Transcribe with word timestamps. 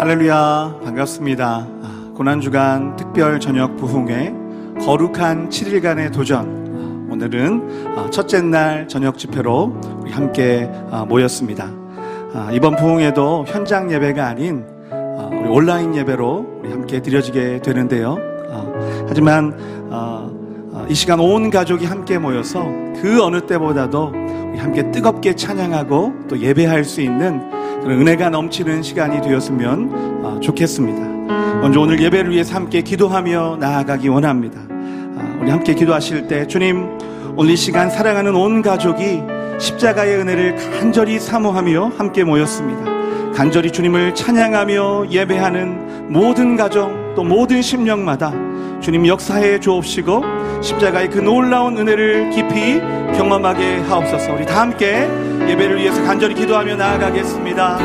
할렐루야 0.00 0.80
반갑습니다. 0.82 1.68
아, 1.82 2.12
고난주간 2.16 2.96
특별 2.96 3.38
저녁 3.38 3.76
부흥회 3.76 4.32
거룩한 4.82 5.50
7일간의 5.50 6.10
도전 6.10 7.06
오늘은 7.10 7.98
아, 7.98 8.08
첫째 8.08 8.40
날 8.40 8.88
저녁 8.88 9.18
집회로 9.18 9.78
함께 10.10 10.70
아, 10.90 11.04
모였습니다. 11.04 11.70
이번 12.54 12.76
부흥회도 12.76 13.44
현장 13.46 13.92
예배가 13.92 14.26
아닌 14.26 14.64
우리 15.32 15.50
온라인 15.50 15.94
예배로 15.94 16.60
우리 16.62 16.70
함께 16.70 17.02
드려지게 17.02 17.60
되는데요. 17.60 18.16
하지만 19.06 19.54
이 20.88 20.94
시간 20.94 21.20
온 21.20 21.50
가족이 21.50 21.84
함께 21.84 22.16
모여서 22.16 22.64
그 23.02 23.22
어느 23.22 23.42
때보다도 23.42 24.14
함께 24.56 24.90
뜨겁게 24.90 25.34
찬양하고 25.34 26.14
또 26.26 26.38
예배할 26.38 26.84
수 26.84 27.02
있는 27.02 27.59
그런 27.82 28.00
은혜가 28.00 28.30
넘치는 28.30 28.82
시간이 28.82 29.22
되었으면 29.22 30.24
어, 30.24 30.40
좋겠습니다. 30.40 31.00
먼저 31.60 31.80
오늘 31.80 32.00
예배를 32.00 32.30
위해서 32.30 32.54
함께 32.54 32.82
기도하며 32.82 33.58
나아가기 33.60 34.08
원합니다. 34.08 34.60
아, 35.16 35.38
우리 35.40 35.50
함께 35.50 35.74
기도하실 35.74 36.28
때 36.28 36.46
주님 36.46 36.98
오늘 37.36 37.52
이 37.52 37.56
시간 37.56 37.90
사랑하는 37.90 38.34
온 38.34 38.62
가족이 38.62 39.22
십자가의 39.58 40.18
은혜를 40.18 40.56
간절히 40.78 41.18
사모하며 41.18 41.92
함께 41.96 42.24
모였습니다. 42.24 42.90
간절히 43.34 43.70
주님을 43.70 44.14
찬양하며 44.14 45.10
예배하는 45.10 46.12
모든 46.12 46.56
가정 46.56 47.14
또 47.14 47.22
모든 47.22 47.62
심령마다 47.62 48.32
주님 48.80 49.06
역사해 49.06 49.60
주옵시고 49.60 50.22
십자가의 50.62 51.10
그 51.10 51.18
놀라운 51.18 51.76
은혜를 51.78 52.30
깊이 52.30 52.80
경험하게 53.16 53.78
하옵소서. 53.80 54.34
우리 54.34 54.46
다 54.46 54.62
함께 54.62 55.08
예배를 55.48 55.78
위해서 55.78 56.02
간절히 56.02 56.34
기도하며 56.34 56.76
나아가겠습니다. 56.76 57.78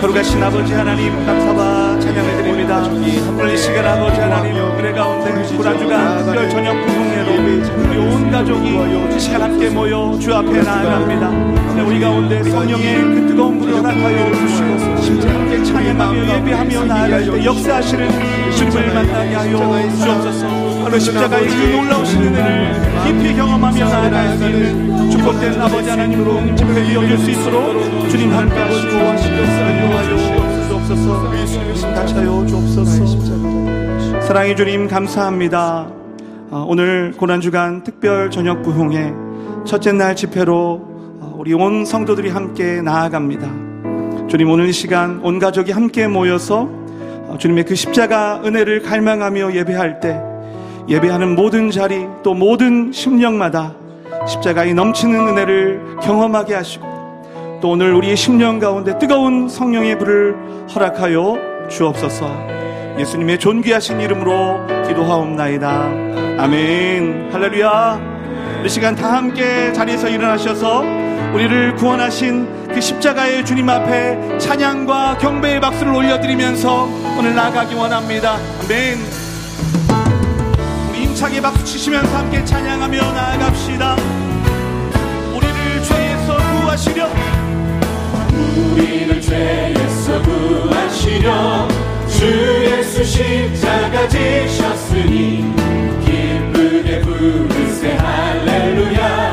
거룩하신 0.00 0.42
아버지 0.42 0.74
하나님 0.74 1.24
감사와 1.24 1.98
찬양을 1.98 2.36
드립니다. 2.42 2.82
오늘 2.82 3.54
이 3.54 3.56
시간 3.56 3.86
아버지 3.86 4.20
하나님 4.20 4.56
은혜 4.56 4.92
가운데 4.92 5.56
고난주간 5.56 6.24
특별 6.24 6.50
저녁 6.50 6.86
부흥회로 6.86 7.32
우리 7.88 7.96
온 7.98 8.30
가족이 8.30 9.16
이 9.16 9.18
시간 9.18 9.42
함께 9.42 9.70
모여 9.70 10.16
주 10.20 10.34
앞에 10.34 10.62
나아갑니다. 10.62 11.30
우리 11.82 12.00
가운데 12.00 12.42
성령의 12.42 13.02
그 13.02 13.26
뜨거운 13.28 13.58
불을 13.58 13.76
허락하여 13.76 14.32
주시고 14.34 15.28
함께 15.28 15.62
찬양하며 15.64 16.36
예배하며 16.36 16.84
나아갈 16.84 17.24
때 17.24 17.44
역사하시는 17.44 18.52
주님을 18.52 18.94
만나게 18.94 19.34
하여 19.34 19.56
주옵소서. 19.56 20.84
바로 20.84 20.98
십자가의 20.98 21.48
그 21.48 21.54
놀라우신 21.76 22.22
은혜를 22.22 22.74
깊이 23.04 23.34
경험하며 23.34 23.88
나아갈 23.88 24.36
수 24.36 24.44
있는 24.44 24.95
축 24.95 24.95
복된 25.26 25.60
아버지 25.60 25.90
하나님으로 25.90 26.54
집회 26.54 26.84
이어질 26.84 27.18
수 27.18 27.30
있도록 27.32 28.08
주님 28.08 28.32
함께 28.32 28.54
하시고 28.54 28.96
인도하여 28.96 30.68
주옵소서. 30.68 31.42
예수님 31.42 31.94
같이하여 31.94 32.46
주옵소서 32.46 34.20
사랑의 34.20 34.54
주님 34.54 34.86
감사합니다. 34.86 35.90
어, 36.50 36.64
오늘 36.68 37.12
고난주간 37.16 37.82
특별 37.82 38.30
저녁 38.30 38.62
부흥회 38.62 39.12
첫째 39.64 39.90
날 39.90 40.14
집회로 40.14 40.54
어, 40.54 41.34
우리 41.36 41.54
온 41.54 41.84
성도들이 41.84 42.30
함께 42.30 42.80
나아갑니다. 42.80 44.28
주님 44.28 44.48
오늘 44.48 44.68
이 44.68 44.72
시간 44.72 45.18
온 45.24 45.40
가족이 45.40 45.72
함께 45.72 46.06
모여서 46.06 46.68
어, 47.26 47.34
주님의 47.36 47.64
그 47.64 47.74
십자가 47.74 48.40
은혜를 48.44 48.82
갈망하며 48.82 49.56
예배할 49.56 49.98
때 49.98 50.20
예배하는 50.88 51.34
모든 51.34 51.72
자리 51.72 52.06
또 52.22 52.32
모든 52.32 52.92
심령마다 52.92 53.74
십자가의 54.26 54.74
넘치는 54.74 55.28
은혜를 55.28 55.96
경험하게 56.02 56.54
하시고 56.54 56.86
또 57.60 57.70
오늘 57.70 57.94
우리의 57.94 58.16
심령 58.16 58.58
가운데 58.58 58.98
뜨거운 58.98 59.48
성령의 59.48 59.98
불을 59.98 60.36
허락하여 60.74 61.68
주옵소서. 61.70 62.30
예수님의 62.98 63.38
존귀하신 63.38 64.00
이름으로 64.00 64.66
기도하옵나이다. 64.86 65.82
아멘. 66.38 67.30
할렐루야. 67.32 68.16
이 68.64 68.68
시간 68.68 68.94
다 68.94 69.12
함께 69.12 69.72
자리에서 69.72 70.08
일어나셔서 70.08 70.82
우리를 71.34 71.74
구원하신 71.76 72.68
그 72.68 72.80
십자가의 72.80 73.44
주님 73.44 73.68
앞에 73.68 74.38
찬양과 74.38 75.18
경배의 75.18 75.60
박수를 75.60 75.94
올려드리면서 75.94 76.88
오늘 77.18 77.34
나가기 77.34 77.74
원합니다. 77.74 78.38
아멘. 78.64 78.98
힘차게 80.94 81.40
박수 81.40 81.64
치시면서 81.64 82.14
함께 82.18 82.44
찬양하며 82.44 83.12
나아갑시다 83.12 84.15
구하시려 86.76 87.08
우리를 88.72 89.20
죄에서 89.22 90.20
구하시려 90.20 91.68
주 92.06 92.26
예수 92.66 93.02
십자가 93.02 94.06
지셨으니 94.06 95.54
기쁘게 96.04 97.00
부르세. 97.00 97.96
할렐루야 97.96 99.25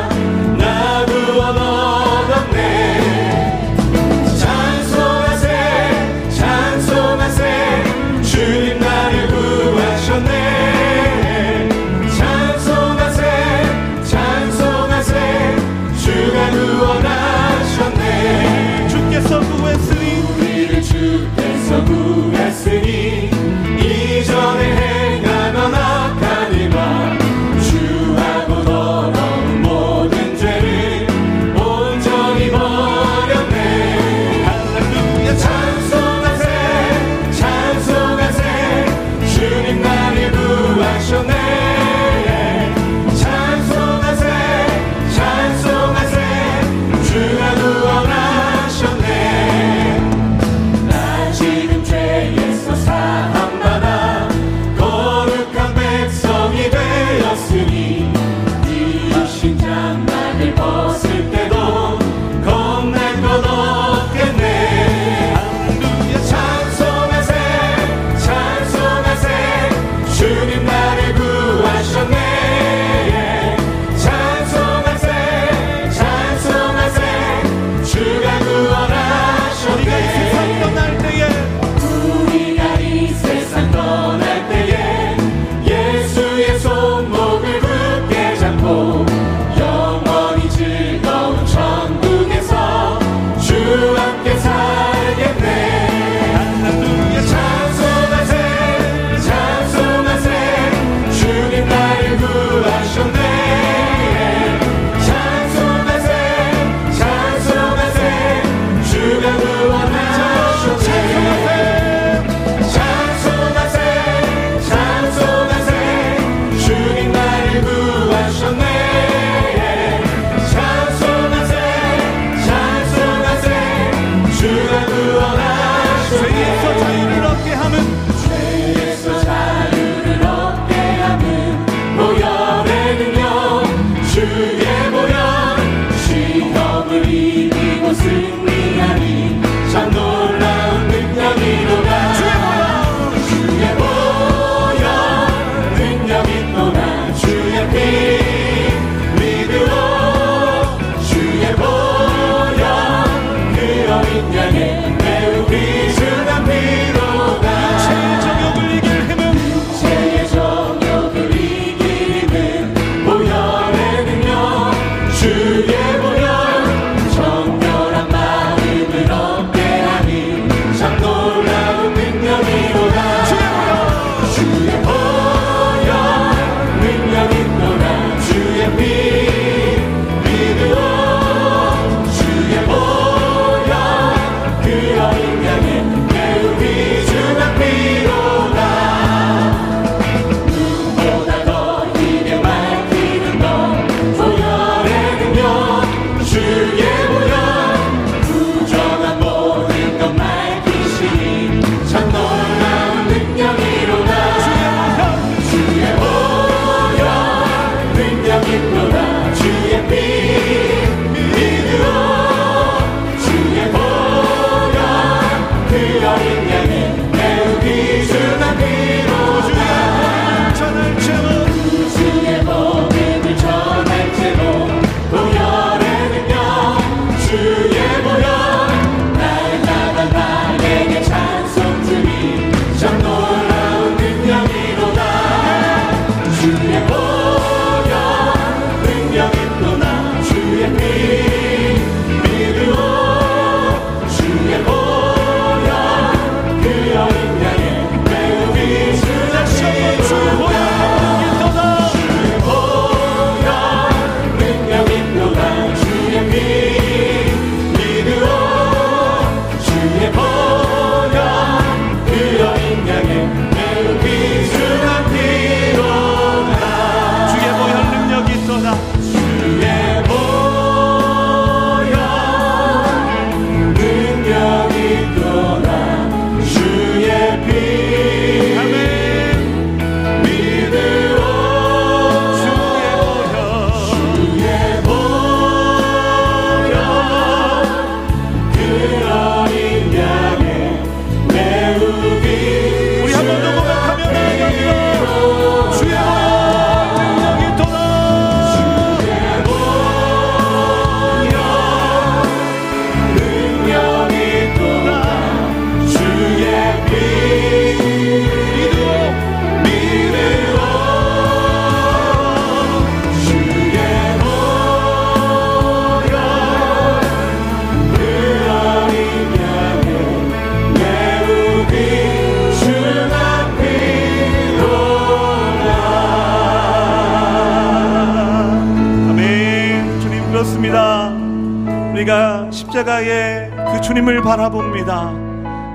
바라봅니다. 334.33 335.13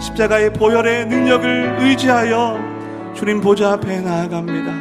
십자가의 0.00 0.52
보혈의 0.52 1.06
능력을 1.06 1.76
의지하여 1.81 2.58
주님 3.14 3.40
보좌 3.40 3.75
앞에 3.75 4.00
나아갑니다. 4.00 4.75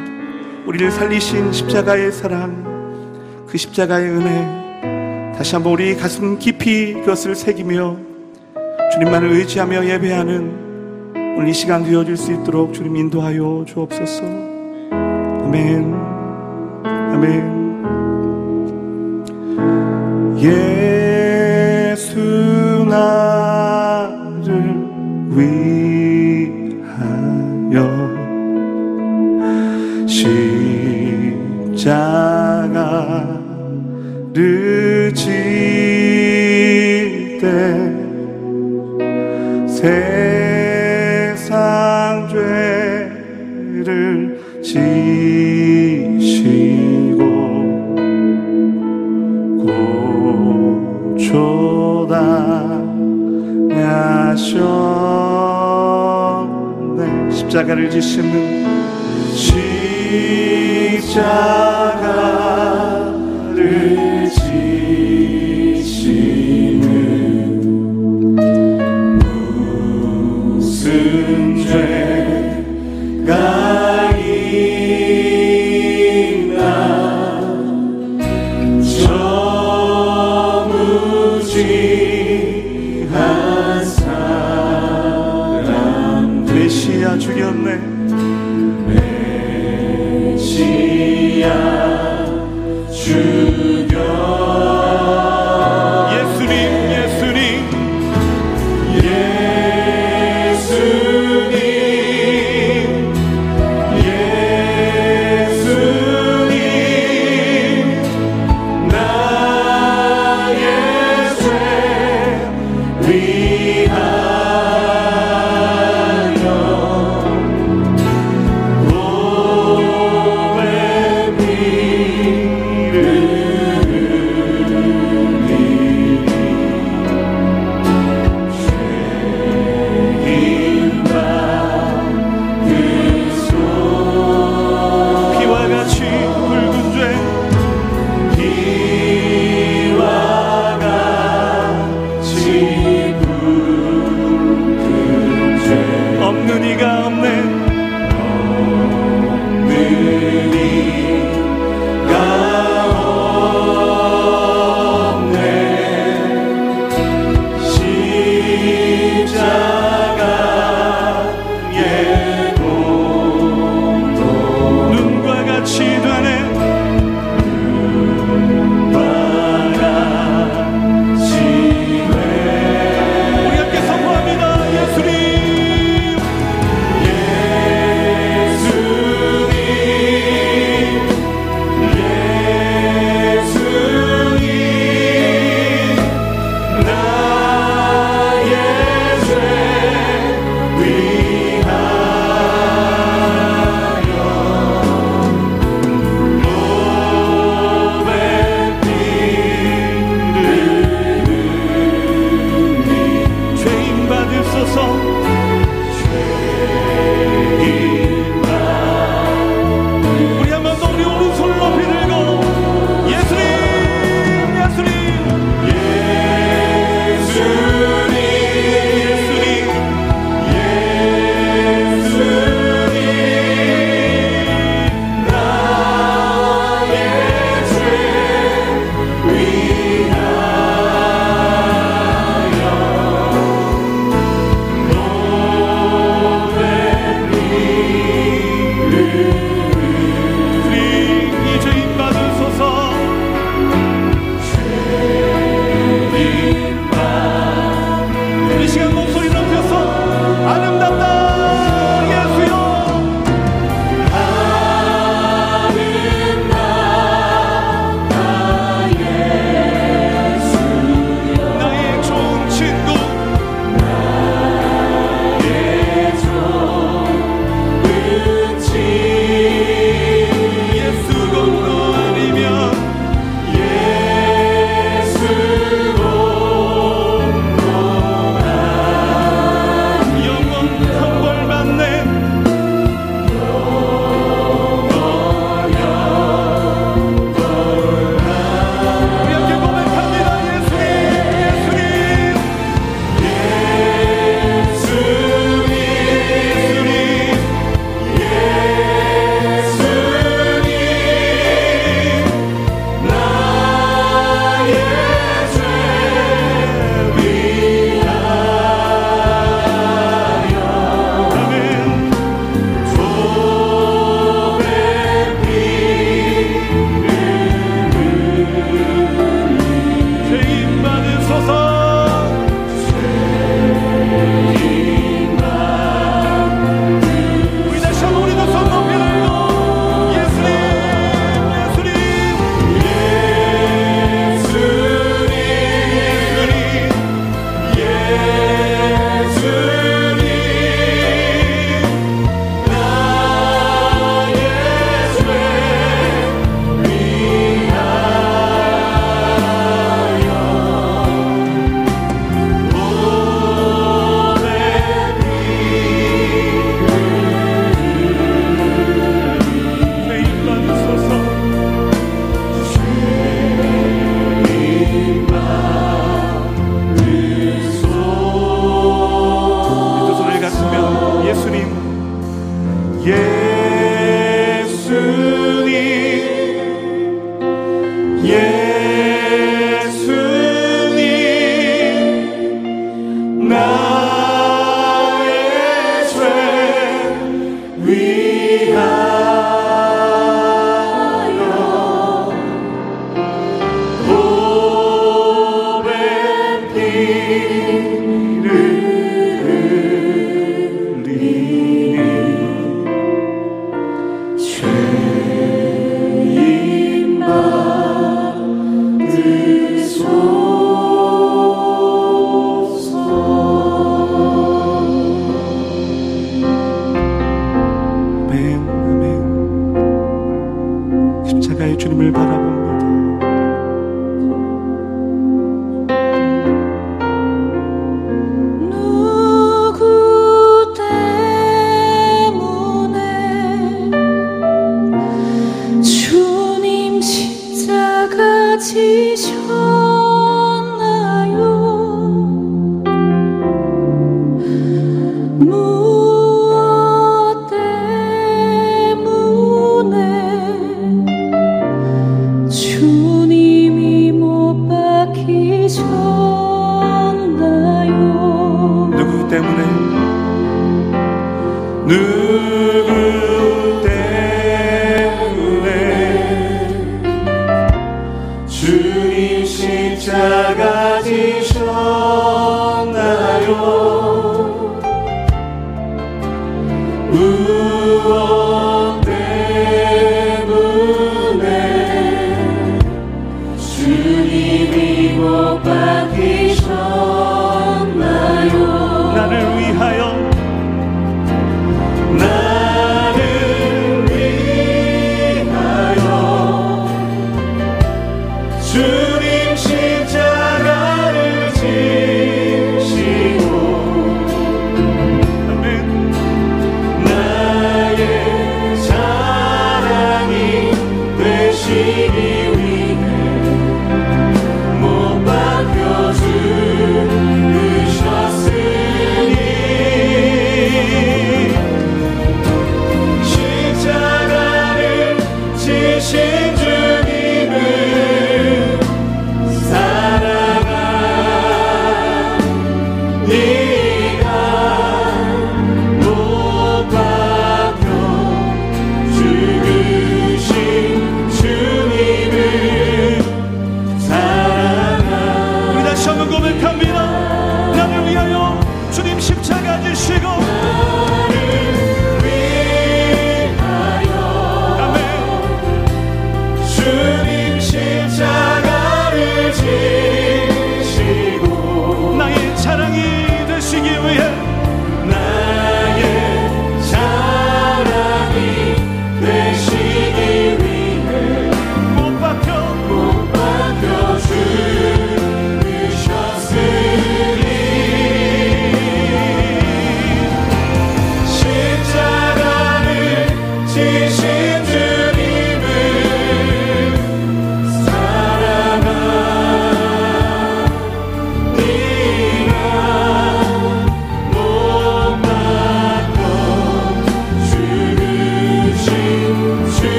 우리를 0.66 0.90
살리신 0.90 1.52
십자가의 1.52 2.10
사랑, 2.10 3.46
그 3.46 3.56
십자가의 3.56 4.10
은혜, 4.10 5.32
다시 5.36 5.54
한번 5.54 5.74
우리 5.74 5.96
가슴 5.96 6.40
깊이 6.40 6.94
그것을 6.94 7.36
새기며 7.36 7.96
주님만을 8.94 9.30
의지하며 9.30 9.86
예배하는 9.86 10.66
오늘 11.36 11.48
이 11.48 11.52
시간 11.52 11.84
되어질 11.84 12.16
수 12.16 12.32
있도록 12.32 12.74
주님 12.74 12.96
인도하여 12.96 13.64
주옵소서. 13.64 14.24
아멘. 15.44 15.94
아멘. 16.84 17.58
예수나 21.90 23.57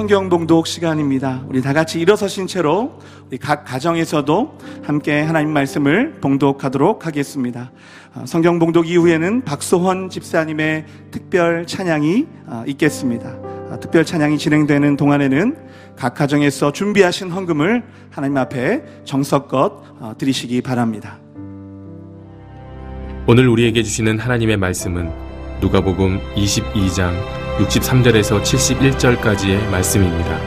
성경 0.00 0.30
봉독 0.30 0.66
시간입니다. 0.66 1.44
우리 1.46 1.60
다 1.60 1.74
같이 1.74 2.00
일어서신 2.00 2.46
채로 2.46 2.98
우리 3.28 3.36
각 3.36 3.66
가정에서도 3.66 4.58
함께 4.82 5.20
하나님 5.20 5.52
말씀을 5.52 6.20
봉독하도록 6.22 7.04
하겠습니다. 7.04 7.70
아, 8.14 8.24
성경 8.24 8.58
봉독 8.58 8.88
이후에는 8.88 9.44
박소헌 9.44 10.08
집사님의 10.08 10.86
특별 11.10 11.66
찬양이 11.66 12.26
아, 12.46 12.64
있겠습니다. 12.66 13.28
아, 13.70 13.78
특별 13.78 14.06
찬양이 14.06 14.38
진행되는 14.38 14.96
동안에는 14.96 15.58
각 15.96 16.14
가정에서 16.14 16.72
준비하신 16.72 17.28
헌금을 17.30 17.84
하나님 18.08 18.38
앞에 18.38 18.82
정성껏 19.04 19.82
어, 20.00 20.14
드리시기 20.16 20.62
바랍니다. 20.62 21.18
오늘 23.26 23.48
우리에게 23.48 23.82
주시는 23.82 24.18
하나님의 24.18 24.56
말씀은 24.56 25.10
누가복음 25.60 26.20
22장 26.36 27.39
63절에서 27.60 28.42
71절까지의 28.42 29.68
말씀입니다. 29.68 30.40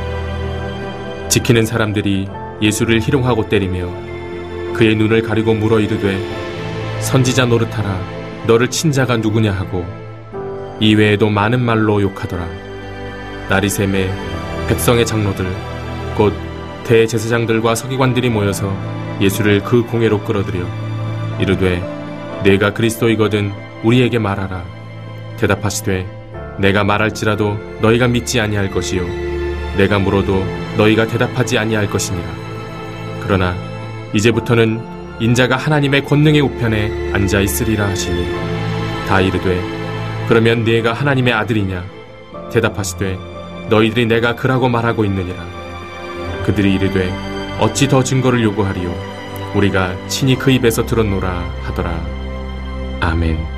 지키는 1.29 1.65
사람들이 1.65 2.27
예수를 2.61 3.01
희롱하고 3.01 3.49
때리며 3.49 3.87
그의 4.73 4.95
눈을 4.95 5.21
가리고 5.21 5.53
물어 5.53 5.79
이르되 5.79 6.17
선지자 7.01 7.45
노릇하라 7.45 8.01
너를 8.47 8.69
친자가 8.69 9.17
누구냐 9.17 9.51
하고 9.51 9.85
이외에도 10.79 11.29
많은 11.29 11.61
말로 11.61 12.01
욕하더라. 12.01 12.47
나리샘의 13.49 14.11
백성의 14.67 15.05
장로들 15.05 15.45
곧 16.15 16.33
대제사장들과 16.85 17.75
서기관들이 17.75 18.29
모여서 18.29 18.75
예수를 19.21 19.61
그 19.61 19.83
공회로 19.83 20.23
끌어들여 20.23 20.65
이르되 21.39 21.79
내가 22.43 22.73
그리스도이거든 22.73 23.51
우리에게 23.83 24.17
말하라. 24.17 24.63
대답하시되 25.37 26.22
내가 26.59 26.83
말할지라도 26.83 27.57
너희가 27.81 28.07
믿지 28.07 28.39
아니할 28.39 28.69
것이요 28.69 29.05
내가 29.77 29.99
물어도 29.99 30.45
너희가 30.77 31.07
대답하지 31.07 31.57
아니할 31.57 31.89
것이니라. 31.89 32.27
그러나 33.23 33.55
이제부터는 34.13 34.81
인자가 35.19 35.55
하나님의 35.55 36.05
권능의 36.05 36.41
우편에 36.41 37.11
앉아 37.13 37.39
있으리라 37.39 37.87
하시니 37.87 38.27
다 39.07 39.21
이르되 39.21 39.61
그러면 40.27 40.63
네가 40.63 40.93
하나님의 40.93 41.33
아들이냐 41.33 41.83
대답하시되 42.51 43.17
너희들이 43.69 44.05
내가 44.05 44.35
그라고 44.35 44.69
말하고 44.69 45.05
있느니라. 45.05 45.43
그들이 46.45 46.73
이르되 46.73 47.11
어찌 47.59 47.87
더 47.87 48.03
증거를 48.03 48.43
요구하리요 48.43 48.93
우리가 49.55 49.95
친히 50.07 50.35
그 50.35 50.51
입에서 50.51 50.85
들었노라 50.85 51.29
하더라. 51.63 52.05
아멘. 52.99 53.52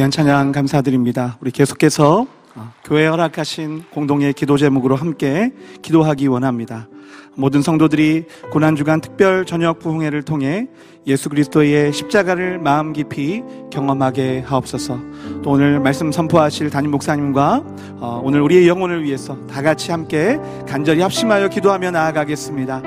귀한 0.00 0.10
찬양 0.10 0.52
감사드립니다. 0.52 1.36
우리 1.42 1.50
계속해서 1.50 2.26
어, 2.54 2.72
교회 2.84 3.06
허락하신 3.06 3.84
공동의 3.90 4.32
기도 4.32 4.56
제목으로 4.56 4.96
함께 4.96 5.52
기도하기 5.82 6.26
원합니다. 6.26 6.88
모든 7.36 7.60
성도들이 7.60 8.24
고난주간 8.50 9.02
특별 9.02 9.44
저녁 9.44 9.78
부흥회를 9.78 10.22
통해 10.22 10.68
예수 11.06 11.28
그리스도의 11.28 11.92
십자가를 11.92 12.58
마음 12.58 12.94
깊이 12.94 13.42
경험하게 13.70 14.44
하옵소서. 14.46 14.98
또 15.42 15.50
오늘 15.50 15.80
말씀 15.80 16.10
선포하실 16.10 16.70
담임 16.70 16.92
목사님과 16.92 17.62
어, 17.96 18.22
오늘 18.24 18.40
우리의 18.40 18.68
영혼을 18.68 19.04
위해서 19.04 19.36
다 19.48 19.60
같이 19.60 19.90
함께 19.90 20.38
간절히 20.66 21.02
합심하여 21.02 21.48
기도하며 21.48 21.90
나아가겠습니다. 21.90 22.82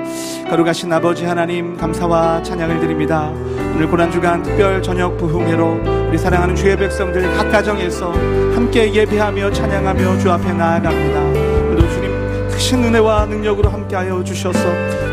거룩하신 0.50 0.92
아버지 0.92 1.24
하나님 1.24 1.76
감사와 1.76 2.42
찬양을 2.42 2.80
드립니다. 2.80 3.32
오늘 3.74 3.88
고난주간 3.88 4.40
특별 4.44 4.80
저녁 4.80 5.16
부흥회로 5.18 6.08
우리 6.08 6.16
사랑하는 6.16 6.54
주의 6.54 6.76
백성들 6.76 7.34
각 7.34 7.50
가정에서 7.50 8.12
함께 8.54 8.94
예배하며 8.94 9.50
찬양하며 9.50 10.18
주 10.18 10.30
앞에 10.30 10.52
나아갑니다. 10.52 11.20
오늘도 11.20 11.88
주님 11.88 12.48
크신 12.50 12.84
은혜와 12.84 13.26
능력으로 13.26 13.68
함께하여 13.68 14.22
주셔서 14.22 14.60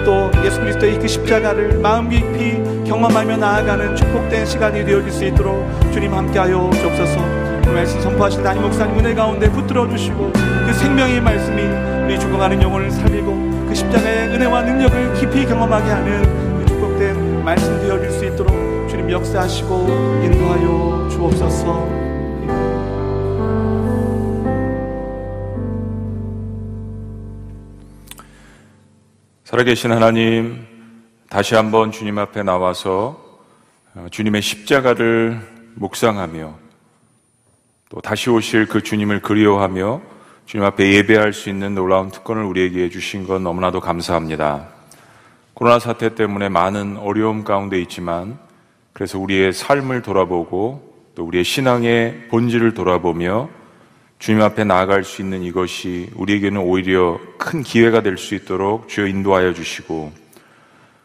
또 0.06 0.30
예수 0.46 0.60
그리스도의 0.60 1.00
그 1.00 1.08
십자가를 1.08 1.80
마음 1.80 2.08
깊이 2.08 2.62
경험하며 2.88 3.38
나아가는 3.38 3.96
축복된 3.96 4.46
시간이 4.46 4.86
되어질 4.86 5.12
수 5.12 5.26
있도록 5.26 5.68
주님 5.92 6.14
함께하여 6.14 6.70
주옵소서. 6.72 7.20
그 7.64 7.70
말씀 7.70 8.00
선포하신 8.00 8.44
담임 8.44 8.62
목사님 8.62 9.00
은혜 9.00 9.16
가운데 9.16 9.50
붙들어 9.50 9.90
주시고 9.90 10.32
그 10.34 10.74
생명의 10.74 11.20
말씀이 11.20 11.64
우리 12.06 12.20
죽어가는 12.20 12.62
영혼을 12.62 12.92
살리고 12.92 13.66
그 13.68 13.74
십자가의 13.74 14.28
은혜와 14.36 14.62
능력을 14.62 15.14
깊이 15.16 15.48
경험하게 15.48 15.90
하는 15.90 16.41
말씀 17.44 17.80
되어질 17.80 18.12
수 18.12 18.26
있도록 18.26 18.52
주님 18.88 19.10
역사하시고 19.12 19.88
인도하여 20.24 21.10
주옵소서. 21.10 22.02
살아계신 29.44 29.92
하나님, 29.92 30.66
다시 31.30 31.56
한번 31.56 31.92
주님 31.92 32.18
앞에 32.18 32.44
나와서 32.44 33.40
어, 33.96 34.06
주님의 34.10 34.42
십자가를 34.42 35.42
묵상하며 35.76 36.54
또 37.90 38.02
다시 38.02 38.30
오실 38.30 38.68
그 38.68 38.82
주님을 38.82 39.22
그리워하며 39.22 40.02
주님 40.46 40.66
앞에 40.66 40.94
예배할 40.94 41.34
수 41.34 41.50
있는 41.50 41.76
놀라운 41.76 42.10
특권을 42.10 42.44
우리에게 42.44 42.90
주신 42.90 43.26
건 43.28 43.44
너무나도 43.44 43.82
감사합니다. 43.82 44.81
코로나 45.62 45.78
사태 45.78 46.16
때문에 46.16 46.50
많은 46.50 46.98
어려움 46.98 47.44
가운데 47.44 47.80
있지만 47.82 48.40
그래서 48.94 49.20
우리의 49.20 49.54
삶을 49.54 50.02
돌아보고 50.02 51.12
또 51.14 51.24
우리의 51.24 51.44
신앙의 51.44 52.30
본질을 52.30 52.74
돌아보며 52.74 53.48
주님 54.18 54.42
앞에 54.42 54.64
나아갈 54.64 55.04
수 55.04 55.22
있는 55.22 55.44
이것이 55.44 56.10
우리에게는 56.16 56.60
오히려 56.62 57.20
큰 57.38 57.62
기회가 57.62 58.02
될 58.02 58.18
수 58.18 58.34
있도록 58.34 58.88
주여 58.88 59.06
인도하여 59.06 59.54
주시고 59.54 60.12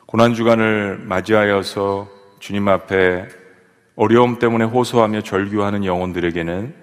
고난 0.07 0.33
주간을 0.33 1.01
맞이하여서 1.05 2.09
주님 2.39 2.67
앞에 2.69 3.27
어려움 3.95 4.39
때문에 4.39 4.65
호소하며 4.65 5.21
절규하는 5.21 5.85
영혼들에게는 5.85 6.75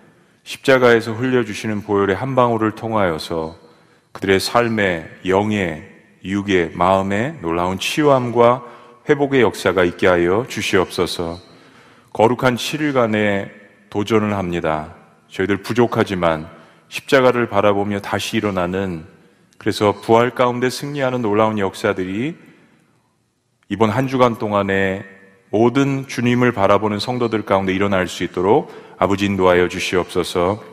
십자가에서 0.44 1.14
흘려주시는 1.14 1.82
보혈의 1.82 2.18
한 2.18 2.36
방울을 2.36 2.74
통하여서 2.74 3.56
그들의 4.12 4.40
삶의 4.40 5.10
영의 5.26 5.93
육의 6.24 6.72
마음의 6.74 7.40
놀라운 7.42 7.78
치유함과 7.80 8.64
회복의 9.10 9.42
역사가 9.42 9.84
있게 9.84 10.08
하여 10.08 10.46
주시옵소서. 10.48 11.40
거룩한 12.14 12.56
7일간의 12.56 13.50
도전을 13.90 14.36
합니다. 14.36 14.96
저희들 15.28 15.58
부족하지만 15.58 16.48
십자가를 16.88 17.50
바라보며 17.50 18.00
다시 18.00 18.38
일어나는 18.38 19.06
그래서 19.58 19.94
부활 20.02 20.32
가운데 20.32 20.70
승리하는 20.70 21.22
놀라운 21.22 21.58
역사들이 21.60 22.36
이번 23.70 23.90
한 23.90 24.08
주간 24.08 24.38
동안에 24.38 25.04
모든 25.50 26.08
주님을 26.08 26.52
바라보는 26.52 27.00
성도들 27.00 27.44
가운데 27.44 27.74
일어날 27.74 28.08
수 28.08 28.24
있도록 28.24 28.72
아버지 28.98 29.26
인도하여 29.26 29.68
주시옵소서. 29.68 30.64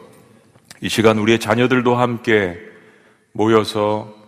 이 0.82 0.88
시간 0.88 1.18
우리의 1.18 1.38
자녀들도 1.38 1.94
함께 1.94 2.58
모여서 3.32 4.19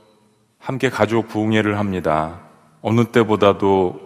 함께 0.62 0.88
가족 0.88 1.29
부흥회를 1.29 1.79
합니다. 1.79 2.38
어느 2.83 3.07
때보다도 3.07 4.01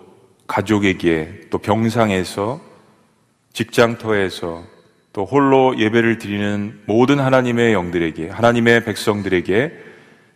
가족에게 0.46 1.42
또 1.50 1.58
병상에서 1.58 2.60
직장터에서 3.52 4.64
또 5.12 5.24
홀로 5.26 5.78
예배를 5.78 6.18
드리는 6.18 6.80
모든 6.86 7.20
하나님의 7.20 7.74
영들에게 7.74 8.30
하나님의 8.30 8.84
백성들에게 8.84 9.72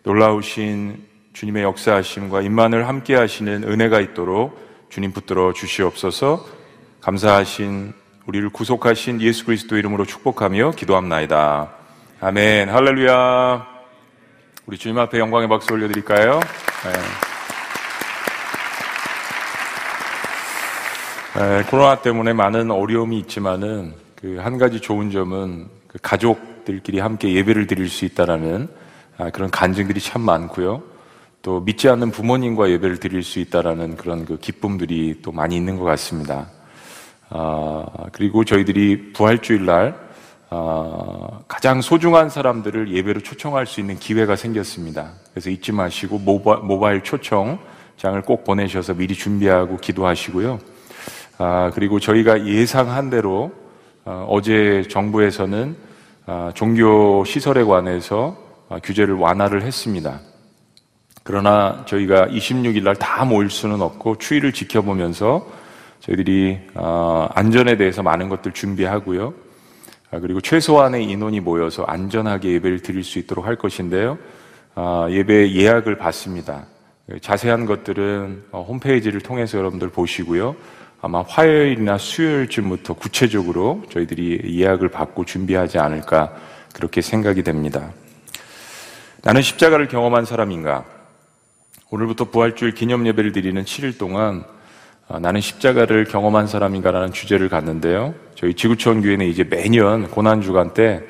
놀라우신 0.02 1.06
주님의 1.32 1.62
역사하심과 1.62 2.42
임만을 2.42 2.86
함께 2.86 3.14
하시는 3.14 3.64
은혜가 3.64 4.00
있도록 4.00 4.58
주님 4.90 5.12
붙들어 5.12 5.54
주시옵소서 5.54 6.44
감사하신 7.00 7.94
우리를 8.26 8.50
구속하신 8.50 9.22
예수 9.22 9.46
그리스도 9.46 9.78
이름으로 9.78 10.04
축복하며 10.04 10.72
기도합나이다. 10.72 11.70
아멘. 12.20 12.68
할렐루야. 12.68 13.79
우리 14.70 14.78
주님 14.78 14.98
앞에 15.00 15.18
영광의 15.18 15.48
박수 15.48 15.72
올려드릴까요? 15.72 16.38
네. 21.34 21.40
네, 21.40 21.64
코로나 21.64 21.96
때문에 22.00 22.32
많은 22.34 22.70
어려움이 22.70 23.18
있지만은 23.18 23.94
그 24.14 24.38
한 24.40 24.58
가지 24.58 24.78
좋은 24.78 25.10
점은 25.10 25.66
그 25.88 25.98
가족들끼리 26.00 27.00
함께 27.00 27.34
예배를 27.34 27.66
드릴 27.66 27.88
수 27.88 28.04
있다라는 28.04 28.68
아, 29.18 29.30
그런 29.30 29.50
간증들이 29.50 29.98
참 29.98 30.22
많고요. 30.22 30.84
또 31.42 31.58
믿지 31.62 31.88
않는 31.88 32.12
부모님과 32.12 32.70
예배를 32.70 32.98
드릴 33.00 33.24
수 33.24 33.40
있다라는 33.40 33.96
그런 33.96 34.24
그 34.24 34.38
기쁨들이 34.38 35.18
또 35.20 35.32
많이 35.32 35.56
있는 35.56 35.78
것 35.78 35.84
같습니다. 35.84 36.46
아, 37.30 37.86
그리고 38.12 38.44
저희들이 38.44 39.14
부활주일 39.14 39.66
날 39.66 40.09
아, 40.52 41.38
가장 41.46 41.80
소중한 41.80 42.28
사람들을 42.28 42.92
예배로 42.92 43.20
초청할 43.20 43.66
수 43.66 43.78
있는 43.78 43.98
기회가 43.98 44.34
생겼습니다. 44.34 45.12
그래서 45.32 45.48
잊지 45.48 45.70
마시고 45.70 46.18
모바, 46.18 46.56
모바일 46.56 47.02
초청장을 47.02 48.20
꼭 48.26 48.42
보내셔서 48.42 48.94
미리 48.94 49.14
준비하고 49.14 49.76
기도하시고요. 49.76 50.58
아, 51.38 51.70
그리고 51.72 52.00
저희가 52.00 52.46
예상한 52.46 53.10
대로 53.10 53.52
어, 54.04 54.26
어제 54.28 54.82
정부에서는 54.90 55.76
아, 56.26 56.50
종교 56.54 57.24
시설에 57.24 57.62
관해서 57.62 58.36
아, 58.68 58.80
규제를 58.82 59.14
완화를 59.14 59.62
했습니다. 59.62 60.20
그러나 61.22 61.84
저희가 61.86 62.26
26일 62.26 62.82
날 62.82 62.96
다 62.96 63.24
모일 63.24 63.50
수는 63.50 63.80
없고 63.82 64.16
추위를 64.18 64.52
지켜보면서 64.52 65.46
저희들이 66.00 66.58
어, 66.74 67.28
안전에 67.34 67.76
대해서 67.76 68.02
많은 68.02 68.28
것들 68.28 68.50
준비하고요. 68.52 69.32
아, 70.12 70.18
그리고 70.18 70.40
최소한의 70.40 71.04
인원이 71.04 71.40
모여서 71.40 71.84
안전하게 71.84 72.52
예배를 72.54 72.80
드릴 72.80 73.04
수 73.04 73.18
있도록 73.18 73.46
할 73.46 73.56
것인데요. 73.56 74.18
아, 74.74 75.06
예배 75.08 75.52
예약을 75.52 75.96
받습니다. 75.96 76.66
자세한 77.20 77.66
것들은 77.66 78.44
어, 78.50 78.62
홈페이지를 78.62 79.20
통해서 79.20 79.58
여러분들 79.58 79.90
보시고요. 79.90 80.56
아마 81.00 81.22
화요일이나 81.22 81.96
수요일쯤부터 81.96 82.94
구체적으로 82.94 83.82
저희들이 83.90 84.58
예약을 84.60 84.88
받고 84.90 85.24
준비하지 85.24 85.78
않을까 85.78 86.34
그렇게 86.74 87.00
생각이 87.00 87.42
됩니다. 87.42 87.92
나는 89.22 89.42
십자가를 89.42 89.88
경험한 89.88 90.24
사람인가? 90.24 90.84
오늘부터 91.90 92.26
부활주일 92.26 92.74
기념 92.74 93.06
예배를 93.06 93.32
드리는 93.32 93.62
7일 93.62 93.98
동안 93.98 94.44
아, 95.08 95.18
나는 95.18 95.40
십자가를 95.40 96.04
경험한 96.04 96.46
사람인가라는 96.46 97.12
주제를 97.12 97.48
갖는데요. 97.48 98.14
저희 98.40 98.54
지구촌 98.54 99.02
교회는 99.02 99.26
이제 99.26 99.44
매년 99.44 100.08
고난 100.08 100.40
주간 100.40 100.72
때 100.72 101.02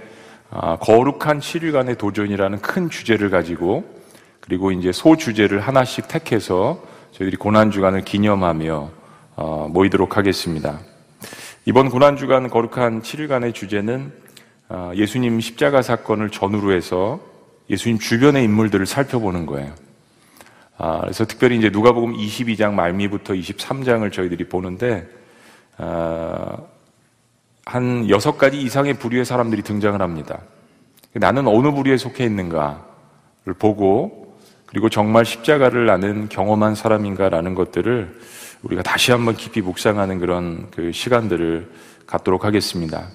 아, 0.50 0.76
거룩한 0.80 1.38
7일간의 1.38 1.96
도전이라는 1.96 2.60
큰 2.60 2.90
주제를 2.90 3.30
가지고 3.30 3.84
그리고 4.40 4.72
이제 4.72 4.90
소 4.90 5.16
주제를 5.16 5.60
하나씩 5.60 6.08
택해서 6.08 6.82
저희들이 7.12 7.36
고난 7.36 7.70
주간을 7.70 8.00
기념하며 8.02 8.90
어, 9.36 9.68
모이도록 9.70 10.16
하겠습니다. 10.16 10.80
이번 11.66 11.88
고난 11.88 12.16
주간 12.16 12.50
거룩한 12.50 13.02
7일간의 13.02 13.54
주제는 13.54 14.12
아, 14.68 14.90
예수님 14.96 15.38
십자가 15.38 15.82
사건을 15.82 16.30
전후로 16.30 16.72
해서 16.72 17.20
예수님 17.70 18.00
주변의 18.00 18.42
인물들을 18.42 18.86
살펴보는 18.86 19.46
거예요. 19.46 19.72
아, 20.78 21.02
그래서 21.02 21.24
특별히 21.26 21.58
이제 21.58 21.70
누가복음 21.70 22.12
22장 22.12 22.72
말미부터 22.72 23.34
23장을 23.34 24.12
저희들이 24.12 24.48
보는데 24.48 25.08
아, 25.76 26.56
한 27.64 28.08
여섯 28.08 28.38
가지 28.38 28.60
이상의 28.60 28.94
부류의 28.94 29.24
사람들이 29.24 29.62
등장을 29.62 30.00
합니다. 30.00 30.40
나는 31.12 31.46
어느 31.46 31.70
부류에 31.70 31.96
속해 31.96 32.24
있는가를 32.24 33.54
보고 33.58 34.36
그리고 34.66 34.88
정말 34.88 35.24
십자가를 35.24 35.86
나는 35.86 36.28
경험한 36.28 36.74
사람인가라는 36.74 37.54
것들을 37.54 38.20
우리가 38.62 38.82
다시 38.82 39.10
한번 39.10 39.34
깊이 39.34 39.60
묵상하는 39.62 40.18
그런 40.18 40.70
그 40.70 40.92
시간들을 40.92 41.70
갖도록 42.06 42.44
하겠습니다. 42.44 43.08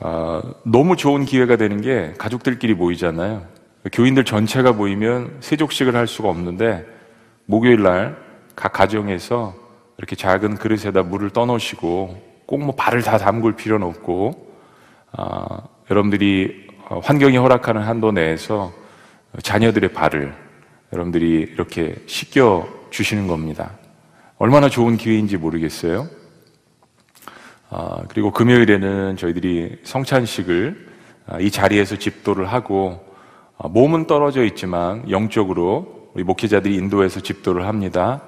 아, 0.00 0.42
너무 0.64 0.96
좋은 0.96 1.24
기회가 1.24 1.56
되는 1.56 1.80
게 1.80 2.14
가족들끼리 2.18 2.74
모이잖아요. 2.74 3.46
교인들 3.92 4.24
전체가 4.24 4.72
모이면 4.72 5.38
세족식을 5.40 5.96
할 5.96 6.06
수가 6.06 6.28
없는데 6.28 6.86
목요일 7.46 7.82
날 7.82 8.32
각 8.54 8.72
가정에서 8.72 9.54
이렇게 9.98 10.16
작은 10.16 10.56
그릇에다 10.56 11.02
물을 11.02 11.30
떠놓으시고 11.30 12.31
꼭 12.52 12.60
뭐 12.60 12.74
발을 12.74 13.00
다 13.00 13.16
담글 13.16 13.56
필요는 13.56 13.86
없고 13.86 14.52
아, 15.12 15.62
여러분들이 15.90 16.66
어, 16.90 16.98
환경이 16.98 17.38
허락하는 17.38 17.80
한도 17.80 18.12
내에서 18.12 18.74
자녀들의 19.42 19.94
발을 19.94 20.34
여러분들이 20.92 21.48
이렇게 21.50 21.94
씻겨 22.06 22.68
주시는 22.90 23.26
겁니다. 23.26 23.70
얼마나 24.36 24.68
좋은 24.68 24.98
기회인지 24.98 25.38
모르겠어요. 25.38 26.06
아, 27.70 28.02
그리고 28.08 28.30
금요일에는 28.30 29.16
저희들이 29.16 29.78
성찬식을 29.84 30.88
아, 31.28 31.40
이 31.40 31.50
자리에서 31.50 31.96
집도를 31.96 32.52
하고 32.52 33.02
아, 33.56 33.68
몸은 33.68 34.06
떨어져 34.06 34.44
있지만 34.44 35.08
영적으로 35.10 36.10
우리 36.12 36.22
목회자들이 36.22 36.74
인도해서 36.74 37.20
집도를 37.20 37.66
합니다. 37.66 38.20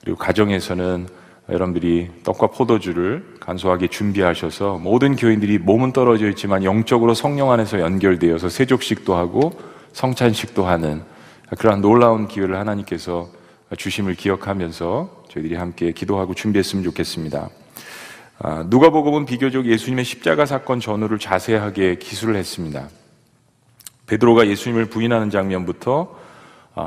그리고 0.00 0.18
가정에서는 0.18 1.06
여러분들이 1.48 2.10
떡과 2.24 2.48
포도주를 2.48 3.24
간소하게 3.40 3.88
준비하셔서 3.88 4.78
모든 4.78 5.16
교인들이 5.16 5.58
몸은 5.58 5.92
떨어져 5.92 6.28
있지만 6.28 6.62
영적으로 6.62 7.14
성령 7.14 7.50
안에서 7.50 7.80
연결되어서 7.80 8.50
세족식도 8.50 9.14
하고 9.14 9.52
성찬식도 9.92 10.66
하는 10.66 11.02
그러한 11.58 11.80
놀라운 11.80 12.28
기회를 12.28 12.58
하나님께서 12.58 13.28
주심을 13.76 14.14
기억하면서 14.14 15.24
저희들이 15.30 15.54
함께 15.54 15.92
기도하고 15.92 16.34
준비했으면 16.34 16.84
좋겠습니다. 16.84 17.48
아, 18.40 18.64
누가복음은 18.68 19.26
비교적 19.26 19.66
예수님의 19.66 20.04
십자가 20.04 20.46
사건 20.46 20.80
전후를 20.80 21.18
자세하게 21.18 21.96
기술을 21.96 22.36
했습니다. 22.36 22.88
베드로가 24.06 24.46
예수님을 24.46 24.86
부인하는 24.86 25.30
장면부터 25.30 26.14
아, 26.14 26.27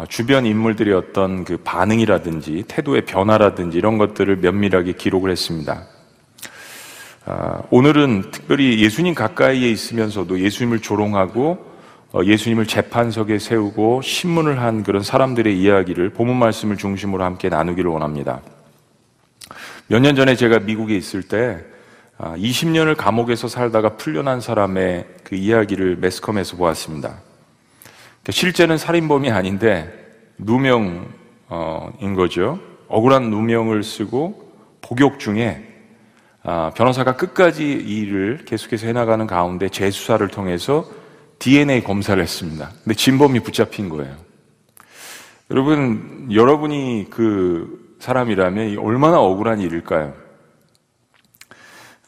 주변 0.07 0.45
인물들의 0.45 0.93
어떤 0.93 1.43
그 1.43 1.57
반응이라든지 1.57 2.63
태도의 2.67 3.05
변화라든지 3.05 3.77
이런 3.77 3.97
것들을 3.97 4.37
면밀하게 4.37 4.93
기록을 4.93 5.31
했습니다. 5.31 5.85
아, 7.25 7.61
오늘은 7.69 8.31
특별히 8.31 8.81
예수님 8.81 9.13
가까이에 9.13 9.69
있으면서도 9.69 10.39
예수님을 10.39 10.79
조롱하고 10.79 11.71
어, 12.13 12.21
예수님을 12.23 12.67
재판석에 12.67 13.39
세우고 13.39 14.01
신문을 14.01 14.61
한 14.61 14.83
그런 14.83 15.03
사람들의 15.03 15.57
이야기를 15.59 16.11
본문 16.11 16.37
말씀을 16.37 16.77
중심으로 16.77 17.23
함께 17.23 17.49
나누기를 17.49 17.89
원합니다. 17.89 18.41
몇 19.87 19.99
년 19.99 20.15
전에 20.15 20.35
제가 20.35 20.59
미국에 20.59 20.95
있을 20.95 21.23
때 21.23 21.63
20년을 22.17 22.91
아, 22.91 22.95
감옥에서 22.95 23.47
살다가 23.47 23.97
풀려난 23.97 24.41
사람의 24.41 25.05
그 25.23 25.35
이야기를 25.35 25.97
매스컴에서 25.97 26.55
보았습니다. 26.55 27.30
그러니까 28.21 28.31
실제는 28.33 28.77
살인범이 28.77 29.31
아닌데 29.31 29.91
누명인 30.37 31.05
거죠. 32.15 32.59
억울한 32.87 33.29
누명을 33.29 33.83
쓰고 33.83 34.51
복역 34.81 35.19
중에 35.19 35.67
아, 36.43 36.71
변호사가 36.75 37.17
끝까지 37.17 37.63
이 37.63 37.99
일을 37.99 38.45
계속해서 38.45 38.87
해나가는 38.87 39.25
가운데 39.27 39.69
재수사를 39.69 40.27
통해서 40.27 40.85
DNA 41.39 41.83
검사를 41.83 42.21
했습니다. 42.21 42.71
근데 42.83 42.95
진범이 42.95 43.41
붙잡힌 43.41 43.89
거예요. 43.89 44.15
여러분, 45.51 46.29
여러분이 46.31 47.07
그 47.11 47.95
사람이라면 47.99 48.77
얼마나 48.79 49.19
억울한 49.19 49.59
일일까요? 49.59 50.13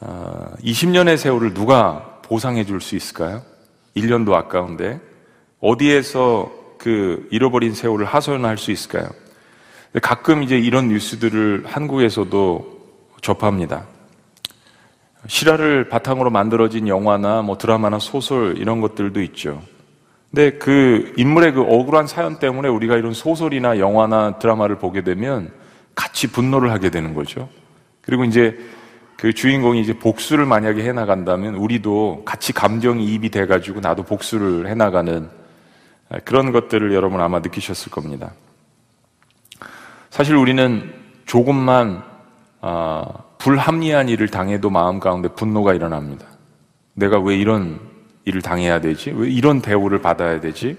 20년의 0.00 1.14
아, 1.14 1.16
세월을 1.16 1.54
누가 1.54 2.20
보상해 2.22 2.64
줄 2.64 2.80
수 2.80 2.96
있을까요? 2.96 3.42
1년도 3.96 4.32
아까운데 4.32 5.00
어디에서 5.64 6.52
그 6.76 7.26
잃어버린 7.30 7.72
세월을 7.72 8.04
하소연할 8.04 8.58
수 8.58 8.70
있을까요? 8.70 9.08
가끔 10.02 10.42
이제 10.42 10.58
이런 10.58 10.88
뉴스들을 10.88 11.64
한국에서도 11.66 12.74
접합니다. 13.22 13.86
실화를 15.26 15.88
바탕으로 15.88 16.28
만들어진 16.28 16.86
영화나 16.86 17.40
뭐 17.40 17.56
드라마나 17.56 17.98
소설 17.98 18.58
이런 18.58 18.82
것들도 18.82 19.22
있죠. 19.22 19.62
근데 20.30 20.58
그 20.58 21.14
인물의 21.16 21.52
그 21.52 21.62
억울한 21.62 22.08
사연 22.08 22.38
때문에 22.38 22.68
우리가 22.68 22.96
이런 22.96 23.14
소설이나 23.14 23.78
영화나 23.78 24.38
드라마를 24.38 24.76
보게 24.76 25.02
되면 25.02 25.50
같이 25.94 26.30
분노를 26.30 26.72
하게 26.72 26.90
되는 26.90 27.14
거죠. 27.14 27.48
그리고 28.02 28.24
이제 28.24 28.58
그 29.16 29.32
주인공이 29.32 29.80
이제 29.80 29.96
복수를 29.96 30.44
만약에 30.44 30.82
해 30.82 30.92
나간다면 30.92 31.54
우리도 31.54 32.22
같이 32.26 32.52
감정이 32.52 33.06
입이 33.14 33.30
돼 33.30 33.46
가지고 33.46 33.80
나도 33.80 34.02
복수를 34.02 34.68
해 34.68 34.74
나가는 34.74 35.30
그런 36.24 36.52
것들을 36.52 36.92
여러분 36.92 37.20
아마 37.20 37.40
느끼셨을 37.40 37.90
겁니다. 37.90 38.32
사실 40.10 40.36
우리는 40.36 40.92
조금만 41.26 42.02
아, 42.60 43.04
불합리한 43.38 44.08
일을 44.08 44.28
당해도 44.28 44.70
마음 44.70 45.00
가운데 45.00 45.28
분노가 45.28 45.74
일어납니다. 45.74 46.26
내가 46.94 47.18
왜 47.18 47.36
이런 47.36 47.78
일을 48.24 48.40
당해야 48.40 48.80
되지? 48.80 49.10
왜 49.10 49.28
이런 49.28 49.60
대우를 49.60 50.00
받아야 50.00 50.40
되지? 50.40 50.78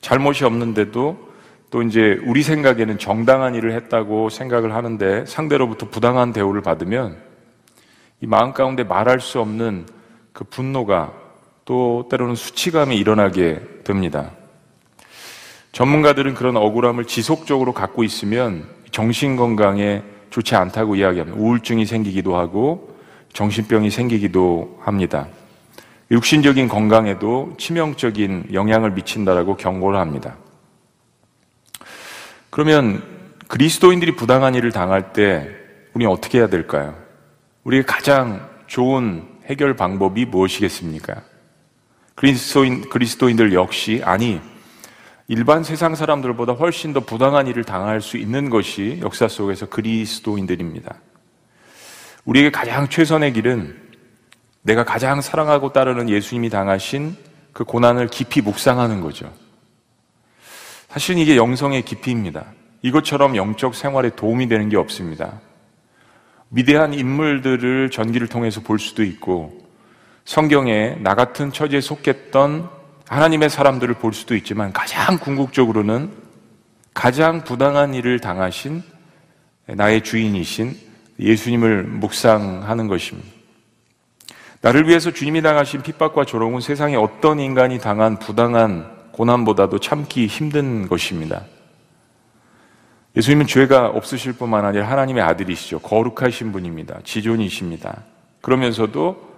잘못이 0.00 0.44
없는데도 0.44 1.26
또 1.70 1.82
이제 1.82 2.20
우리 2.24 2.42
생각에는 2.42 2.98
정당한 2.98 3.54
일을 3.54 3.72
했다고 3.72 4.28
생각을 4.28 4.74
하는데 4.74 5.26
상대로부터 5.26 5.88
부당한 5.88 6.32
대우를 6.32 6.62
받으면 6.62 7.16
이 8.20 8.26
마음 8.26 8.52
가운데 8.52 8.84
말할 8.84 9.20
수 9.20 9.40
없는 9.40 9.86
그 10.32 10.44
분노가 10.44 11.12
또 11.64 12.06
때로는 12.08 12.36
수치감이 12.36 12.96
일어나게 12.96 13.60
됩니다. 13.82 14.30
전문가들은 15.76 16.32
그런 16.32 16.56
억울함을 16.56 17.04
지속적으로 17.04 17.74
갖고 17.74 18.02
있으면 18.02 18.66
정신 18.92 19.36
건강에 19.36 20.02
좋지 20.30 20.54
않다고 20.54 20.96
이야기합니다. 20.96 21.38
우울증이 21.38 21.84
생기기도 21.84 22.34
하고 22.38 22.96
정신병이 23.34 23.90
생기기도 23.90 24.80
합니다. 24.80 25.28
육신적인 26.10 26.68
건강에도 26.68 27.54
치명적인 27.58 28.54
영향을 28.54 28.92
미친다라고 28.92 29.58
경고를 29.58 29.98
합니다. 29.98 30.36
그러면 32.48 33.02
그리스도인들이 33.46 34.16
부당한 34.16 34.54
일을 34.54 34.72
당할 34.72 35.12
때 35.12 35.46
우리 35.92 36.06
어떻게 36.06 36.38
해야 36.38 36.46
될까요? 36.46 36.96
우리의 37.64 37.84
가장 37.84 38.48
좋은 38.66 39.24
해결 39.44 39.76
방법이 39.76 40.24
무엇이겠습니까? 40.24 41.20
그리스도인, 42.14 42.88
그리스도인들 42.88 43.52
역시, 43.52 44.00
아니, 44.06 44.40
일반 45.28 45.64
세상 45.64 45.96
사람들보다 45.96 46.52
훨씬 46.52 46.92
더 46.92 47.00
부당한 47.00 47.48
일을 47.48 47.64
당할 47.64 48.00
수 48.00 48.16
있는 48.16 48.48
것이 48.48 49.00
역사 49.02 49.26
속에서 49.26 49.66
그리스도인들입니다. 49.66 50.94
우리에게 52.24 52.50
가장 52.50 52.88
최선의 52.88 53.32
길은 53.32 53.76
내가 54.62 54.84
가장 54.84 55.20
사랑하고 55.20 55.72
따르는 55.72 56.08
예수님이 56.08 56.48
당하신 56.50 57.16
그 57.52 57.64
고난을 57.64 58.08
깊이 58.08 58.40
묵상하는 58.40 59.00
거죠. 59.00 59.32
사실 60.88 61.18
이게 61.18 61.36
영성의 61.36 61.82
깊이입니다. 61.82 62.46
이것처럼 62.82 63.34
영적 63.36 63.74
생활에 63.74 64.10
도움이 64.10 64.48
되는 64.48 64.68
게 64.68 64.76
없습니다. 64.76 65.40
위대한 66.50 66.94
인물들을 66.94 67.90
전기를 67.90 68.28
통해서 68.28 68.60
볼 68.60 68.78
수도 68.78 69.02
있고 69.02 69.66
성경에 70.24 70.96
나 71.00 71.14
같은 71.14 71.52
처지에 71.52 71.80
속했던 71.80 72.75
하나님의 73.08 73.50
사람들을 73.50 73.94
볼 73.94 74.12
수도 74.12 74.34
있지만 74.34 74.72
가장 74.72 75.18
궁극적으로는 75.18 76.10
가장 76.92 77.44
부당한 77.44 77.94
일을 77.94 78.20
당하신 78.20 78.82
나의 79.66 80.02
주인이신 80.02 80.76
예수님을 81.20 81.84
묵상하는 81.84 82.88
것입니다. 82.88 83.28
나를 84.60 84.88
위해서 84.88 85.10
주님이 85.10 85.42
당하신 85.42 85.82
핍박과 85.82 86.24
조롱은 86.24 86.60
세상에 86.60 86.96
어떤 86.96 87.38
인간이 87.38 87.78
당한 87.78 88.18
부당한 88.18 88.90
고난보다도 89.12 89.78
참기 89.78 90.26
힘든 90.26 90.88
것입니다. 90.88 91.44
예수님은 93.16 93.46
죄가 93.46 93.88
없으실 93.88 94.34
뿐만 94.34 94.64
아니라 94.64 94.90
하나님의 94.90 95.22
아들이시죠. 95.22 95.78
거룩하신 95.78 96.52
분입니다. 96.52 96.98
지존이십니다. 97.04 98.02
그러면서도 98.42 99.35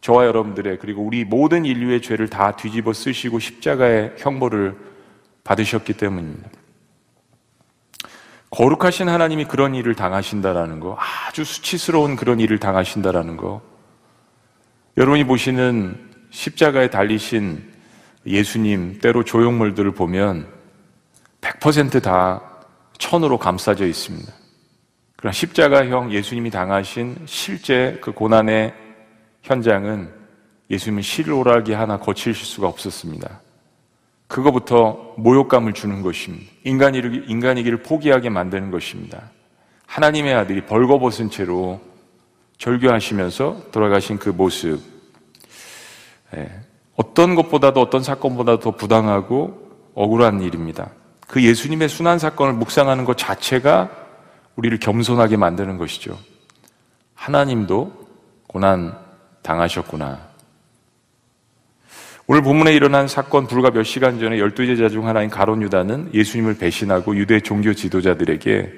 저와 0.00 0.26
여러분들의 0.26 0.78
그리고 0.78 1.02
우리 1.02 1.24
모든 1.24 1.64
인류의 1.64 2.02
죄를 2.02 2.28
다 2.28 2.52
뒤집어 2.52 2.92
쓰시고 2.92 3.38
십자가의 3.38 4.14
형벌을 4.18 4.76
받으셨기 5.44 5.94
때문입니다. 5.94 6.48
거룩하신 8.50 9.08
하나님이 9.08 9.44
그런 9.44 9.74
일을 9.74 9.94
당하신다라는 9.94 10.80
거, 10.80 10.96
아주 10.98 11.44
수치스러운 11.44 12.16
그런 12.16 12.40
일을 12.40 12.58
당하신다라는 12.58 13.36
거. 13.36 13.60
여러분이 14.96 15.24
보시는 15.24 16.08
십자가에 16.30 16.90
달리신 16.90 17.62
예수님, 18.26 18.98
때로 19.00 19.24
조형물들을 19.24 19.92
보면 19.92 20.48
100%다 21.40 22.42
천으로 22.98 23.38
감싸져 23.38 23.86
있습니다. 23.86 24.32
그러나 25.16 25.32
십자가형 25.32 26.12
예수님이 26.12 26.50
당하신 26.50 27.16
실제 27.26 27.98
그 28.00 28.12
고난의 28.12 28.74
현장은 29.42 30.12
예수님은 30.70 31.02
실오라기 31.02 31.72
하나 31.72 31.98
거치실 31.98 32.34
수가 32.34 32.68
없었습니다. 32.68 33.40
그거부터 34.26 35.14
모욕감을 35.16 35.72
주는 35.72 36.02
것입니다. 36.02 36.44
인간이를, 36.64 37.30
인간이기를 37.30 37.82
포기하게 37.82 38.28
만드는 38.28 38.70
것입니다. 38.70 39.30
하나님의 39.86 40.34
아들이 40.34 40.66
벌거벗은 40.66 41.30
채로 41.30 41.80
절규하시면서 42.58 43.70
돌아가신 43.72 44.18
그 44.18 44.28
모습. 44.28 44.80
예, 46.36 46.50
어떤 46.96 47.34
것보다도 47.34 47.80
어떤 47.80 48.02
사건보다도 48.02 48.60
더 48.60 48.70
부당하고 48.72 49.66
억울한 49.94 50.42
일입니다. 50.42 50.90
그 51.26 51.42
예수님의 51.42 51.88
순환 51.88 52.18
사건을 52.18 52.52
묵상하는 52.54 53.04
것 53.04 53.16
자체가 53.16 53.90
우리를 54.56 54.78
겸손하게 54.78 55.36
만드는 55.36 55.78
것이죠. 55.78 56.18
하나님도 57.14 57.92
고난 58.46 58.98
당하셨구나. 59.48 60.28
오늘 62.26 62.42
본문에 62.42 62.74
일어난 62.74 63.08
사건 63.08 63.46
불과 63.46 63.70
몇 63.70 63.84
시간 63.84 64.20
전에 64.20 64.38
열두 64.38 64.66
제자 64.66 64.90
중 64.90 65.06
하나인 65.06 65.30
가론 65.30 65.62
유다는 65.62 66.10
예수님을 66.12 66.58
배신하고 66.58 67.16
유대 67.16 67.40
종교 67.40 67.72
지도자들에게 67.72 68.72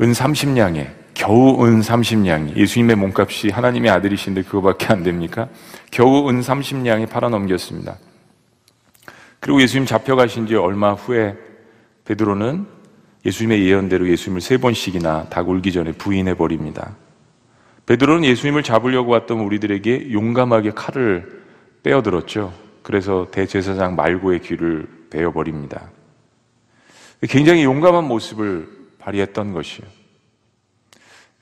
은 0.00 0.12
30냥에 0.12 0.88
겨우 1.14 1.64
은 1.64 1.80
30냥이 1.80 2.56
예수님의 2.56 2.96
몸값이 2.96 3.50
하나님의 3.50 3.92
아들이신데 3.92 4.42
그거밖에 4.42 4.86
안 4.86 5.04
됩니까? 5.04 5.48
겨우 5.92 6.28
은 6.28 6.40
30냥에 6.40 7.08
팔아넘겼습니다. 7.08 7.96
그리고 9.38 9.62
예수님 9.62 9.86
잡혀가신 9.86 10.48
지 10.48 10.56
얼마 10.56 10.94
후에 10.94 11.36
베드로는 12.04 12.66
예수님의 13.24 13.64
예언대로 13.64 14.08
예수님을 14.08 14.40
세 14.40 14.56
번씩이나 14.56 15.28
닭 15.30 15.48
울기 15.48 15.70
전에 15.72 15.92
부인해 15.92 16.34
버립니다. 16.34 16.96
베드로는 17.86 18.24
예수님을 18.24 18.62
잡으려고 18.62 19.12
왔던 19.12 19.40
우리들에게 19.40 20.12
용감하게 20.12 20.72
칼을 20.72 21.42
빼어들었죠. 21.82 22.52
그래서 22.82 23.28
대제사장 23.30 23.94
말고의 23.96 24.40
귀를 24.40 24.86
베어버립니다. 25.10 25.90
굉장히 27.22 27.64
용감한 27.64 28.04
모습을 28.04 28.68
발휘했던 28.98 29.52
것이요. 29.52 29.86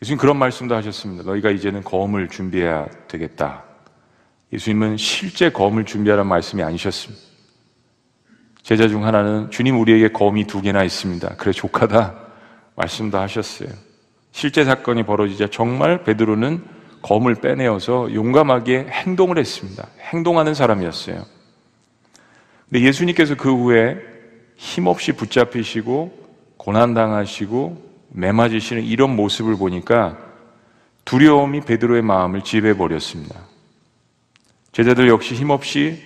예수님 0.02 0.18
그런 0.18 0.36
말씀도 0.36 0.74
하셨습니다. 0.74 1.22
너희가 1.24 1.50
이제는 1.50 1.82
검을 1.84 2.28
준비해야 2.28 2.86
되겠다. 3.06 3.64
예수님은 4.52 4.96
실제 4.96 5.50
검을 5.50 5.84
준비하라는 5.84 6.28
말씀이 6.28 6.62
아니셨습니다. 6.62 7.22
제자 8.62 8.88
중 8.88 9.04
하나는 9.04 9.50
주님 9.50 9.80
우리에게 9.80 10.08
검이 10.08 10.46
두 10.46 10.60
개나 10.60 10.84
있습니다. 10.84 11.36
그래 11.36 11.52
족하다 11.52 12.16
말씀도 12.76 13.18
하셨어요. 13.18 13.68
실제 14.32 14.64
사건이 14.64 15.04
벌어지자 15.04 15.48
정말 15.48 16.04
베드로는 16.04 16.64
검을 17.02 17.36
빼내어서 17.36 18.12
용감하게 18.14 18.86
행동을 18.90 19.38
했습니다. 19.38 19.86
행동하는 20.00 20.54
사람이었어요. 20.54 21.22
근데 22.68 22.84
예수님께서 22.86 23.34
그 23.36 23.54
후에 23.54 23.98
힘없이 24.56 25.12
붙잡히시고 25.12 26.22
고난당하시고 26.56 27.92
매맞으시는 28.10 28.84
이런 28.84 29.14
모습을 29.16 29.56
보니까 29.56 30.18
두려움이 31.04 31.62
베드로의 31.62 32.02
마음을 32.02 32.42
지배해 32.42 32.76
버렸습니다. 32.76 33.40
제자들 34.70 35.08
역시 35.08 35.34
힘없이 35.34 36.02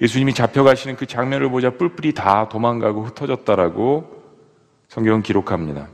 예수님이 0.00 0.34
잡혀가시는 0.34 0.96
그 0.96 1.06
장면을 1.06 1.48
보자 1.48 1.70
뿔뿔이 1.70 2.12
다 2.12 2.48
도망가고 2.48 3.04
흩어졌다라고 3.04 4.22
성경은 4.88 5.22
기록합니다. 5.22 5.88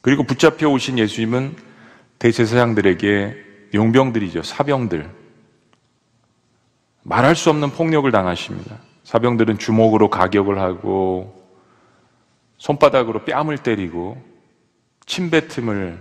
그리고 0.00 0.22
붙잡혀 0.22 0.68
오신 0.68 0.98
예수님은 0.98 1.56
대제사장들에게 2.18 3.44
용병들이죠. 3.74 4.42
사병들. 4.42 5.10
말할 7.02 7.36
수 7.36 7.50
없는 7.50 7.70
폭력을 7.70 8.10
당하십니다. 8.10 8.78
사병들은 9.04 9.58
주먹으로 9.58 10.10
가격을 10.10 10.58
하고 10.58 11.34
손바닥으로 12.58 13.24
뺨을 13.24 13.58
때리고 13.58 14.22
침뱉음을 15.06 15.98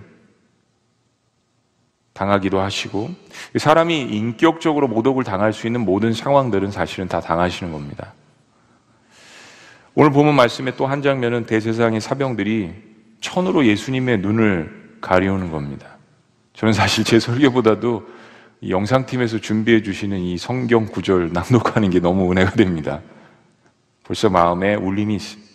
당하기도 2.13 2.59
하시고 2.59 3.11
사람이 3.57 4.01
인격적으로 4.01 4.87
모독을 4.87 5.23
당할 5.23 5.53
수 5.53 5.67
있는 5.67 5.81
모든 5.81 6.13
상황들은 6.13 6.71
사실은 6.71 7.07
다 7.07 7.21
당하시는 7.21 7.71
겁니다. 7.71 8.13
오늘 9.93 10.11
보면 10.11 10.35
말씀의 10.35 10.75
또 10.75 10.87
한 10.87 11.01
장면은 11.01 11.45
대세상의 11.45 12.01
사병들이 12.01 12.86
천으로 13.21 13.65
예수님의 13.65 14.19
눈을 14.19 14.97
가리우는 15.01 15.51
겁니다. 15.51 15.97
저는 16.53 16.73
사실 16.73 17.03
제 17.03 17.19
설교보다도 17.19 18.07
영상팀에서 18.67 19.39
준비해 19.39 19.83
주시는 19.83 20.19
이 20.19 20.37
성경 20.37 20.85
구절 20.85 21.31
낭독하는 21.31 21.89
게 21.89 21.99
너무 21.99 22.31
은혜가 22.31 22.51
됩니다. 22.51 23.01
벌써 24.03 24.29
마음에 24.29 24.75
울림이 24.75 25.15
있습니다. 25.15 25.51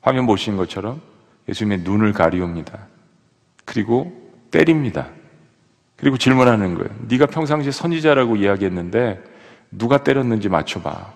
화면 0.00 0.26
보시는 0.26 0.58
것처럼 0.58 1.00
예수님의 1.48 1.80
눈을 1.80 2.12
가리웁니다. 2.12 2.86
그리고 3.64 4.12
때립니다. 4.50 5.08
그리고 5.96 6.18
질문하는 6.18 6.74
거예요. 6.74 6.90
네가 7.08 7.26
평상시에 7.26 7.70
선지자라고 7.72 8.36
이야기했는데 8.36 9.22
누가 9.70 10.02
때렸는지 10.02 10.48
맞춰봐. 10.48 11.12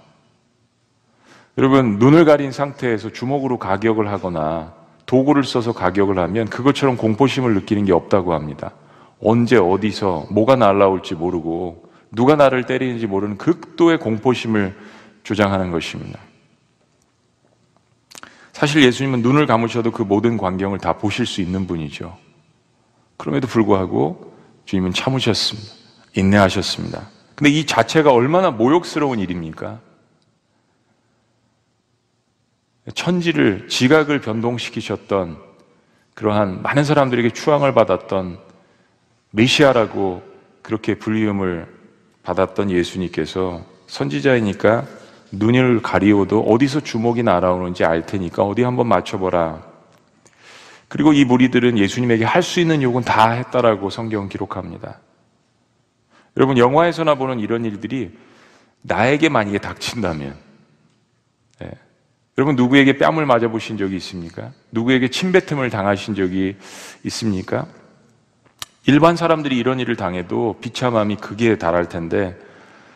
여러분 1.59 1.99
눈을 1.99 2.25
가린 2.25 2.53
상태에서 2.53 3.13
주먹으로 3.13 3.59
가격을 3.59 4.09
하거나 4.09 4.75
도구를 5.07 5.45
써서 5.45 5.73
가격을 5.73 6.19
하면 6.19 6.47
그것처럼 6.47 6.97
공포심을 6.97 7.55
느끼는 7.55 7.85
게 7.85 7.93
없다고 7.93 8.35
합니다. 8.35 8.73
언제 9.21 9.57
어디서 9.57 10.27
뭐가 10.31 10.57
날라올지 10.57 11.15
모르고 11.15 11.91
누가 12.11 12.37
나를 12.37 12.67
때리는지 12.67 13.07
모르는 13.07 13.39
극도의 13.39 13.99
공포심을 13.99 14.77
조장하는 15.23 15.71
것입니다. 15.71 16.21
사실 18.53 18.83
예수님은 18.83 19.23
눈을 19.23 19.47
감으셔도 19.47 19.91
그 19.91 20.03
모든 20.03 20.37
광경을 20.39 20.79
다 20.79 20.95
보실 20.95 21.27
수 21.27 21.41
있는 21.41 21.67
분이죠. 21.67 22.17
그럼에도 23.17 23.47
불구하고 23.47 24.35
주님은 24.65 24.93
참으셨습니다. 24.93 25.73
인내하셨습니다. 26.15 27.09
근데 27.35 27.51
이 27.51 27.67
자체가 27.67 28.13
얼마나 28.13 28.51
모욕스러운 28.51 29.19
일입니까? 29.19 29.81
천지를 32.95 33.69
지각을 33.69 34.21
변동시키셨던 34.21 35.39
그러한 36.15 36.63
많은 36.63 36.85
사람들에게 36.85 37.31
추앙을 37.31 37.75
받았던 37.75 38.39
메시아라고 39.31 40.23
그렇게 40.63 40.95
불리움을 40.95 41.67
받았던 42.23 42.71
예수님께서 42.71 43.65
선지자이니까 43.87 44.85
눈을 45.33 45.83
가리워도 45.83 46.41
어디서 46.41 46.81
주먹이 46.81 47.23
날아오는지 47.23 47.85
알 47.85 48.07
테니까 48.07 48.43
어디 48.43 48.63
한번 48.63 48.89
맞춰보라. 48.89 49.63
그리고 50.89 51.13
이 51.13 51.25
무리들은 51.25 51.79
예수님에게 51.79 52.25
할 52.25 52.43
수 52.43 52.61
있는 52.61 52.83
욕은 52.83 53.03
다 53.03 53.31
했다라고 53.31 53.91
성경 53.91 54.29
기록합니다. 54.29 55.01
여러분, 56.37 56.59
영화에서나 56.59 57.17
보는 57.17 57.41
이런 57.41 57.65
일들이 57.65 58.17
나에게 58.83 59.29
만약에 59.29 59.59
닥친다면, 59.59 60.29
예. 60.29 60.46
여러분, 62.39 62.55
누구에게 62.55 62.99
뺨을 62.99 63.25
맞아 63.25 63.49
보신 63.49 63.79
적이 63.79 63.97
있습니까? 63.97 64.53
누구에게 64.71 65.09
침뱉음을 65.09 65.71
당하신 65.71 66.15
적이 66.15 66.57
있습니까? 67.05 67.67
일반 68.87 69.17
사람들이 69.17 69.57
이런 69.57 69.81
일을 69.81 69.97
당해도 69.97 70.57
비참함이 70.61 71.17
극에 71.17 71.57
달할 71.57 71.89
텐데, 71.89 72.37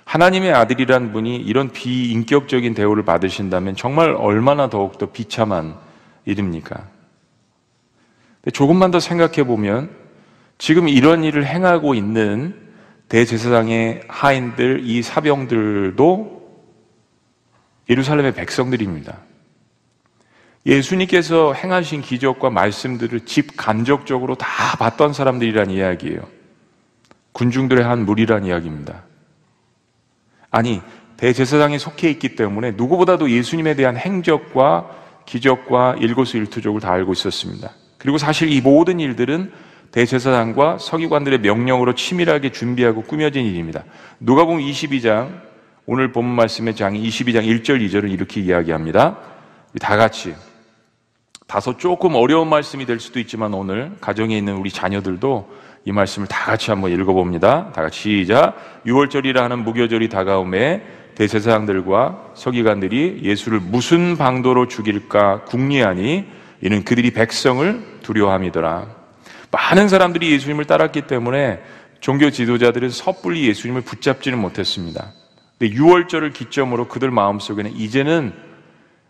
하나님의 0.04 0.52
아들이란 0.52 1.12
분이 1.12 1.36
이런 1.36 1.70
비인격적인 1.70 2.74
대우를 2.74 3.04
받으신다면 3.04 3.76
정말 3.76 4.10
얼마나 4.10 4.68
더욱더 4.68 5.06
비참한 5.10 5.74
일입니까? 6.26 6.88
조금만 8.52 8.90
더 8.90 9.00
생각해 9.00 9.44
보면 9.44 9.90
지금 10.58 10.88
이런 10.88 11.24
일을 11.24 11.46
행하고 11.46 11.94
있는 11.94 12.54
대제사장의 13.08 14.02
하인들, 14.08 14.82
이 14.84 15.02
사병들도 15.02 16.40
예루살렘의 17.88 18.34
백성들입니다. 18.34 19.29
예수님께서 20.66 21.54
행하신 21.54 22.02
기적과 22.02 22.50
말씀들을 22.50 23.20
집 23.20 23.56
간접적으로 23.56 24.34
다 24.34 24.76
봤던 24.78 25.12
사람들이란 25.12 25.70
이야기예요. 25.70 26.20
군중들의 27.32 27.82
한 27.82 28.04
무리란 28.04 28.44
이야기입니다. 28.44 29.04
아니, 30.50 30.82
대제사장에 31.16 31.78
속해 31.78 32.10
있기 32.10 32.34
때문에 32.34 32.72
누구보다도 32.72 33.30
예수님에 33.30 33.74
대한 33.74 33.96
행적과 33.96 34.90
기적과 35.26 35.96
일거수일투족을 36.00 36.80
다 36.80 36.92
알고 36.92 37.12
있었습니다. 37.12 37.70
그리고 37.98 38.18
사실 38.18 38.50
이 38.50 38.60
모든 38.60 39.00
일들은 39.00 39.52
대제사장과 39.92 40.78
서기관들의 40.78 41.40
명령으로 41.40 41.94
치밀하게 41.94 42.52
준비하고 42.52 43.02
꾸며진 43.02 43.44
일입니다. 43.44 43.84
누가복음 44.20 44.60
22장 44.60 45.40
오늘 45.86 46.12
본 46.12 46.24
말씀의 46.24 46.74
장 46.76 46.94
22장 46.94 47.44
1절 47.44 47.86
2절은 47.86 48.10
이렇게 48.10 48.40
이야기합니다. 48.40 49.18
다 49.80 49.96
같이 49.96 50.34
다소 51.50 51.76
조금 51.76 52.14
어려운 52.14 52.48
말씀이 52.48 52.86
될 52.86 53.00
수도 53.00 53.18
있지만 53.18 53.52
오늘 53.54 53.90
가정에 54.00 54.38
있는 54.38 54.54
우리 54.54 54.70
자녀들도 54.70 55.50
이 55.84 55.90
말씀을 55.90 56.28
다 56.28 56.44
같이 56.44 56.70
한번 56.70 56.92
읽어봅니다. 56.92 57.72
다 57.72 57.82
같이 57.82 58.20
시작. 58.20 58.84
6월절이라 58.86 59.38
하는 59.38 59.64
무교절이 59.64 60.10
다가오매 60.10 60.80
대제사장들과 61.16 62.34
서기관들이 62.34 63.22
예수를 63.24 63.58
무슨 63.58 64.16
방도로 64.16 64.68
죽일까 64.68 65.46
궁리하니 65.46 66.24
이는 66.62 66.84
그들이 66.84 67.10
백성을 67.10 67.98
두려워함이더라. 68.02 68.86
많은 69.50 69.88
사람들이 69.88 70.30
예수님을 70.30 70.66
따랐기 70.66 71.08
때문에 71.08 71.58
종교 71.98 72.30
지도자들은 72.30 72.90
섣불리 72.90 73.48
예수님을 73.48 73.80
붙잡지는 73.80 74.38
못했습니다. 74.38 75.10
근데 75.58 75.74
6월절을 75.74 76.32
기점으로 76.32 76.86
그들 76.86 77.10
마음속에는 77.10 77.74
이제는 77.74 78.49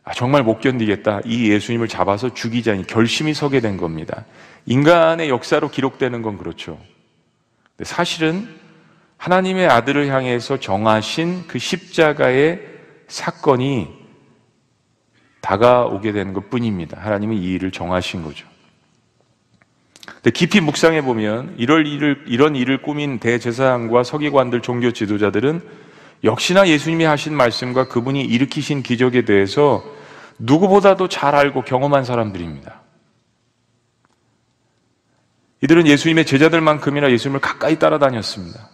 아, 0.05 0.13
정말 0.15 0.43
못 0.43 0.61
견디겠다. 0.61 1.21
이 1.25 1.51
예수님을 1.51 1.89
잡아서 1.89 2.33
죽이자니 2.33 2.87
결심이 2.87 3.35
서게 3.35 3.61
된 3.61 3.77
겁니다. 3.77 4.25
인간의 4.67 5.29
역사로 5.29 5.71
기록되는 5.71 6.23
건 6.23 6.39
그렇죠. 6.39 6.79
사실은 7.83 8.49
하나님의 9.17 9.69
아들을 9.69 10.09
향해서 10.09 10.61
정하신 10.61 11.47
그 11.47 11.59
십자가의 11.59 12.61
사건이 13.09 13.89
다가오게 15.41 16.13
되는 16.13 16.33
것 16.33 16.49
뿐입니다. 16.49 17.01
하나님은 17.01 17.37
이 17.37 17.53
일을 17.53 17.71
정하신 17.71 18.23
거죠. 18.23 18.47
근데 20.07 20.31
깊이 20.31 20.61
묵상해 20.61 21.03
보면 21.03 21.55
이런 21.59 21.87
일을, 21.87 22.25
이런 22.27 22.57
일을 22.57 22.83
꾸민 22.83 23.19
대제사장과 23.19 24.05
서기관들, 24.05 24.61
종교 24.61 24.93
지도자들은 24.93 25.63
역시나 26.25 26.68
예수님이 26.68 27.05
하신 27.05 27.35
말씀과 27.35 27.89
그분이 27.89 28.23
일으키신 28.23 28.83
기적에 28.83 29.25
대해서 29.25 29.83
누구보다도 30.39 31.09
잘 31.09 31.35
알고 31.35 31.62
경험한 31.62 32.05
사람들입니다. 32.05 32.81
이들은 35.62 35.87
예수님의 35.87 36.25
제자들만큼이나 36.25 37.11
예수님을 37.11 37.41
가까이 37.41 37.79
따라다녔습니다. 37.79 38.68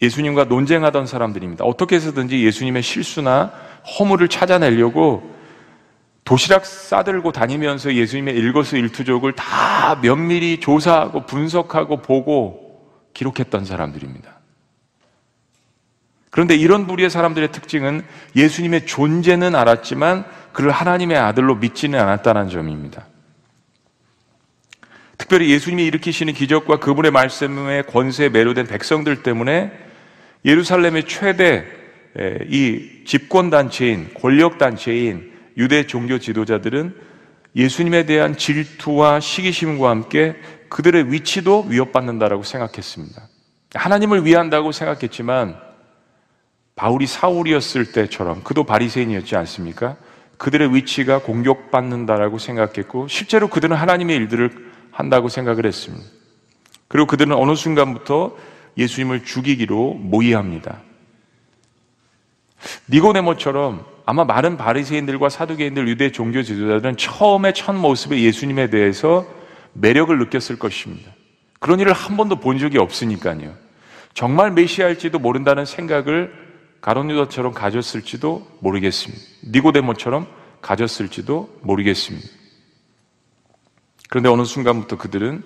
예수님과 0.00 0.44
논쟁하던 0.44 1.06
사람들입니다. 1.06 1.64
어떻게 1.64 1.96
해서든지 1.96 2.44
예수님의 2.44 2.82
실수나 2.82 3.52
허물을 3.98 4.28
찾아내려고 4.28 5.36
도시락 6.24 6.66
싸들고 6.66 7.32
다니면서 7.32 7.94
예수님의 7.94 8.34
일거수일투족을 8.36 9.32
다 9.32 9.98
면밀히 10.00 10.60
조사하고 10.60 11.26
분석하고 11.26 12.02
보고 12.02 12.84
기록했던 13.14 13.64
사람들입니다. 13.64 14.37
그런데 16.38 16.54
이런 16.54 16.86
부류의 16.86 17.10
사람들의 17.10 17.50
특징은 17.50 18.04
예수님의 18.36 18.86
존재는 18.86 19.56
알았지만 19.56 20.24
그를 20.52 20.70
하나님의 20.70 21.18
아들로 21.18 21.56
믿지는 21.56 21.98
않았다는 21.98 22.48
점입니다. 22.48 23.08
특별히 25.18 25.50
예수님이 25.50 25.84
일으키시는 25.86 26.34
기적과 26.34 26.78
그분의 26.78 27.10
말씀의 27.10 27.82
권세에 27.88 28.28
매료된 28.28 28.68
백성들 28.68 29.24
때문에 29.24 29.72
예루살렘의 30.44 31.08
최대 31.08 31.64
이 32.48 33.02
집권단체인, 33.04 34.14
권력단체인 34.14 35.32
유대 35.56 35.88
종교 35.88 36.20
지도자들은 36.20 36.94
예수님에 37.56 38.06
대한 38.06 38.36
질투와 38.36 39.18
시기심과 39.18 39.90
함께 39.90 40.36
그들의 40.68 41.10
위치도 41.10 41.66
위협받는다라고 41.68 42.44
생각했습니다. 42.44 43.22
하나님을 43.74 44.24
위한다고 44.24 44.70
생각했지만 44.70 45.66
바울이 46.78 47.08
사울이었을 47.08 47.90
때처럼 47.90 48.44
그도 48.44 48.62
바리새인이었지 48.62 49.34
않습니까? 49.34 49.96
그들의 50.36 50.76
위치가 50.76 51.18
공격받는다라고 51.18 52.38
생각했고 52.38 53.08
실제로 53.08 53.48
그들은 53.48 53.76
하나님의 53.76 54.16
일들을 54.16 54.70
한다고 54.92 55.28
생각을 55.28 55.66
했습니다. 55.66 56.06
그리고 56.86 57.08
그들은 57.08 57.32
어느 57.32 57.56
순간부터 57.56 58.36
예수님을 58.76 59.24
죽이기로 59.24 59.94
모의합니다. 59.94 60.80
니고네모처럼 62.88 63.84
아마 64.06 64.24
많은 64.24 64.56
바리새인들과 64.56 65.30
사두개인들 65.30 65.88
유대 65.88 66.12
종교 66.12 66.44
지도자들은 66.44 66.96
처음에 66.96 67.52
첫 67.54 67.72
모습에 67.72 68.20
예수님에 68.22 68.70
대해서 68.70 69.26
매력을 69.72 70.16
느꼈을 70.16 70.60
것입니다. 70.60 71.10
그런 71.58 71.80
일을 71.80 71.92
한 71.92 72.16
번도 72.16 72.36
본 72.36 72.58
적이 72.58 72.78
없으니까요. 72.78 73.52
정말 74.14 74.52
메시아일지도 74.52 75.18
모른다는 75.18 75.64
생각을 75.64 76.47
가론유다처럼 76.80 77.52
가졌을지도 77.54 78.46
모르겠습니다. 78.60 79.22
니고데모처럼 79.50 80.26
가졌을지도 80.60 81.58
모르겠습니다. 81.62 82.26
그런데 84.08 84.28
어느 84.28 84.44
순간부터 84.44 84.96
그들은 84.96 85.42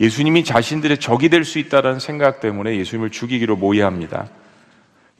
예수님이 0.00 0.44
자신들의 0.44 0.98
적이 0.98 1.28
될 1.28 1.44
수 1.44 1.58
있다는 1.58 1.98
생각 1.98 2.40
때문에 2.40 2.76
예수님을 2.76 3.10
죽이기로 3.10 3.56
모의합니다. 3.56 4.28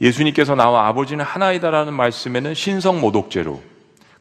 예수님께서 0.01 0.55
나와 0.55 0.87
아버지는 0.87 1.23
하나이다라는 1.23 1.93
말씀에는 1.93 2.53
신성 2.53 2.99
모독죄로 2.99 3.61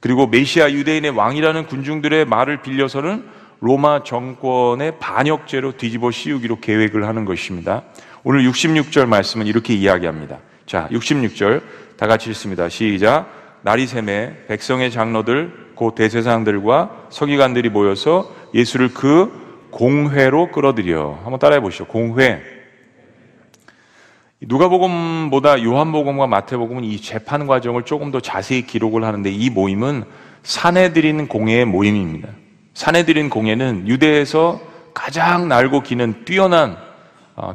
그리고 0.01 0.27
메시아 0.27 0.73
유대인의 0.73 1.11
왕이라는 1.13 1.67
군중들의 1.67 2.25
말을 2.27 2.63
빌려서는 2.63 3.25
로마 3.61 4.03
정권의 4.03 4.99
반역죄로 4.99 5.77
뒤집어 5.77 6.11
씌우기로 6.11 6.61
계획을 6.61 7.07
하는 7.07 7.25
것입니다. 7.25 7.85
오늘 8.25 8.43
66절 8.45 9.07
말씀은 9.07 9.47
이렇게 9.47 9.75
이야기합니다. 9.75 10.39
자, 10.67 10.89
66절 10.91 11.63
다 11.97 12.07
같이 12.07 12.31
읽습니다. 12.31 12.69
시작. 12.69 13.27
날이 13.63 13.87
샘에 13.87 14.47
백성의 14.49 14.91
장로들 14.91 15.73
곧 15.75 15.95
대제사장들과 15.95 17.07
서기관들이 17.11 17.69
모여서 17.69 18.33
예수를 18.55 18.93
그 18.93 19.69
공회로 19.71 20.51
끌어들여. 20.51 21.21
한번 21.23 21.39
따라해 21.39 21.61
보시죠. 21.61 21.87
공회. 21.87 22.43
누가복음보다 24.41 25.63
요한복음과 25.63 26.27
마태복음은 26.27 26.85
이 26.85 27.01
재판 27.01 27.47
과정을 27.47 27.85
조금 27.85 28.11
더 28.11 28.21
자세히 28.21 28.67
기록을 28.67 29.05
하는데 29.05 29.31
이 29.31 29.51
모임은 29.51 30.05
사내들인 30.43 31.29
공회의 31.29 31.65
모임입니다. 31.65 32.29
사내들인 32.75 33.31
공회는 33.31 33.87
유대에서 33.87 34.61
가장 34.95 35.49
날고 35.49 35.83
기는 35.83 36.25
뛰어난 36.25 36.73
아, 36.73 36.92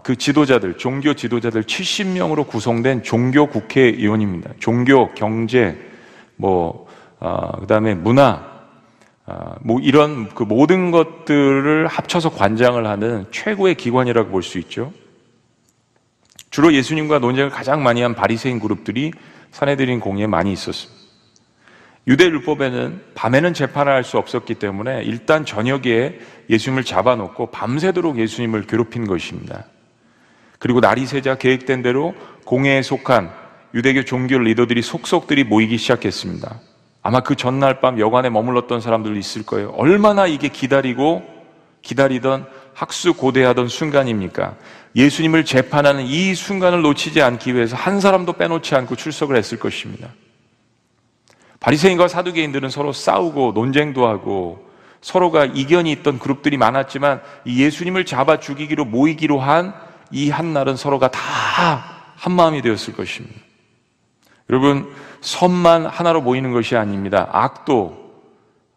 그 0.03 0.15
지도자들, 0.15 0.77
종교 0.77 1.13
지도자들 1.13 1.63
70명으로 1.63 2.47
구성된 2.47 3.03
종교 3.03 3.47
국회의원입니다. 3.47 4.51
종교, 4.59 5.13
경제, 5.13 5.77
뭐, 6.35 6.87
어, 7.19 7.51
그 7.59 7.67
다음에 7.67 7.93
문화, 7.93 8.43
어, 9.25 9.55
뭐 9.61 9.79
이런 9.79 10.29
그 10.29 10.43
모든 10.43 10.89
것들을 10.91 11.85
합쳐서 11.87 12.31
관장을 12.31 12.87
하는 12.87 13.25
최고의 13.31 13.75
기관이라고 13.75 14.31
볼 14.31 14.41
수 14.41 14.57
있죠. 14.59 14.93
주로 16.49 16.73
예수님과 16.73 17.19
논쟁을 17.19 17.51
가장 17.51 17.83
많이 17.83 18.01
한 18.01 18.15
바리새인 18.15 18.59
그룹들이 18.59 19.11
사내들인 19.51 19.99
공예에 19.99 20.27
많이 20.27 20.53
있었습니다. 20.53 20.96
유대 22.07 22.25
율법에는 22.25 23.01
밤에는 23.15 23.53
재판을 23.53 23.91
할 23.91 24.03
수 24.03 24.17
없었기 24.17 24.55
때문에 24.55 25.03
일단 25.03 25.45
저녁에 25.45 26.19
예수님을 26.49 26.85
잡아놓고 26.85 27.47
밤새도록 27.51 28.17
예수님을 28.17 28.65
괴롭힌 28.65 29.05
것입니다. 29.07 29.65
그리고 30.59 30.79
날이 30.79 31.05
새자 31.05 31.35
계획된 31.35 31.83
대로 31.83 32.15
공회에 32.45 32.81
속한 32.81 33.29
유대교 33.73 34.05
종교 34.05 34.39
리더들이 34.39 34.81
속속들이 34.81 35.43
모이기 35.43 35.77
시작했습니다. 35.77 36.61
아마 37.03 37.19
그 37.19 37.35
전날 37.35 37.81
밤 37.81 37.99
여관에 37.99 38.29
머물렀던 38.29 38.81
사람들도 38.81 39.17
있을 39.19 39.45
거예요. 39.45 39.69
얼마나 39.71 40.25
이게 40.27 40.47
기다리고 40.47 41.23
기다리던 41.81 42.45
학수 42.73 43.13
고대하던 43.13 43.67
순간입니까? 43.67 44.55
예수님을 44.95 45.45
재판하는 45.45 46.05
이 46.05 46.33
순간을 46.33 46.81
놓치지 46.81 47.21
않기 47.21 47.55
위해서 47.55 47.75
한 47.75 47.99
사람도 47.99 48.33
빼놓지 48.33 48.75
않고 48.75 48.95
출석을 48.95 49.35
했을 49.35 49.59
것입니다. 49.59 50.09
바리새인과 51.59 52.07
사두개인들은 52.07 52.69
서로 52.69 52.91
싸우고 52.93 53.51
논쟁도 53.53 54.07
하고 54.07 54.67
서로가 55.01 55.45
이견이 55.45 55.91
있던 55.91 56.19
그룹들이 56.19 56.57
많았지만 56.57 57.21
이 57.45 57.63
예수님을 57.63 58.05
잡아 58.05 58.39
죽이기로 58.39 58.85
모이기로 58.85 59.39
한 59.39 59.87
이 60.11 60.29
한 60.29 60.53
날은 60.53 60.75
서로가 60.75 61.09
다 61.09 61.97
한 62.17 62.33
마음이 62.33 62.63
되었을 62.63 62.95
것입니다. 62.95 63.39
여러분, 64.49 64.91
선만 65.21 65.85
하나로 65.85 66.21
모이는 66.21 66.51
것이 66.51 66.75
아닙니다. 66.75 67.29
악도 67.31 67.95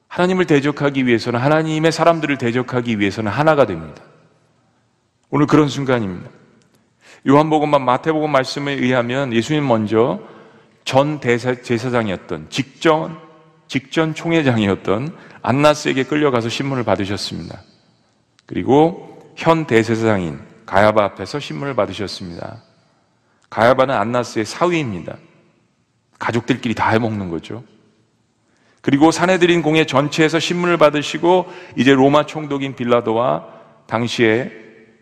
하나님을 0.09 0.45
대적하기 0.45 1.07
위해서는 1.07 1.41
하나님의 1.41 1.91
사람들을 1.91 2.37
대적하기 2.37 2.99
위해서는 2.99 3.33
하나가 3.33 3.65
됩니다. 3.65 4.03
오늘 5.31 5.47
그런 5.47 5.69
순간입니다. 5.69 6.29
요한복음만 7.27 7.83
마태복음 7.83 8.31
말씀에 8.31 8.73
의하면 8.73 9.33
예수님 9.33 9.67
먼저 9.67 10.21
전 10.85 11.21
대사, 11.21 11.55
제사장이었던 11.55 12.51
직전 12.51 13.31
직전 13.71 14.15
총회장이었던 14.15 15.17
안나스에게 15.43 16.03
끌려가서 16.03 16.49
신문을 16.49 16.83
받으셨습니다. 16.83 17.63
그리고 18.47 19.33
현 19.37 19.65
대제사장인 19.67 20.41
가야바 20.67 21.05
앞에서 21.05 21.39
신문을 21.39 21.77
받으셨습니다. 21.77 22.65
가야바는 23.49 23.95
안나스의 23.95 24.45
사위입니다. 24.45 25.19
가족들끼리 26.19 26.75
다 26.75 26.91
해먹는 26.91 27.29
거죠. 27.31 27.63
그리고 28.81 29.13
사내들인 29.13 29.63
공회 29.63 29.87
전체에서 29.87 30.41
신문을 30.41 30.77
받으시고 30.77 31.47
이제 31.77 31.93
로마 31.93 32.27
총독인 32.27 32.75
빌라도와 32.75 33.47
당시에 33.87 34.51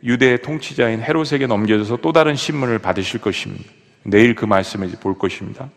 유대의 0.05 0.43
통치자인 0.43 1.01
헤롯에게 1.01 1.47
넘겨져서 1.47 1.97
또 2.03 2.13
다른 2.13 2.37
신문을 2.37 2.81
받으실 2.81 3.19
것입니다. 3.19 3.65
내일 4.11 4.35
그 4.35 4.45
말씀을 4.45 4.91
볼 5.01 5.19
것입니다. 5.19 5.71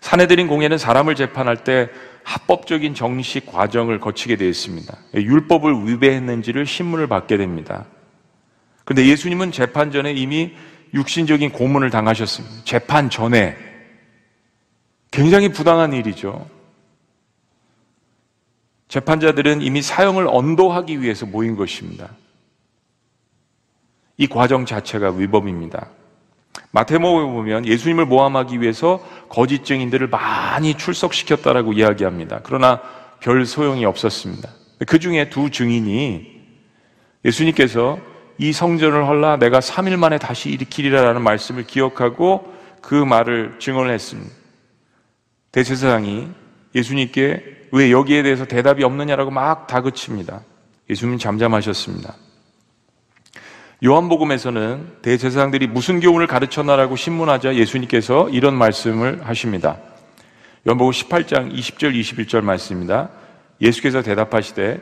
사내들인 0.00 0.48
공회는 0.48 0.78
사람을 0.78 1.14
재판할 1.14 1.64
때 1.64 1.88
합법적인 2.24 2.94
정식 2.94 3.46
과정을 3.46 4.00
거치게 4.00 4.36
되어 4.36 4.48
있습니다. 4.48 4.96
율법을 5.14 5.86
위배했는지를 5.86 6.66
신문을 6.66 7.06
받게 7.06 7.36
됩니다. 7.36 7.86
그런데 8.84 9.06
예수님은 9.08 9.52
재판 9.52 9.90
전에 9.90 10.12
이미 10.12 10.54
육신적인 10.92 11.52
고문을 11.52 11.90
당하셨습니다. 11.90 12.64
재판 12.64 13.10
전에 13.10 13.56
굉장히 15.10 15.50
부당한 15.50 15.92
일이죠. 15.92 16.48
재판자들은 18.88 19.62
이미 19.62 19.82
사형을 19.82 20.28
언도하기 20.28 21.00
위해서 21.00 21.26
모인 21.26 21.56
것입니다. 21.56 22.10
이 24.16 24.26
과정 24.26 24.66
자체가 24.66 25.10
위법입니다. 25.10 25.88
마태복음에 26.70 27.32
보면 27.32 27.66
예수님을 27.66 28.06
모함하기 28.06 28.60
위해서 28.60 29.04
거짓 29.28 29.64
증인들을 29.64 30.08
많이 30.08 30.74
출석시켰다라고 30.74 31.72
이야기합니다. 31.72 32.40
그러나 32.42 32.80
별 33.20 33.46
소용이 33.46 33.84
없었습니다. 33.84 34.50
그 34.86 34.98
중에 34.98 35.30
두 35.30 35.50
증인이 35.50 36.34
예수님께서 37.24 37.98
이 38.38 38.52
성전을 38.52 39.06
헐라 39.06 39.38
내가 39.38 39.60
3일 39.60 39.96
만에 39.96 40.18
다시 40.18 40.50
일으키리라라는 40.50 41.22
말씀을 41.22 41.64
기억하고 41.64 42.52
그 42.80 42.94
말을 42.94 43.56
증언을 43.60 43.92
했습니다. 43.92 44.34
대제사장이 45.52 46.28
예수님께 46.74 47.68
왜 47.70 47.90
여기에 47.92 48.24
대해서 48.24 48.44
대답이 48.44 48.82
없느냐라고 48.82 49.30
막 49.30 49.66
다그칩니다. 49.66 50.42
예수님 50.90 51.18
잠잠하셨습니다. 51.18 52.14
요한복음에서는 53.84 54.92
대제사장들이 55.02 55.66
무슨 55.66 56.00
교훈을 56.00 56.26
가르쳤나라고 56.26 56.96
신문하자 56.96 57.56
예수님께서 57.56 58.30
이런 58.30 58.54
말씀을 58.54 59.20
하십니다. 59.22 59.76
요한복음 60.66 60.90
18장 60.90 61.52
20절 61.54 61.94
21절 62.00 62.40
말씀입니다. 62.40 63.10
예수께서 63.60 64.00
대답하시되 64.00 64.80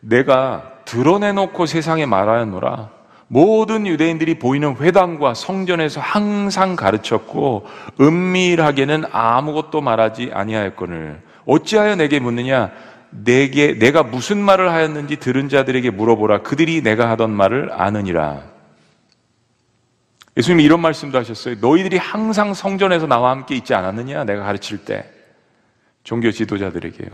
내가 0.00 0.72
드러내놓고 0.84 1.64
세상에 1.64 2.04
말하였노라. 2.04 2.90
모든 3.28 3.86
유대인들이 3.86 4.38
보이는 4.38 4.76
회당과 4.76 5.32
성전에서 5.32 6.02
항상 6.02 6.76
가르쳤고 6.76 7.66
은밀하게는 7.98 9.04
아무것도 9.10 9.80
말하지 9.80 10.32
아니하였거늘 10.34 11.22
어찌하여 11.46 11.96
내게 11.96 12.20
묻느냐 12.20 12.70
내게 13.12 13.74
내가 13.78 14.02
무슨 14.02 14.38
말을 14.38 14.72
하였는지 14.72 15.16
들은 15.16 15.48
자들에게 15.48 15.90
물어보라. 15.90 16.42
그들이 16.42 16.82
내가 16.82 17.10
하던 17.10 17.30
말을 17.30 17.70
아느니라. 17.72 18.42
예수님이 20.36 20.64
이런 20.64 20.80
말씀도 20.80 21.18
하셨어요. 21.18 21.56
너희들이 21.60 21.98
항상 21.98 22.54
성전에서 22.54 23.06
나와 23.06 23.30
함께 23.30 23.54
있지 23.54 23.74
않았느냐? 23.74 24.24
내가 24.24 24.44
가르칠 24.44 24.78
때. 24.78 25.04
종교 26.04 26.32
지도자들에게요. 26.32 27.10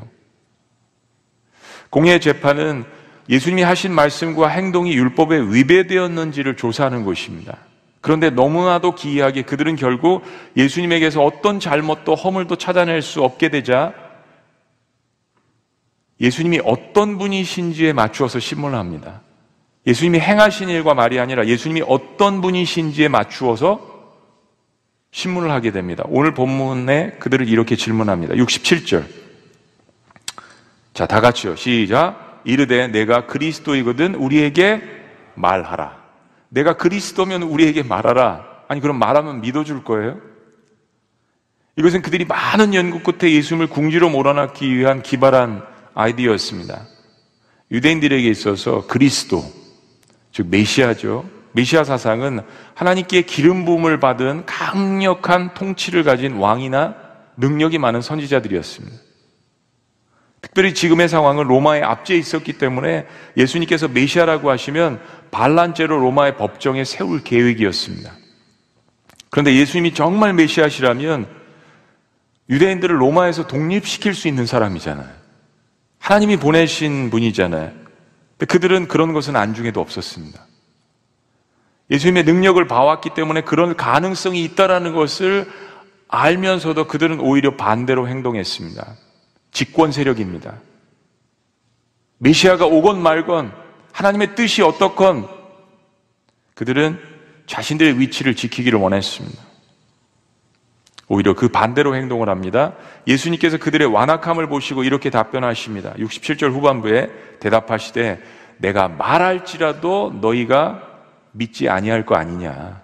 공예 1.91 2.21
재판은 2.21 2.85
예수님이 3.29 3.63
하신 3.63 3.93
말씀과 3.93 4.49
행동이 4.49 4.95
율법에 4.95 5.39
위배되었는지를 5.39 6.57
조사하는 6.57 7.05
것입니다. 7.05 7.59
그런데 8.01 8.31
너무나도 8.31 8.95
기이하게 8.95 9.43
그들은 9.43 9.77
결국 9.77 10.23
예수님에게서 10.57 11.23
어떤 11.23 11.59
잘못도 11.59 12.15
허물도 12.15 12.57
찾아낼 12.57 13.03
수 13.03 13.23
없게 13.23 13.49
되자 13.49 13.93
예수님이 16.21 16.61
어떤 16.65 17.19
분이신지에 17.19 17.93
맞추어서 17.93 18.41
신문을 18.41 18.79
합니다. 18.79 19.23
예수님이 19.87 20.19
행하신 20.21 20.69
일과 20.69 20.95
말이 20.95 21.19
아니라 21.19 21.47
예수님이 21.47 21.83
어떤 21.87 22.41
분이신지에 22.41 23.09
맞추어서 23.09 23.89
신문을 25.11 25.51
하게 25.51 25.71
됩니다. 25.71 26.05
오늘 26.09 26.35
본문에 26.35 27.13
그들을 27.19 27.49
이렇게 27.49 27.77
질문합니다. 27.77 28.35
67절. 28.35 29.05
자, 30.93 31.07
다 31.07 31.21
같이요. 31.21 31.57
시작. 31.57 32.43
이르되 32.45 32.89
내가 32.89 33.27
그리스도이거든 33.27 34.15
우리에게 34.15 34.83
말하라. 35.35 35.97
내가 36.49 36.77
그리스도면 36.77 37.43
우리에게 37.43 37.83
말하라. 37.83 38.45
아니 38.69 38.81
그럼 38.81 38.99
말하면 38.99 39.41
믿어줄 39.41 39.85
거예요? 39.85 40.19
이것은 41.77 42.03
그들이 42.03 42.25
많은 42.25 42.75
연구 42.75 43.01
끝에 43.01 43.33
예수님을 43.33 43.69
궁지로 43.69 44.11
몰아넣기 44.11 44.77
위한 44.77 45.03
기발한 45.03 45.63
아이디어였습니다. 45.99 46.87
유대인들에게 47.73 48.29
있어서 48.31 48.87
그리스도, 48.87 49.45
즉 50.33 50.47
메시아죠. 50.49 51.29
메시아 51.53 51.83
사상은 51.83 52.41
하나님께 52.75 53.23
기름 53.23 53.65
부음을 53.65 53.99
받은 53.99 54.47
강력한 54.47 55.55
통치를 55.55 56.05
가진 56.05 56.37
왕이나 56.37 56.95
능력이 57.37 57.79
많은 57.79 58.01
선지자들이었습니다. 58.01 58.97
특별히 60.41 60.73
지금의 60.73 61.09
상황은 61.09 61.49
로마의 61.49 61.83
압제에 61.83 62.17
있었기 62.17 62.55
때문에 62.55 63.07
예수님께서 63.37 63.89
메시아라고 63.89 64.51
하시면 64.51 65.01
반란죄로 65.33 65.99
로마의 65.99 66.37
법정에 66.37 66.85
세울 66.85 67.25
계획이었습니다. 67.25 68.13
그런데 69.31 69.57
예수님이 69.57 69.95
정말 69.95 70.33
메시아시라면 70.33 71.27
유대인들을 72.49 73.01
로마에서 73.01 73.49
독립시킬 73.49 74.15
수 74.15 74.29
있는 74.29 74.47
사람이잖아요. 74.47 75.18
하나님이 75.99 76.37
보내신 76.37 77.11
분이잖아요. 77.11 77.73
그들은 78.39 78.89
그런 78.89 79.13
것은 79.13 79.37
안중에도 79.37 79.81
없었습니다. 79.81 80.47
예수님의 81.91 82.25
능력을 82.25 82.65
봐왔기 82.67 83.11
때문에 83.15 83.43
그런 83.43 83.77
가능성이 83.77 84.45
있다라는 84.45 84.93
것을 84.95 85.51
알면서도 86.09 86.87
그들은 86.87 87.21
오히려 87.21 87.57
반대로 87.57 88.09
행동했습니다. 88.09 88.95
집권 89.51 89.93
세력입니다. 89.93 90.61
메시아가 92.19 92.67
오건 92.67 93.01
말건 93.03 93.53
하나님의 93.93 94.35
뜻이 94.35 94.63
어떻건 94.63 95.29
그들은 96.55 97.01
자신들의 97.47 97.99
위치를 97.99 98.37
지키기를 98.37 98.79
원했습니다. 98.79 99.48
오히려 101.09 101.35
그 101.35 101.49
반대로 101.49 101.97
행동을 101.97 102.29
합니다. 102.29 102.75
예수님께서 103.07 103.57
그들의 103.57 103.89
완악함을 103.89 104.47
보시고 104.47 104.85
이렇게 104.85 105.09
답변하십니다. 105.11 105.95
67절 105.95 106.53
후반부에 106.53 107.11
대답하시되 107.41 108.23
내가 108.59 108.89
말할지라도 108.89 110.19
너희가 110.21 110.83
믿지 111.33 111.69
아니할 111.69 112.05
거 112.05 112.15
아니냐. 112.15 112.83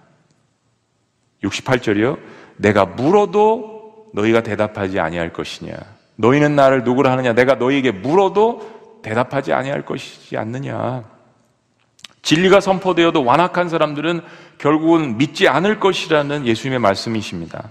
68절이요. 1.43 2.19
내가 2.57 2.87
물어도 2.87 4.09
너희가 4.15 4.43
대답하지 4.43 5.01
아니할 5.01 5.33
것이냐. 5.33 5.75
너희는 6.17 6.57
나를 6.57 6.85
누구라 6.85 7.11
하느냐? 7.13 7.35
내가 7.35 7.57
너희에게 7.57 7.91
물어도 7.91 9.01
대답하지 9.03 9.53
아니할 9.53 9.85
것이지 9.85 10.39
않느냐. 10.39 11.05
진리가 12.23 12.61
선포되어도 12.61 13.23
완악한 13.23 13.69
사람들은 13.69 14.23
결국은 14.57 15.19
믿지 15.19 15.47
않을 15.47 15.79
것이라는 15.79 16.47
예수님의 16.47 16.79
말씀이십니다. 16.79 17.69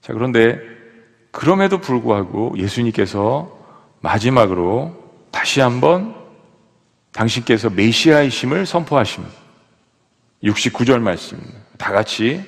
자, 0.00 0.12
그런데 0.12 0.58
그럼에도 1.30 1.78
불구하고 1.78 2.54
예수님께서 2.56 3.58
마지막으로 4.00 4.96
다시 5.30 5.60
한번 5.60 6.14
당신께서 7.12 7.70
메시아이심을 7.70 8.66
선포하십니다. 8.66 9.34
69절 10.42 11.00
말씀입니다. 11.00 11.58
다 11.76 11.92
같이 11.92 12.42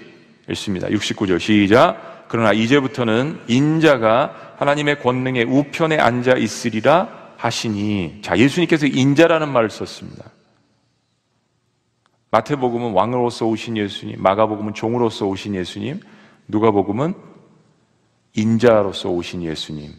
읽습니다. 0.48 0.88
69절 0.88 1.38
시작. 1.38 2.26
그러나 2.28 2.52
이제부터는 2.52 3.40
인자가 3.48 4.54
하나님의 4.56 5.00
권능의 5.00 5.44
우편에 5.44 5.98
앉아 5.98 6.36
있으리라 6.36 7.34
하시니 7.36 8.20
자 8.22 8.38
예수님께서 8.38 8.86
인자라는 8.86 9.48
말을 9.48 9.68
썼습니다. 9.68 10.24
마태복음은 12.30 12.92
왕으로서 12.92 13.46
오신 13.46 13.76
예수님, 13.76 14.22
마가복음은 14.22 14.72
종으로서 14.72 15.26
오신 15.26 15.54
예수님, 15.54 16.00
누가복음은 16.48 17.31
인자로서 18.34 19.10
오신 19.10 19.42
예수님. 19.42 19.92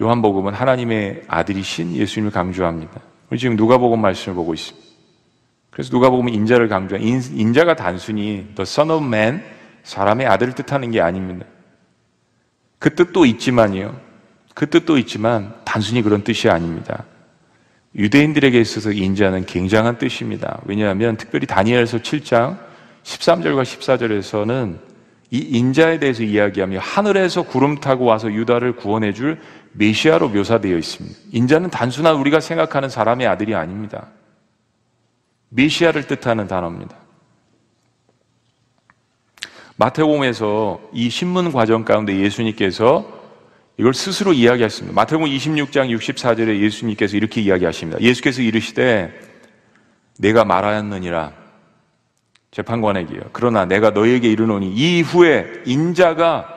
요한복음은 0.00 0.54
하나님의 0.54 1.22
아들이신 1.28 1.94
예수님을 1.94 2.32
강조합니다. 2.32 3.00
우리 3.30 3.38
지금 3.38 3.56
누가복음 3.56 4.00
말씀을 4.00 4.34
보고 4.34 4.54
있습니다. 4.54 4.86
그래서 5.70 5.90
누가복음은 5.92 6.32
인자를 6.32 6.68
강조한 6.68 7.02
인자가 7.04 7.74
단순히 7.74 8.46
the 8.54 8.62
son 8.62 8.90
of 8.90 9.04
man 9.04 9.42
사람의 9.82 10.26
아들을 10.26 10.54
뜻하는 10.54 10.90
게 10.90 11.00
아닙니다. 11.00 11.46
그 12.78 12.94
뜻도 12.94 13.24
있지만요. 13.24 13.98
그 14.54 14.68
뜻도 14.68 14.98
있지만 14.98 15.54
단순히 15.64 16.02
그런 16.02 16.22
뜻이 16.22 16.48
아닙니다. 16.48 17.04
유대인들에게 17.96 18.60
있어서 18.60 18.90
인자는 18.90 19.46
굉장한 19.46 19.98
뜻입니다. 19.98 20.60
왜냐하면 20.64 21.16
특별히 21.16 21.46
다니엘서 21.46 21.98
7장 21.98 22.58
13절과 23.04 23.62
14절에서는 23.62 24.78
이 25.34 25.38
인자에 25.38 25.98
대해서 25.98 26.22
이야기하며 26.22 26.78
하늘에서 26.78 27.42
구름 27.42 27.80
타고 27.80 28.04
와서 28.04 28.30
유다를 28.30 28.76
구원해 28.76 29.12
줄 29.12 29.40
메시아로 29.72 30.28
묘사되어 30.28 30.78
있습니다. 30.78 31.18
인자는 31.32 31.70
단순한 31.70 32.14
우리가 32.14 32.38
생각하는 32.38 32.88
사람의 32.88 33.26
아들이 33.26 33.56
아닙니다. 33.56 34.10
메시아를 35.48 36.06
뜻하는 36.06 36.46
단어입니다. 36.46 36.96
마태복음에서 39.74 40.80
이 40.92 41.10
신문 41.10 41.50
과정 41.50 41.84
가운데 41.84 42.16
예수님께서 42.16 43.04
이걸 43.76 43.92
스스로 43.92 44.32
이야기했습니다. 44.32 44.94
마태복음 44.94 45.28
26장 45.28 45.92
64절에 45.96 46.60
예수님께서 46.60 47.16
이렇게 47.16 47.40
이야기하십니다. 47.40 48.00
예수께서 48.00 48.40
이르시되 48.40 49.12
내가 50.16 50.44
말하였느니라 50.44 51.43
재판관에게요. 52.54 53.20
그러나 53.32 53.64
내가 53.64 53.90
너에게 53.90 54.30
이르노니 54.30 54.72
이후에 54.72 55.62
인자가 55.66 56.48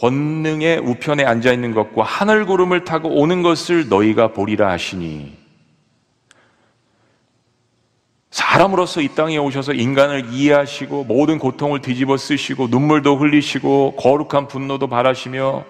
권능의 0.00 0.78
우편에 0.78 1.24
앉아 1.24 1.52
있는 1.52 1.74
것과 1.74 2.02
하늘 2.02 2.46
구름을 2.46 2.84
타고 2.84 3.10
오는 3.10 3.42
것을 3.42 3.88
너희가 3.88 4.28
보리라 4.28 4.70
하시니 4.70 5.36
사람으로서 8.30 9.02
이 9.02 9.08
땅에 9.08 9.36
오셔서 9.36 9.74
인간을 9.74 10.32
이해하시고 10.32 11.04
모든 11.04 11.38
고통을 11.38 11.80
뒤집어 11.82 12.16
쓰시고 12.16 12.68
눈물도 12.68 13.16
흘리시고 13.16 13.96
거룩한 13.96 14.48
분노도 14.48 14.86
바라시며 14.86 15.64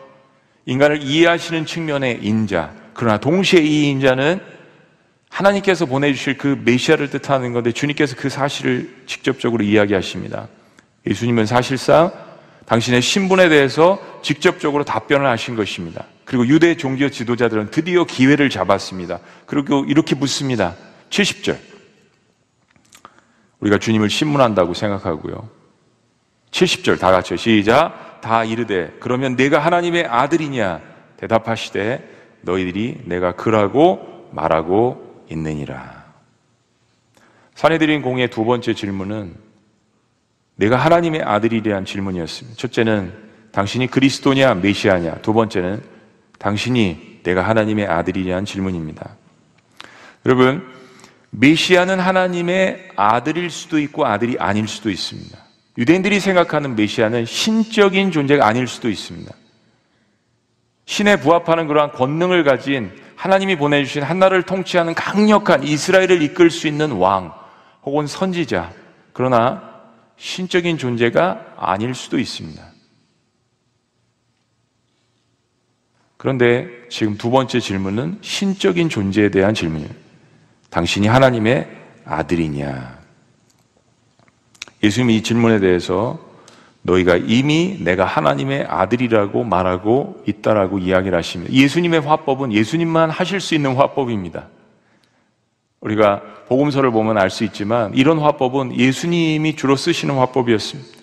인간을 0.66 1.02
이해하시는 1.02 1.66
측면의 1.66 2.20
인자. 2.22 2.72
그러나 2.94 3.18
동시에 3.18 3.60
이 3.60 3.88
인자는 3.90 4.57
하나님께서 5.30 5.86
보내주실 5.86 6.38
그 6.38 6.60
메시아를 6.64 7.10
뜻하는 7.10 7.52
건데 7.52 7.72
주님께서 7.72 8.16
그 8.16 8.28
사실을 8.28 9.02
직접적으로 9.06 9.62
이야기하십니다. 9.62 10.48
예수님은 11.06 11.46
사실상 11.46 12.12
당신의 12.66 13.00
신분에 13.00 13.48
대해서 13.48 13.98
직접적으로 14.22 14.84
답변을 14.84 15.26
하신 15.26 15.56
것입니다. 15.56 16.04
그리고 16.24 16.46
유대 16.46 16.76
종교 16.76 17.08
지도자들은 17.08 17.70
드디어 17.70 18.04
기회를 18.04 18.50
잡았습니다. 18.50 19.20
그리고 19.46 19.84
이렇게 19.86 20.14
묻습니다. 20.14 20.74
70절. 21.08 21.56
우리가 23.60 23.78
주님을 23.78 24.10
신문한다고 24.10 24.74
생각하고요. 24.74 25.48
70절 26.50 26.98
다 26.98 27.10
같이 27.10 27.36
시작. 27.36 28.20
다 28.20 28.44
이르되 28.44 28.92
그러면 29.00 29.36
내가 29.36 29.58
하나님의 29.60 30.06
아들이냐 30.06 30.80
대답하시되 31.16 32.38
너희들이 32.42 33.02
내가 33.04 33.32
그라고 33.32 34.28
말하고 34.32 35.07
있느니라. 35.30 36.04
사내들인 37.54 38.02
공의 38.02 38.28
두 38.28 38.44
번째 38.44 38.74
질문은 38.74 39.34
내가 40.56 40.76
하나님의 40.76 41.22
아들이라는 41.22 41.84
질문이었습니다. 41.84 42.56
첫째는 42.56 43.12
당신이 43.52 43.88
그리스도냐 43.88 44.54
메시아냐. 44.54 45.16
두 45.22 45.32
번째는 45.32 45.82
당신이 46.38 47.20
내가 47.22 47.42
하나님의 47.42 47.86
아들이냐는 47.86 48.44
질문입니다. 48.44 49.16
여러분 50.26 50.66
메시아는 51.30 52.00
하나님의 52.00 52.90
아들일 52.96 53.50
수도 53.50 53.78
있고 53.78 54.06
아들이 54.06 54.36
아닐 54.38 54.66
수도 54.66 54.90
있습니다. 54.90 55.38
유대인들이 55.78 56.20
생각하는 56.20 56.74
메시아는 56.74 57.24
신적인 57.24 58.10
존재가 58.10 58.46
아닐 58.46 58.66
수도 58.66 58.88
있습니다. 58.88 59.32
신에 60.88 61.16
부합하는 61.16 61.66
그러한 61.66 61.92
권능을 61.92 62.44
가진 62.44 62.90
하나님이 63.14 63.56
보내주신 63.56 64.02
한나라를 64.02 64.44
통치하는 64.44 64.94
강력한 64.94 65.62
이스라엘을 65.62 66.22
이끌 66.22 66.50
수 66.50 66.66
있는 66.66 66.92
왕 66.92 67.34
혹은 67.82 68.06
선지자. 68.06 68.72
그러나 69.12 69.82
신적인 70.16 70.78
존재가 70.78 71.56
아닐 71.58 71.94
수도 71.94 72.18
있습니다. 72.18 72.62
그런데 76.16 76.68
지금 76.88 77.18
두 77.18 77.30
번째 77.30 77.60
질문은 77.60 78.20
신적인 78.22 78.88
존재에 78.88 79.28
대한 79.28 79.52
질문이에요. 79.52 79.90
당신이 80.70 81.06
하나님의 81.06 81.68
아들이냐? 82.06 82.98
예수님이 84.82 85.16
이 85.16 85.22
질문에 85.22 85.60
대해서 85.60 86.27
너희가 86.88 87.16
이미 87.16 87.76
내가 87.80 88.04
하나님의 88.04 88.66
아들이라고 88.68 89.44
말하고 89.44 90.22
있다라고 90.26 90.78
이야기를 90.78 91.16
하십니다. 91.18 91.52
예수님의 91.52 92.00
화법은 92.00 92.52
예수님만 92.52 93.10
하실 93.10 93.40
수 93.40 93.54
있는 93.54 93.74
화법입니다. 93.76 94.48
우리가 95.80 96.22
복음서를 96.48 96.90
보면 96.90 97.18
알 97.18 97.30
수 97.30 97.44
있지만 97.44 97.94
이런 97.94 98.18
화법은 98.18 98.76
예수님이 98.76 99.54
주로 99.54 99.76
쓰시는 99.76 100.16
화법이었습니다. 100.16 100.98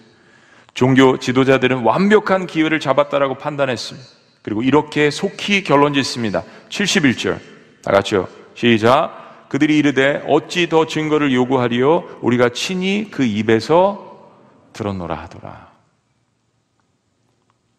종교 0.73 1.17
지도자들은 1.19 1.83
완벽한 1.83 2.47
기회를 2.47 2.79
잡았다라고 2.79 3.35
판단했습니다. 3.35 4.07
그리고 4.41 4.61
이렇게 4.63 5.09
속히 5.09 5.63
결론 5.63 5.93
짓습니다. 5.93 6.43
71절. 6.69 7.39
다 7.83 7.91
같이요. 7.91 8.27
시작. 8.55 9.47
그들이 9.49 9.77
이르되 9.77 10.23
어찌 10.27 10.67
더 10.67 10.85
증거를 10.85 11.31
요구하리요 11.31 12.19
우리가 12.21 12.49
친히 12.49 13.07
그 13.09 13.23
입에서 13.23 14.33
들었노라 14.73 15.15
하더라. 15.15 15.74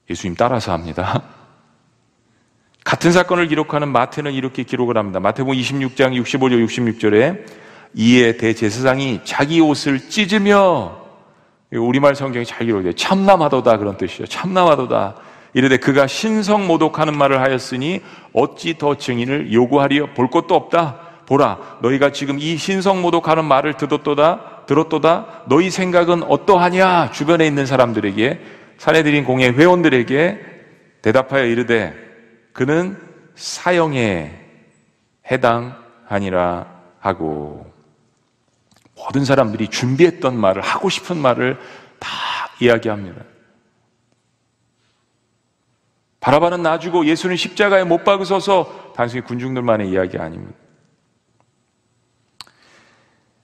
예수님 0.09 0.37
따라서 0.37 0.73
합니다. 0.73 1.23
같은 2.85 3.11
사건을 3.11 3.49
기록하는 3.49 3.89
마태는 3.89 4.33
이렇게 4.33 4.63
기록을 4.63 4.97
합니다. 4.97 5.19
마태복음 5.21 5.59
26장 5.59 6.21
65절 6.23 6.65
66절에 6.67 7.45
이에 7.95 8.37
대제사장이 8.37 9.21
자기 9.25 9.61
옷을 9.61 10.09
찢으며 10.09 11.05
우리말 11.73 12.15
성경이 12.15 12.47
잘 12.47 12.67
기록돼요. 12.67 12.93
참남하도다 12.93 13.79
그런 13.79 13.97
뜻이죠. 13.97 14.27
참남하도다. 14.27 15.17
이르되 15.55 15.79
그가 15.79 16.07
신성 16.07 16.67
모독하는 16.67 17.17
말을 17.17 17.41
하였으니 17.41 18.03
어찌 18.33 18.79
더 18.79 18.97
증인을 18.97 19.53
요구하리요 19.53 20.09
볼 20.15 20.31
것도 20.31 20.55
없다. 20.55 21.01
보라 21.27 21.79
너희가 21.83 22.13
지금 22.13 22.39
이 22.39 22.57
신성 22.57 23.03
모독하는 23.03 23.45
말을 23.45 23.75
듣었도다 23.75 24.65
들었도다 24.67 25.43
너희 25.49 25.71
생각은 25.71 26.23
어떠하냐 26.25 27.11
주변에 27.11 27.47
있는 27.47 27.67
사람들에게 27.67 28.41
사내들인 28.79 29.25
공예 29.25 29.49
회원들에게 29.49 30.41
대답하여 31.03 31.45
이르되 31.45 31.95
그는 32.53 32.97
사형에 33.35 34.39
해당하니라 35.31 36.75
하고 37.01 37.73
모든 38.97 39.25
사람들이 39.25 39.69
준비했던 39.69 40.37
말을 40.39 40.63
하고 40.63 40.89
싶은 40.89 41.17
말을 41.17 41.59
다 41.99 42.09
이야기합니다. 42.61 43.23
바라바는 46.21 46.63
놔주고 46.63 47.07
예수는 47.07 47.37
십자가에 47.37 47.85
못 47.85 48.03
박으셔서 48.03 48.95
단순히 48.97 49.23
군중들만의 49.23 49.89
이야기 49.89 50.19
아닙니다. 50.19 50.59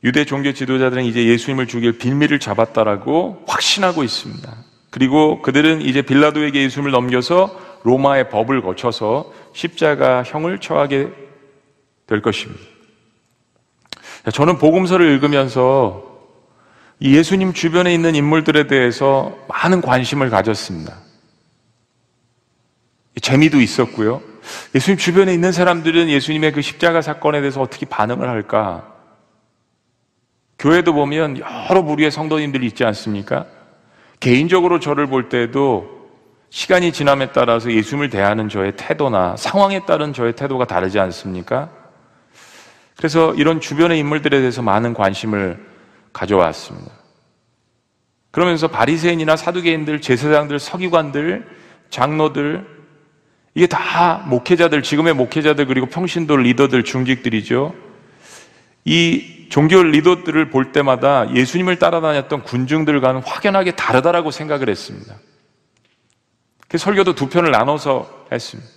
유대 0.03 0.24
종교 0.24 0.53
지도자들은 0.53 1.05
이제 1.05 1.24
예수님을 1.26 1.68
죽일 1.68 1.97
빌미를 1.97 2.41
잡았다라고 2.41 3.45
확신하고 3.47 4.03
있습니다. 4.03 4.71
그리고 4.93 5.40
그들은 5.40 5.80
이제 5.80 6.03
빌라도에게 6.03 6.62
예수님을 6.64 6.93
넘겨서 6.93 7.59
로마의 7.82 8.28
법을 8.28 8.61
거쳐서 8.61 9.32
십자가형을 9.55 10.59
처하게 10.59 11.09
될 12.07 12.20
것입니다. 12.20 12.61
저는 14.32 14.59
복음서를 14.59 15.11
읽으면서 15.12 16.05
이 17.01 17.16
예수님 17.16 17.55
주변에 17.55 17.93
있는 17.95 18.14
인물들에 18.14 18.66
대해서 18.66 19.34
많은 19.49 19.80
관심을 19.80 20.28
가졌습니다. 20.28 20.99
재미도 23.20 23.62
있었고요. 23.62 24.20
예수님 24.74 24.99
주변에 24.99 25.32
있는 25.32 25.53
사람들은 25.53 26.11
예수님의 26.11 26.53
그 26.53 26.61
십자가 26.61 27.01
사건에 27.01 27.40
대해서 27.40 27.62
어떻게 27.62 27.86
반응을 27.86 28.28
할까? 28.28 28.93
교회도 30.59 30.93
보면 30.93 31.38
여러 31.38 31.82
부류의 31.82 32.11
성도님들이 32.11 32.66
있지 32.66 32.84
않습니까? 32.84 33.47
개인적으로 34.22 34.78
저를 34.78 35.08
볼 35.08 35.28
때도 35.28 36.08
시간이 36.50 36.92
지남에 36.92 37.32
따라서 37.32 37.72
예수님을 37.72 38.08
대하는 38.08 38.48
저의 38.48 38.74
태도나 38.76 39.36
상황에 39.36 39.84
따른 39.84 40.12
저의 40.12 40.36
태도가 40.36 40.64
다르지 40.64 41.00
않습니까? 41.00 41.70
그래서 42.96 43.34
이런 43.34 43.60
주변의 43.60 43.98
인물들에 43.98 44.38
대해서 44.38 44.62
많은 44.62 44.94
관심을 44.94 45.58
가져왔습니다. 46.12 46.92
그러면서 48.30 48.68
바리새인이나 48.68 49.34
사두개인들, 49.34 50.00
제사장들, 50.00 50.60
서기관들, 50.60 51.44
장로들 51.90 52.64
이게 53.56 53.66
다 53.66 54.24
목회자들, 54.28 54.84
지금의 54.84 55.14
목회자들 55.14 55.66
그리고 55.66 55.86
평신도 55.86 56.36
리더들, 56.36 56.84
중직들이죠. 56.84 57.74
이 58.84 59.41
종교 59.53 59.82
리더들을 59.82 60.48
볼 60.48 60.72
때마다 60.72 61.30
예수님을 61.30 61.78
따라다녔던 61.78 62.42
군중들과는 62.42 63.20
확연하게 63.20 63.72
다르다라고 63.72 64.30
생각을 64.30 64.70
했습니다. 64.70 65.14
그 66.68 66.78
설교도 66.78 67.14
두 67.14 67.28
편을 67.28 67.50
나눠서 67.50 68.28
했습니다. 68.32 68.70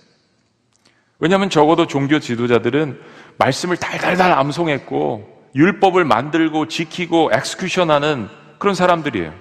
왜냐하면 1.18 1.48
적어도 1.48 1.86
종교 1.86 2.20
지도자들은 2.20 3.00
말씀을 3.38 3.78
달달달 3.78 4.32
암송했고 4.32 5.48
율법을 5.54 6.04
만들고 6.04 6.68
지키고 6.68 7.30
엑스큐션하는 7.32 8.28
그런 8.58 8.74
사람들이에요. 8.74 9.32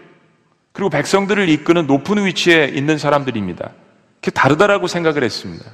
그리고 0.72 0.90
백성들을 0.90 1.50
이끄는 1.50 1.86
높은 1.86 2.26
위치에 2.26 2.72
있는 2.74 2.98
사람들입니다. 2.98 3.72
그게 4.22 4.32
다르다라고 4.32 4.88
생각을 4.88 5.22
했습니다. 5.22 5.66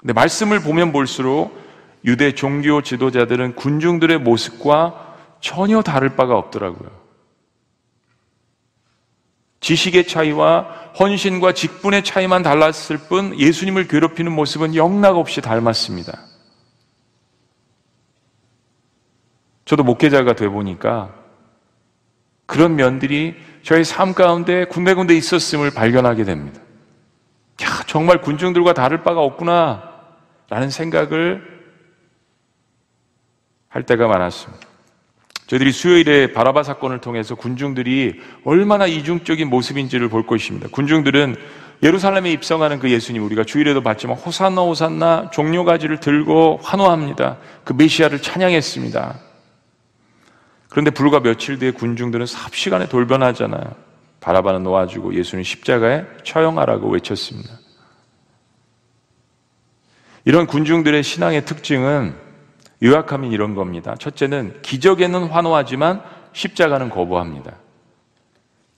근데 0.00 0.12
말씀을 0.12 0.58
보면 0.58 0.90
볼수록 0.90 1.69
유대 2.04 2.34
종교 2.34 2.82
지도자들은 2.82 3.56
군중들의 3.56 4.18
모습과 4.18 5.16
전혀 5.40 5.82
다를 5.82 6.16
바가 6.16 6.36
없더라고요. 6.36 6.90
지식의 9.60 10.06
차이와 10.06 10.62
헌신과 10.98 11.52
직분의 11.52 12.02
차이만 12.02 12.42
달랐을 12.42 12.98
뿐 13.08 13.38
예수님을 13.38 13.86
괴롭히는 13.88 14.32
모습은 14.32 14.74
영락없이 14.74 15.40
닮았습니다. 15.40 16.18
저도 19.66 19.84
목회자가 19.84 20.34
돼 20.34 20.48
보니까 20.48 21.14
그런 22.46 22.74
면들이 22.74 23.36
저희 23.62 23.84
삶 23.84 24.14
가운데 24.14 24.64
군데군데 24.64 25.14
있었음을 25.14 25.70
발견하게 25.70 26.24
됩니다. 26.24 26.60
야, 27.62 27.84
정말 27.86 28.20
군중들과 28.20 28.72
다를 28.72 29.02
바가 29.04 29.20
없구나. 29.20 29.90
라는 30.48 30.70
생각을 30.70 31.49
할 33.70 33.84
때가 33.84 34.08
많았습니다. 34.08 34.68
저희들이 35.46 35.72
수요일에 35.72 36.32
바라바 36.32 36.62
사건을 36.62 37.00
통해서 37.00 37.34
군중들이 37.34 38.20
얼마나 38.44 38.86
이중적인 38.86 39.48
모습인지를 39.48 40.08
볼 40.08 40.26
것입니다. 40.26 40.68
군중들은 40.70 41.34
예루살렘에 41.82 42.30
입성하는 42.32 42.78
그 42.78 42.90
예수님 42.90 43.24
우리가 43.24 43.44
주일에도 43.44 43.82
봤지만 43.82 44.16
호산나 44.16 44.60
호산나 44.60 45.30
종료 45.32 45.64
가지를 45.64 45.98
들고 45.98 46.60
환호합니다. 46.62 47.38
그 47.64 47.72
메시아를 47.72 48.20
찬양했습니다. 48.20 49.18
그런데 50.68 50.90
불과 50.90 51.20
며칠 51.20 51.58
뒤에 51.58 51.70
군중들은 51.70 52.26
삽시간에 52.26 52.88
돌변하잖아요. 52.88 53.74
바라바는 54.20 54.62
놓아주고 54.62 55.14
예수는 55.14 55.42
십자가에 55.42 56.04
처형하라고 56.22 56.90
외쳤습니다. 56.90 57.50
이런 60.24 60.46
군중들의 60.46 61.02
신앙의 61.02 61.44
특징은 61.44 62.29
요약하면 62.82 63.32
이런 63.32 63.54
겁니다. 63.54 63.94
첫째는 63.98 64.62
기적에는 64.62 65.24
환호하지만 65.24 66.02
십자가는 66.32 66.88
거부합니다. 66.90 67.56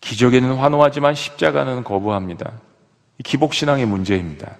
기적에는 0.00 0.54
환호하지만 0.54 1.14
십자가는 1.14 1.84
거부합니다. 1.84 2.52
기복신앙의 3.22 3.86
문제입니다. 3.86 4.56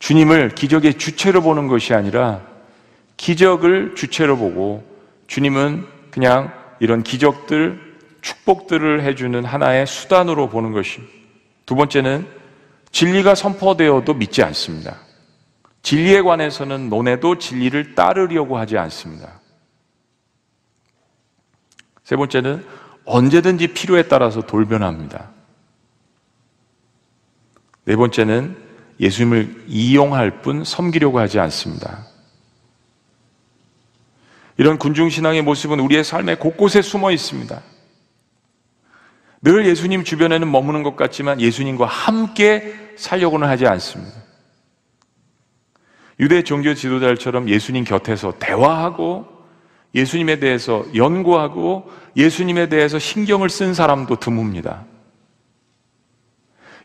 주님을 0.00 0.54
기적의 0.54 0.94
주체로 0.94 1.42
보는 1.42 1.68
것이 1.68 1.94
아니라 1.94 2.40
기적을 3.16 3.94
주체로 3.94 4.36
보고 4.36 4.82
주님은 5.28 5.86
그냥 6.10 6.52
이런 6.80 7.02
기적들, 7.02 7.78
축복들을 8.22 9.02
해주는 9.02 9.44
하나의 9.44 9.86
수단으로 9.86 10.48
보는 10.48 10.72
것입니다. 10.72 11.12
두 11.66 11.76
번째는 11.76 12.26
진리가 12.90 13.34
선포되어도 13.36 14.14
믿지 14.14 14.42
않습니다. 14.42 14.96
진리에 15.82 16.22
관해서는 16.22 16.88
논해도 16.88 17.38
진리를 17.38 17.94
따르려고 17.94 18.58
하지 18.58 18.76
않습니다. 18.78 19.40
세 22.04 22.16
번째는 22.16 22.64
언제든지 23.04 23.68
필요에 23.68 24.04
따라서 24.04 24.42
돌변합니다. 24.42 25.30
네 27.84 27.96
번째는 27.96 28.56
예수님을 29.00 29.64
이용할 29.66 30.42
뿐 30.42 30.64
섬기려고 30.64 31.18
하지 31.18 31.40
않습니다. 31.40 32.06
이런 34.58 34.78
군중신앙의 34.78 35.42
모습은 35.42 35.80
우리의 35.80 36.04
삶의 36.04 36.38
곳곳에 36.38 36.82
숨어 36.82 37.10
있습니다. 37.12 37.62
늘 39.42 39.66
예수님 39.66 40.04
주변에는 40.04 40.50
머무는 40.50 40.82
것 40.82 40.96
같지만 40.96 41.40
예수님과 41.40 41.86
함께 41.86 42.74
살려고는 42.96 43.48
하지 43.48 43.66
않습니다. 43.66 44.29
유대 46.20 46.42
종교 46.42 46.74
지도자들처럼 46.74 47.48
예수님 47.48 47.84
곁에서 47.84 48.34
대화하고 48.38 49.26
예수님에 49.94 50.38
대해서 50.38 50.84
연구하고 50.94 51.90
예수님에 52.16 52.68
대해서 52.68 52.98
신경을 52.98 53.48
쓴 53.48 53.74
사람도 53.74 54.16
드뭅니다. 54.16 54.84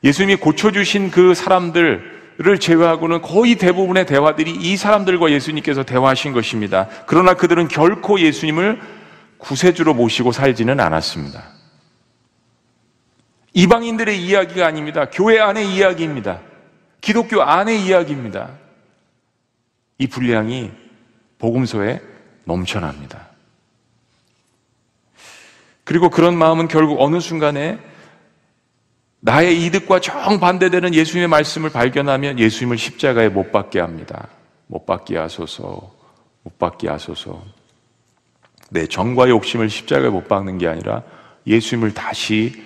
예수님이 0.03 0.37
고쳐주신 0.37 1.11
그 1.11 1.33
사람들을 1.33 2.59
제외하고는 2.59 3.21
거의 3.21 3.55
대부분의 3.55 4.05
대화들이 4.05 4.51
이 4.51 4.77
사람들과 4.77 5.29
예수님께서 5.31 5.83
대화하신 5.83 6.31
것입니다. 6.31 6.87
그러나 7.05 7.33
그들은 7.33 7.67
결코 7.67 8.19
예수님을 8.19 8.79
구세주로 9.37 9.93
모시고 9.93 10.31
살지는 10.31 10.79
않았습니다. 10.79 11.43
이방인들의 13.53 14.23
이야기가 14.23 14.65
아닙니다. 14.65 15.09
교회 15.11 15.39
안의 15.39 15.73
이야기입니다. 15.75 16.39
기독교 17.01 17.41
안의 17.41 17.85
이야기입니다. 17.85 18.64
이 19.97 20.07
분량이 20.07 20.71
복음서에 21.37 22.01
넘쳐납니다. 22.43 23.29
그리고 25.83 26.09
그런 26.09 26.37
마음은 26.37 26.67
결국 26.67 27.01
어느 27.01 27.19
순간에 27.19 27.79
나의 29.19 29.65
이득과 29.65 30.01
정반대되는 30.01 30.93
예수님의 30.93 31.27
말씀을 31.27 31.69
발견하면 31.71 32.39
예수님을 32.39 32.77
십자가에 32.77 33.29
못 33.29 33.51
박게 33.51 33.79
합니다. 33.79 34.27
못 34.67 34.85
박게 34.85 35.17
하소서, 35.17 35.91
못 36.43 36.59
박게 36.59 36.89
하소서. 36.89 37.43
내 38.69 38.87
정과 38.87 39.29
욕심을 39.29 39.69
십자가에 39.69 40.09
못 40.09 40.27
박는 40.27 40.57
게 40.57 40.67
아니라 40.67 41.03
예수님을 41.47 41.93
다시 41.93 42.63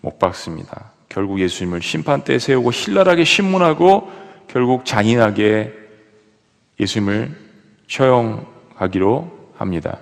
못 0.00 0.18
박습니다. 0.18 0.92
결국 1.08 1.40
예수님을 1.40 1.82
심판대에 1.82 2.38
세우고 2.38 2.70
신랄하게 2.70 3.24
신문하고 3.24 4.12
결국 4.46 4.84
잔인하게 4.84 5.72
예수님을 6.80 7.36
처형하기로 7.88 9.50
합니다. 9.56 9.98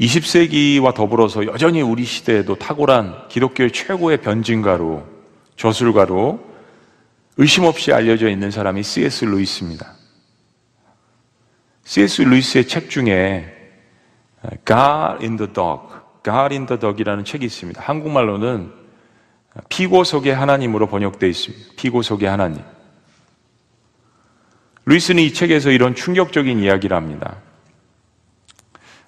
(20세기와) 0.00 0.94
더불어서 0.94 1.46
여전히 1.46 1.80
우리 1.80 2.04
시대에도 2.04 2.56
탁월한 2.56 3.28
기독교의 3.28 3.70
최고의 3.70 4.20
변증가로 4.20 5.06
저술가로 5.56 6.52
의심 7.36 7.64
없이 7.64 7.92
알려져 7.92 8.28
있는 8.28 8.50
사람이 8.50 8.82
C.S. 8.82 9.24
루이스입니다. 9.24 9.94
C.S. 11.84 12.22
루이스의 12.22 12.66
책 12.66 12.90
중에 12.90 13.46
God 14.66 15.24
in 15.24 15.36
the 15.36 15.52
Dog, 15.52 15.94
God 16.24 16.52
in 16.52 16.66
the 16.66 16.78
Dog이라는 16.80 17.24
책이 17.24 17.44
있습니다. 17.44 17.80
한국말로는 17.80 18.81
피고 19.68 20.04
속의 20.04 20.34
하나님으로 20.34 20.86
번역되어 20.86 21.28
있습니다. 21.28 21.72
피고 21.76 22.02
속의 22.02 22.28
하나님. 22.28 22.62
루이스는 24.84 25.22
이 25.22 25.32
책에서 25.32 25.70
이런 25.70 25.94
충격적인 25.94 26.58
이야기를 26.58 26.96
합니다. 26.96 27.36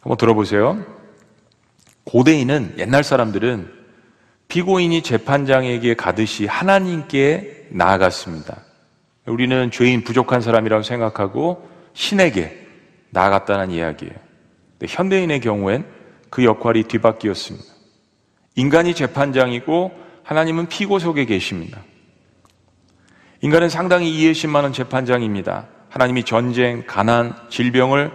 한번 0.01 0.17
들어보세요. 0.19 0.85
고대인은 2.05 2.75
옛날 2.79 3.03
사람들은 3.03 3.73
피고인이 4.49 5.03
재판장에게 5.03 5.95
가듯이 5.95 6.47
하나님께 6.47 7.69
나아갔습니다. 7.71 8.61
우리는 9.27 9.71
죄인 9.71 10.05
부족한 10.05 10.43
사람이라고 10.43 10.83
생각하고 10.83 11.69
신에게 11.95 12.67
나아갔다는 13.11 13.71
이야기예요. 13.71 14.15
현대인의 14.87 15.41
경우엔 15.41 15.87
그 16.29 16.45
역할이 16.45 16.85
뒤바뀌었습니다. 16.85 17.67
인간이 18.57 18.95
재판장이고 18.95 20.04
하나님은 20.25 20.69
피고 20.69 20.99
속에 20.99 21.25
계십니다. 21.27 21.83
인간은 23.43 23.69
상당히 23.69 24.11
이해심 24.11 24.51
많은 24.51 24.73
재판장입니다. 24.73 25.67
하나님이 25.91 26.25
전쟁, 26.25 26.85
가난, 26.87 27.35
질병을 27.51 28.11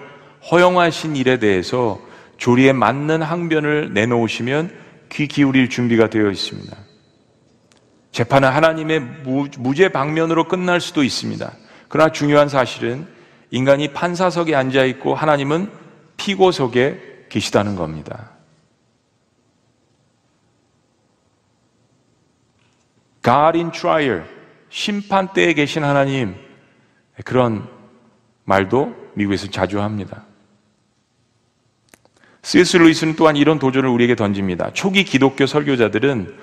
허용하신 0.52 1.16
일에 1.16 1.38
대해서 1.38 2.00
조리에 2.38 2.74
맞는 2.74 3.22
항변을 3.22 3.94
내놓으시면 3.94 4.72
귀 5.12 5.28
기울일 5.28 5.70
준비가 5.70 6.10
되어 6.10 6.30
있습니다. 6.30 6.76
재판은 8.12 8.50
하나님의 8.50 9.00
무죄 9.60 9.90
방면으로 9.90 10.48
끝날 10.48 10.82
수도 10.82 11.04
있습니다. 11.04 11.52
그러나 11.88 12.12
중요한 12.12 12.50
사실은 12.50 13.08
인간이 13.52 13.90
판사석에 13.94 14.56
앉아 14.56 14.86
있고 14.86 15.16
하나님은 15.16 15.70
피고석에 16.18 17.28
계시다는 17.30 17.76
겁니다. 17.76 18.32
God 23.30 23.60
in 23.60 23.72
trial, 23.72 24.24
심판대에 24.72 25.54
계신 25.54 25.84
하나님, 25.84 26.34
그런 27.24 27.68
말도 28.44 28.96
미국에서 29.14 29.46
자주 29.52 29.80
합니다. 29.80 30.26
C.S. 32.42 32.78
루이스는 32.78 33.16
또한 33.16 33.36
이런 33.36 33.60
도전을 33.60 33.88
우리에게 33.88 34.16
던집니다. 34.16 34.74
초기 34.74 35.04
기독교 35.04 35.46
설교자들은 35.46 36.36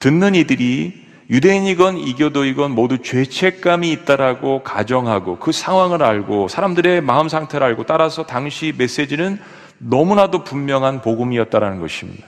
듣는 0.00 0.34
이들이 0.34 1.06
유대인이건 1.30 1.98
이교도이건 1.98 2.72
모두 2.72 2.98
죄책감이 2.98 3.92
있다라고 3.92 4.64
가정하고 4.64 5.38
그 5.38 5.52
상황을 5.52 6.02
알고 6.02 6.48
사람들의 6.48 7.02
마음 7.02 7.28
상태를 7.28 7.64
알고 7.64 7.86
따라서 7.86 8.26
당시 8.26 8.74
메시지는 8.76 9.38
너무나도 9.78 10.42
분명한 10.42 11.02
복음이었다라는 11.02 11.78
것입니다. 11.78 12.26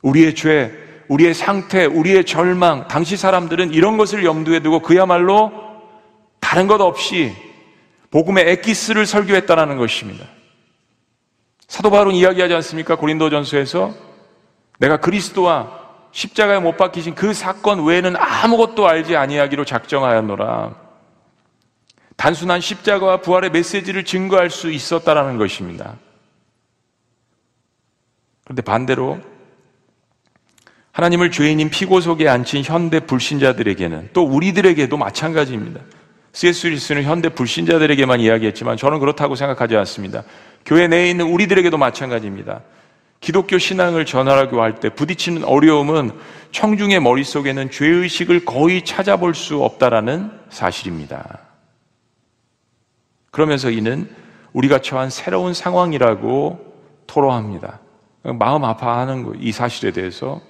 우리의 0.00 0.34
죄, 0.34 0.85
우리의 1.08 1.34
상태, 1.34 1.84
우리의 1.84 2.24
절망, 2.24 2.88
당시 2.88 3.16
사람들은 3.16 3.72
이런 3.72 3.96
것을 3.96 4.24
염두에 4.24 4.60
두고 4.60 4.80
그야말로 4.80 5.52
다른 6.40 6.66
것 6.66 6.80
없이 6.80 7.34
복음의 8.10 8.48
에기스를 8.50 9.06
설교했다라는 9.06 9.76
것입니다. 9.76 10.26
사도 11.68 11.90
바울은 11.90 12.14
이야기하지 12.14 12.54
않습니까? 12.54 12.96
고린도전서에서 12.96 13.94
내가 14.78 14.98
그리스도와 14.98 15.86
십자가에 16.12 16.60
못 16.60 16.76
박히신 16.76 17.14
그 17.14 17.34
사건 17.34 17.84
외에는 17.84 18.16
아무것도 18.16 18.88
알지 18.88 19.16
아니하기로 19.16 19.64
작정하였노라. 19.64 20.74
단순한 22.16 22.60
십자가와 22.60 23.20
부활의 23.20 23.50
메시지를 23.50 24.04
증거할 24.04 24.48
수 24.48 24.70
있었다라는 24.70 25.36
것입니다. 25.36 25.96
그런데 28.44 28.62
반대로 28.62 29.20
하나님을 30.96 31.30
죄인인 31.30 31.68
피고 31.68 32.00
속에 32.00 32.26
앉힌 32.26 32.62
현대 32.64 33.00
불신자들에게는 33.00 34.10
또 34.14 34.22
우리들에게도 34.22 34.96
마찬가지입니다. 34.96 35.82
C.S. 36.32 36.68
리스는 36.68 37.02
현대 37.02 37.28
불신자들에게만 37.28 38.20
이야기했지만 38.20 38.78
저는 38.78 38.98
그렇다고 38.98 39.34
생각하지 39.34 39.76
않습니다. 39.76 40.22
교회 40.64 40.88
내에 40.88 41.10
있는 41.10 41.26
우리들에게도 41.26 41.76
마찬가지입니다. 41.76 42.62
기독교 43.20 43.58
신앙을 43.58 44.06
전하라고 44.06 44.62
할 44.62 44.76
때 44.76 44.88
부딪히는 44.88 45.44
어려움은 45.44 46.12
청중의 46.52 47.00
머릿속에는 47.00 47.70
죄의식을 47.70 48.46
거의 48.46 48.82
찾아볼 48.82 49.34
수 49.34 49.62
없다라는 49.62 50.30
사실입니다. 50.48 51.40
그러면서 53.30 53.68
이는 53.68 54.08
우리가 54.54 54.78
처한 54.78 55.10
새로운 55.10 55.52
상황이라고 55.52 56.74
토로합니다. 57.06 57.80
마음 58.22 58.64
아파하는 58.64 59.34
이 59.40 59.52
사실에 59.52 59.90
대해서 59.90 60.40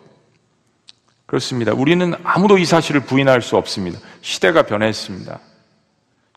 그렇습니다. 1.27 1.73
우리는 1.73 2.15
아무도 2.23 2.57
이 2.57 2.65
사실을 2.65 3.01
부인할 3.01 3.43
수 3.43 3.57
없습니다. 3.57 3.99
시대가 4.21 4.63
변했습니다. 4.63 5.41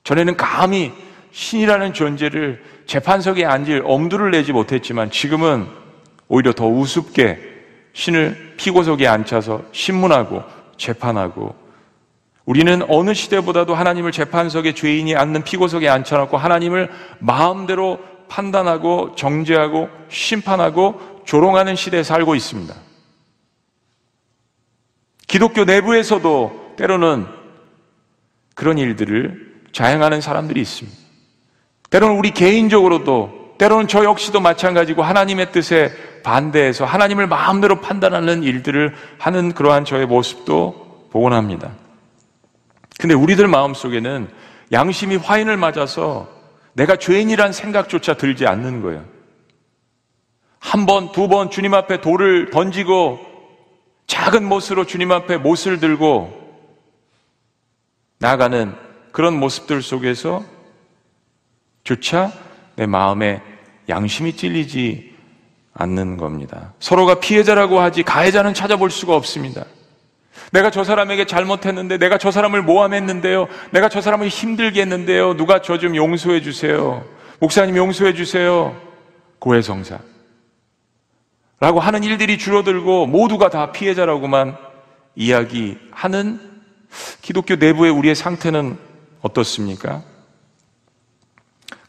전에는 0.03 0.35
감히 0.35 0.91
신이라는 1.31 1.93
존재를 1.93 2.63
재판석에 2.87 3.45
앉을 3.45 3.83
엄두를 3.85 4.31
내지 4.31 4.51
못했지만 4.51 5.11
지금은 5.11 5.67
오히려 6.27 6.53
더 6.53 6.67
우습게 6.67 7.39
신을 7.93 8.55
피고석에 8.57 9.07
앉혀서 9.07 9.61
신문하고 9.71 10.43
재판하고 10.77 11.55
우리는 12.45 12.81
어느 12.89 13.13
시대보다도 13.13 13.75
하나님을 13.75 14.11
재판석에 14.11 14.73
죄인이 14.73 15.15
앉는 15.15 15.43
피고석에 15.43 15.87
앉혀놓고 15.87 16.35
하나님을 16.35 16.89
마음대로 17.19 17.99
판단하고 18.27 19.13
정죄하고 19.15 19.89
심판하고 20.09 21.21
조롱하는 21.25 21.75
시대에 21.75 22.01
살고 22.01 22.33
있습니다. 22.33 22.73
기독교 25.29 25.63
내부에서도 25.63 26.73
때로는 26.75 27.27
그런 28.55 28.77
일들을 28.77 29.61
자행하는 29.71 30.21
사람들이 30.21 30.59
있습니다. 30.59 30.97
때로는 31.91 32.17
우리 32.17 32.31
개인적으로도 32.31 33.55
때로는 33.59 33.87
저 33.87 34.03
역시도 34.03 34.39
마찬가지고 34.39 35.03
하나님의 35.03 35.51
뜻에 35.51 35.93
반대해서 36.23 36.83
하나님을 36.83 37.27
마음대로 37.27 37.79
판단하는 37.79 38.41
일들을 38.43 38.95
하는 39.19 39.53
그러한 39.53 39.85
저의 39.85 40.07
모습도 40.07 41.07
복원합니다. 41.11 41.71
근데 42.99 43.13
우리들 43.13 43.47
마음속에는 43.47 44.27
양심이 44.71 45.15
화인을 45.15 45.57
맞아서 45.57 46.27
내가 46.73 46.95
죄인이란 46.95 47.53
생각조차 47.53 48.15
들지 48.15 48.47
않는 48.47 48.81
거예요. 48.81 49.05
한 50.59 50.85
번, 50.85 51.11
두 51.11 51.27
번 51.27 51.51
주님 51.51 51.73
앞에 51.75 52.01
돌을 52.01 52.49
던지고 52.49 53.28
작은 54.09 54.43
못으로 54.43 54.85
주님 54.85 55.11
앞에 55.11 55.37
못을 55.37 55.79
들고 55.79 56.33
나아가는 58.17 58.75
그런 59.11 59.39
모습들 59.39 59.83
속에서 59.83 60.43
조차 61.83 62.31
내 62.75 62.87
마음에 62.87 63.41
양심이 63.87 64.35
찔리지 64.35 65.15
않는 65.73 66.17
겁니다. 66.17 66.73
서로가 66.79 67.19
피해자라고 67.19 67.79
하지 67.79 68.01
가해자는 68.03 68.53
찾아볼 68.55 68.89
수가 68.89 69.15
없습니다. 69.15 69.63
내가 70.51 70.71
저 70.71 70.83
사람에게 70.83 71.25
잘못했는데, 71.25 71.97
내가 71.99 72.17
저 72.17 72.31
사람을 72.31 72.63
모함했는데요. 72.63 73.47
내가 73.71 73.89
저 73.89 74.01
사람을 74.01 74.27
힘들게 74.27 74.81
했는데요. 74.81 75.37
누가 75.37 75.61
저 75.61 75.77
좀 75.77 75.95
용서해 75.95 76.41
주세요. 76.41 77.05
목사님 77.39 77.77
용서해 77.77 78.13
주세요. 78.13 78.75
고해성사. 79.37 79.99
라고 81.59 81.79
하는 81.79 82.03
일들이 82.03 82.37
줄어들고 82.37 83.07
모두가 83.07 83.49
다 83.49 83.71
피해자라고만 83.71 84.55
이야기하는 85.15 86.39
기독교 87.21 87.55
내부의 87.55 87.91
우리의 87.91 88.15
상태는 88.15 88.77
어떻습니까? 89.21 90.03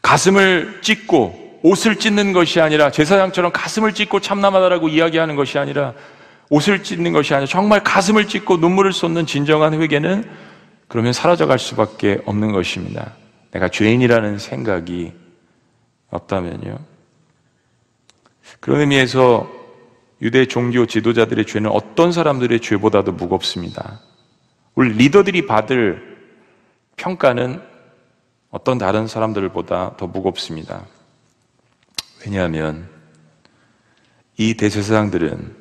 가슴을 0.01 0.81
찢고 0.81 1.59
옷을 1.63 1.97
찢는 1.97 2.33
것이 2.33 2.59
아니라 2.59 2.91
제사장처럼 2.91 3.51
가슴을 3.53 3.93
찢고 3.93 4.19
참남하다라고 4.19 4.89
이야기하는 4.89 5.35
것이 5.35 5.57
아니라 5.57 5.93
옷을 6.49 6.83
찢는 6.83 7.13
것이 7.13 7.33
아니라 7.33 7.47
정말 7.47 7.81
가슴을 7.81 8.27
찢고 8.27 8.57
눈물을 8.57 8.91
쏟는 8.91 9.25
진정한 9.25 9.79
회개는 9.79 10.29
그러면 10.89 11.13
사라져갈 11.13 11.59
수밖에 11.59 12.19
없는 12.25 12.51
것입니다. 12.51 13.13
내가 13.51 13.69
죄인이라는 13.69 14.37
생각이 14.37 15.13
없다면요. 16.09 16.77
그런 18.59 18.81
의미에서 18.81 19.60
유대 20.21 20.45
종교 20.45 20.85
지도자들의 20.85 21.45
죄는 21.45 21.69
어떤 21.71 22.11
사람들의 22.11 22.59
죄보다도 22.59 23.13
무겁습니다. 23.13 23.99
우리 24.75 24.93
리더들이 24.93 25.47
받을 25.47 26.17
평가는 26.95 27.61
어떤 28.51 28.77
다른 28.77 29.07
사람들보다 29.07 29.95
더 29.97 30.07
무겁습니다. 30.07 30.85
왜냐하면 32.23 32.87
이 34.37 34.53
대제사장들은 34.55 35.55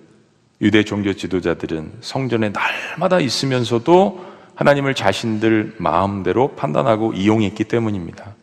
유대 0.61 0.85
종교 0.85 1.15
지도자들은 1.15 1.99
성전에 2.01 2.51
날마다 2.51 3.19
있으면서도 3.21 4.27
하나님을 4.55 4.95
자신들 4.95 5.77
마음대로 5.79 6.55
판단하고 6.55 7.15
이용했기 7.15 7.65
때문입니다. 7.65 8.35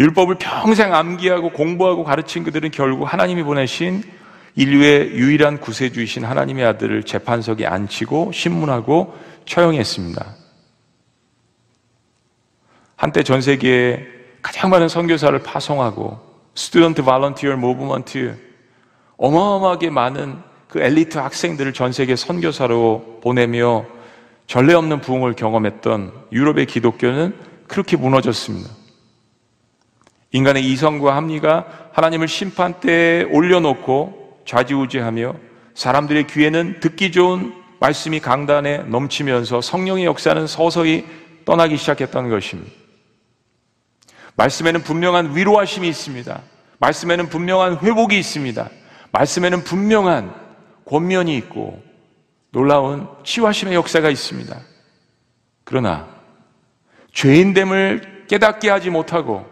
율법을 0.00 0.36
평생 0.36 0.94
암기하고 0.94 1.50
공부하고 1.50 2.04
가르친 2.04 2.42
그들은 2.42 2.70
결국 2.70 3.04
하나님이 3.04 3.42
보내신 3.42 4.02
인류의 4.56 5.10
유일한 5.10 5.60
구세주이신 5.60 6.24
하나님의 6.24 6.64
아들을 6.64 7.02
재판석에 7.02 7.66
앉히고 7.66 8.32
신문하고 8.32 9.14
처형했습니다. 9.44 10.34
한때 12.96 13.22
전 13.22 13.42
세계에 13.42 14.06
가장 14.40 14.70
많은 14.70 14.88
선교사를 14.88 15.38
파송하고 15.42 16.18
Student 16.54 17.04
Volunteer 17.04 17.56
Movement 17.56 18.38
어마어마하게 19.18 19.90
많은 19.90 20.38
그 20.66 20.80
엘리트 20.80 21.18
학생들을 21.18 21.74
전 21.74 21.92
세계 21.92 22.16
선교사로 22.16 23.20
보내며 23.22 23.84
전례 24.46 24.72
없는 24.72 25.02
부흥을 25.02 25.34
경험했던 25.34 26.12
유럽의 26.32 26.66
기독교는 26.66 27.34
그렇게 27.68 27.98
무너졌습니다. 27.98 28.79
인간의 30.32 30.64
이성과 30.64 31.16
합리가 31.16 31.90
하나님을 31.92 32.28
심판대에 32.28 33.24
올려놓고 33.24 34.42
좌지우지하며 34.46 35.34
사람들의 35.74 36.26
귀에는 36.26 36.80
듣기 36.80 37.12
좋은 37.12 37.54
말씀이 37.80 38.20
강단에 38.20 38.78
넘치면서 38.78 39.60
성령의 39.60 40.04
역사는 40.04 40.46
서서히 40.46 41.06
떠나기 41.44 41.76
시작했던 41.76 42.28
것입니다. 42.28 42.70
말씀에는 44.36 44.82
분명한 44.82 45.36
위로하심이 45.36 45.88
있습니다. 45.88 46.40
말씀에는 46.78 47.28
분명한 47.28 47.78
회복이 47.78 48.18
있습니다. 48.18 48.70
말씀에는 49.12 49.64
분명한 49.64 50.34
권면이 50.84 51.36
있고 51.38 51.82
놀라운 52.52 53.08
치유하심의 53.24 53.74
역사가 53.74 54.10
있습니다. 54.10 54.60
그러나 55.64 56.08
죄인됨을 57.12 58.26
깨닫게 58.28 58.70
하지 58.70 58.90
못하고 58.90 59.46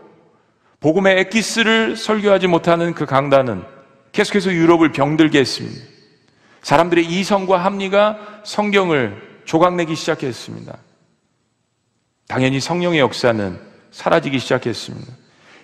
복음의 0.81 1.18
엑기스를 1.20 1.97
설교하지 1.97 2.47
못하는 2.47 2.95
그 2.95 3.05
강단은 3.05 3.64
계속해서 4.12 4.53
유럽을 4.53 4.93
병들게 4.93 5.39
했습니다. 5.39 5.85
사람들의 6.62 7.05
이성과 7.07 7.64
합리가 7.64 8.43
성경을 8.45 9.43
조각내기 9.45 9.95
시작했습니다. 9.97 10.76
당연히 12.29 12.61
성령의 12.61 13.01
역사는 13.01 13.59
사라지기 13.91 14.39
시작했습니다. 14.39 15.12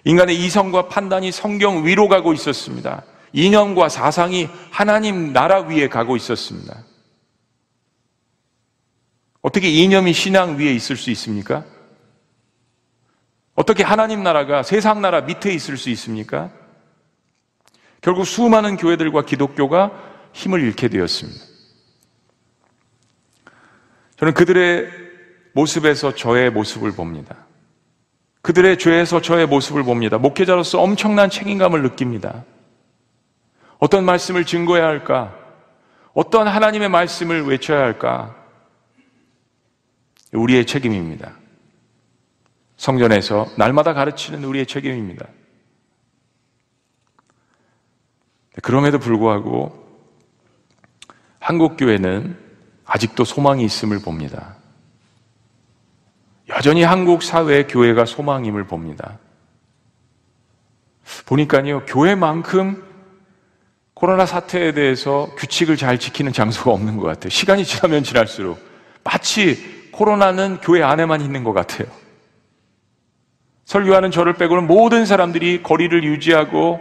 인간의 0.05 0.37
이성과 0.45 0.89
판단이 0.89 1.31
성경 1.31 1.87
위로 1.87 2.09
가고 2.09 2.33
있었습니다. 2.33 3.05
이념과 3.33 3.89
사상이 3.89 4.49
하나님 4.71 5.33
나라 5.33 5.61
위에 5.61 5.89
가고 5.89 6.17
있었습니다. 6.17 6.85
어떻게 9.43 9.69
이념이 9.69 10.13
신앙 10.13 10.59
위에 10.59 10.73
있을 10.73 10.97
수 10.97 11.11
있습니까? 11.11 11.65
어떻게 13.55 13.83
하나님 13.83 14.23
나라가 14.23 14.63
세상 14.63 15.01
나라 15.01 15.21
밑에 15.21 15.53
있을 15.53 15.77
수 15.77 15.91
있습니까? 15.91 16.51
결국 18.01 18.25
수많은 18.25 18.77
교회들과 18.77 19.23
기독교가 19.23 19.93
힘을 20.33 20.61
잃게 20.61 20.89
되었습니다. 20.89 21.41
저는 24.17 24.35
그들의 24.35 24.91
모습에서 25.55 26.15
저의 26.15 26.51
모습을 26.51 26.93
봅니다. 26.93 27.47
그들의 28.43 28.79
죄에서 28.79 29.23
저의 29.23 29.47
모습을 29.47 29.85
봅니다. 29.85 30.19
목회자로서 30.19 30.81
엄청난 30.81 31.31
책임감을 31.31 31.83
느낍니다. 31.83 32.45
어떤 33.79 34.05
말씀을 34.05 34.45
증거해야 34.45 34.87
할까? 34.87 35.35
어떤 36.13 36.47
하나님의 36.47 36.89
말씀을 36.89 37.45
외쳐야 37.47 37.81
할까? 37.81 38.37
우리의 40.33 40.67
책임입니다. 40.67 41.37
성전에서 42.85 43.49
날마다 43.57 43.95
가르치는 43.95 44.45
우리의 44.45 44.67
책임입니다. 44.67 45.27
그럼에도 48.63 48.99
불구하고 48.99 49.73
한국교회는 51.39 52.39
아직도 52.85 53.25
소망이 53.25 53.65
있음을 53.65 54.01
봅니다. 54.01 54.57
여전히 56.51 56.83
한국 56.83 57.23
사회의 57.23 57.67
교회가 57.67 58.05
소망임을 58.05 58.67
봅니다. 58.67 59.19
보니까요, 61.25 61.87
교회만큼 61.87 62.85
코로나 63.95 64.27
사태에 64.27 64.73
대해서 64.73 65.31
규칙을 65.39 65.79
잘 65.79 65.99
지키는 65.99 66.35
장소가 66.35 66.71
없는 66.73 66.99
것 66.99 67.05
같아요. 67.05 67.31
시간이 67.31 67.65
지나면 67.65 68.05
지날수록 68.05 68.61
마치 69.03 69.89
코로나는 69.91 70.59
교회 70.61 70.83
안에만 70.83 71.23
있는 71.23 71.45
것 71.45 71.55
같아요. 71.55 72.04
설교하는 73.65 74.11
저를 74.11 74.35
빼고는 74.35 74.67
모든 74.67 75.07
사람들이 75.07 75.63
거리를 75.63 76.05
유지하고 76.05 76.81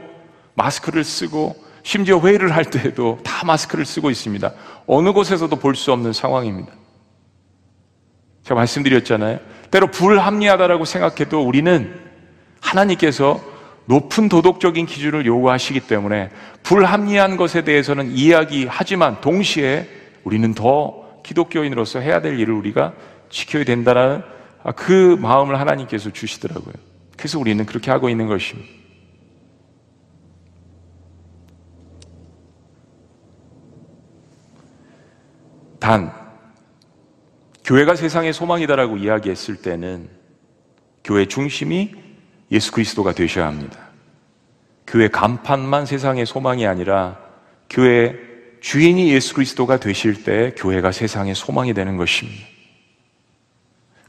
마스크를 0.56 1.04
쓰고 1.04 1.56
심지어 1.84 2.20
회의를 2.20 2.56
할 2.56 2.66
때에도 2.66 3.20
다 3.24 3.46
마스크를 3.46 3.86
쓰고 3.86 4.10
있습니다. 4.10 4.52
어느 4.88 5.12
곳에서도 5.12 5.54
볼 5.58 5.76
수 5.76 5.92
없는 5.92 6.14
상황입니다. 6.14 6.72
제가 8.44 8.56
말씀드렸잖아요. 8.56 9.40
때로 9.72 9.88
불합리하다라고 9.88 10.86
생각해도 10.86 11.42
우리는 11.42 12.00
하나님께서 12.62 13.40
높은 13.86 14.30
도덕적인 14.30 14.86
기준을 14.86 15.26
요구하시기 15.26 15.82
때문에 15.82 16.30
불합리한 16.64 17.36
것에 17.36 17.64
대해서는 17.64 18.12
이야기하지만 18.12 19.20
동시에 19.22 19.88
우리는 20.24 20.54
더 20.54 21.22
기독교인으로서 21.24 22.00
해야 22.00 22.22
될 22.22 22.40
일을 22.40 22.54
우리가 22.54 22.94
지켜야 23.30 23.64
된다는 23.66 24.22
그 24.72 25.18
마음을 25.20 25.60
하나님께서 25.60 26.12
주시더라고요. 26.12 26.74
그래서 27.18 27.38
우리는 27.38 27.66
그렇게 27.66 27.92
하고 27.92 28.10
있는 28.10 28.28
것입니다. 28.28 28.70
단, 35.80 36.14
교회가 37.66 37.96
세상의 37.96 38.32
소망이다라고 38.32 38.98
이야기했을 38.98 39.58
때는 39.58 40.10
교회 41.04 41.28
중심이 41.28 41.94
예수 42.52 42.72
그리스도가 42.72 43.14
되셔야 43.14 43.48
합니다. 43.48 43.80
교회 44.88 45.10
간판만 45.10 45.86
세상의 45.86 46.26
소망이 46.26 46.66
아니라 46.66 47.20
교회 47.70 48.16
주인이 48.62 49.12
예수 49.12 49.34
그리스도가 49.34 49.78
되실 49.78 50.24
때 50.24 50.54
교회가 50.56 50.94
세상의 50.94 51.36
소망이 51.36 51.74
되는 51.74 51.98
것입니다. 51.98 52.53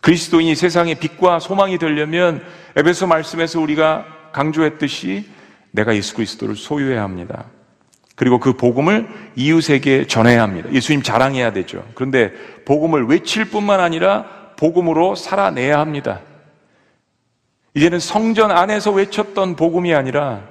그리스도인이 0.05 0.55
세상의 0.55 0.97
빛과 0.97 1.39
소망이 1.39 1.79
되려면 1.79 2.45
에베소 2.77 3.07
말씀에서 3.07 3.59
우리가 3.59 4.05
강조했듯이 4.33 5.25
내가 5.71 5.97
예수 5.97 6.15
그리스도를 6.15 6.57
소유해야 6.57 7.03
합니다. 7.03 7.47
그리고 8.15 8.39
그 8.39 8.53
복음을 8.53 9.09
이웃에게 9.35 10.07
전해야 10.07 10.43
합니다. 10.43 10.69
예수님 10.71 11.03
자랑해야 11.03 11.55
되죠. 11.55 11.83
그런데 11.95 12.33
복음을 12.67 13.07
외칠 13.07 13.47
뿐만 13.47 13.81
아니라 13.81 14.27
복음으로 14.59 15.15
살아내야 15.15 15.79
합니다. 15.81 16.21
이제는 17.73 17.99
성전 17.99 18.51
안에서 18.51 18.91
외쳤던 18.93 19.57
복음이 19.57 19.95
아니라 19.95 20.43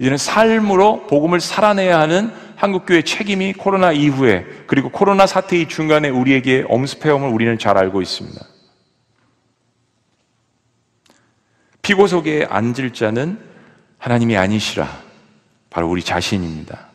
이제는 0.00 0.18
삶으로 0.18 1.06
복음을 1.06 1.38
살아내야 1.38 2.00
하는 2.00 2.32
한국교회 2.56 3.02
책임이 3.02 3.52
코로나 3.52 3.92
이후에 3.92 4.44
그리고 4.66 4.88
코로나 4.88 5.28
사태의 5.28 5.68
중간에 5.68 6.08
우리에게 6.08 6.64
엄습해옴을 6.68 7.28
우리는 7.28 7.56
잘 7.56 7.78
알고 7.78 8.02
있습니다. 8.02 8.53
피고 11.84 12.06
속에 12.06 12.46
앉을 12.48 12.94
자는 12.94 13.38
하나님이 13.98 14.38
아니시라. 14.38 14.88
바로 15.68 15.90
우리 15.90 16.02
자신입니다. 16.02 16.88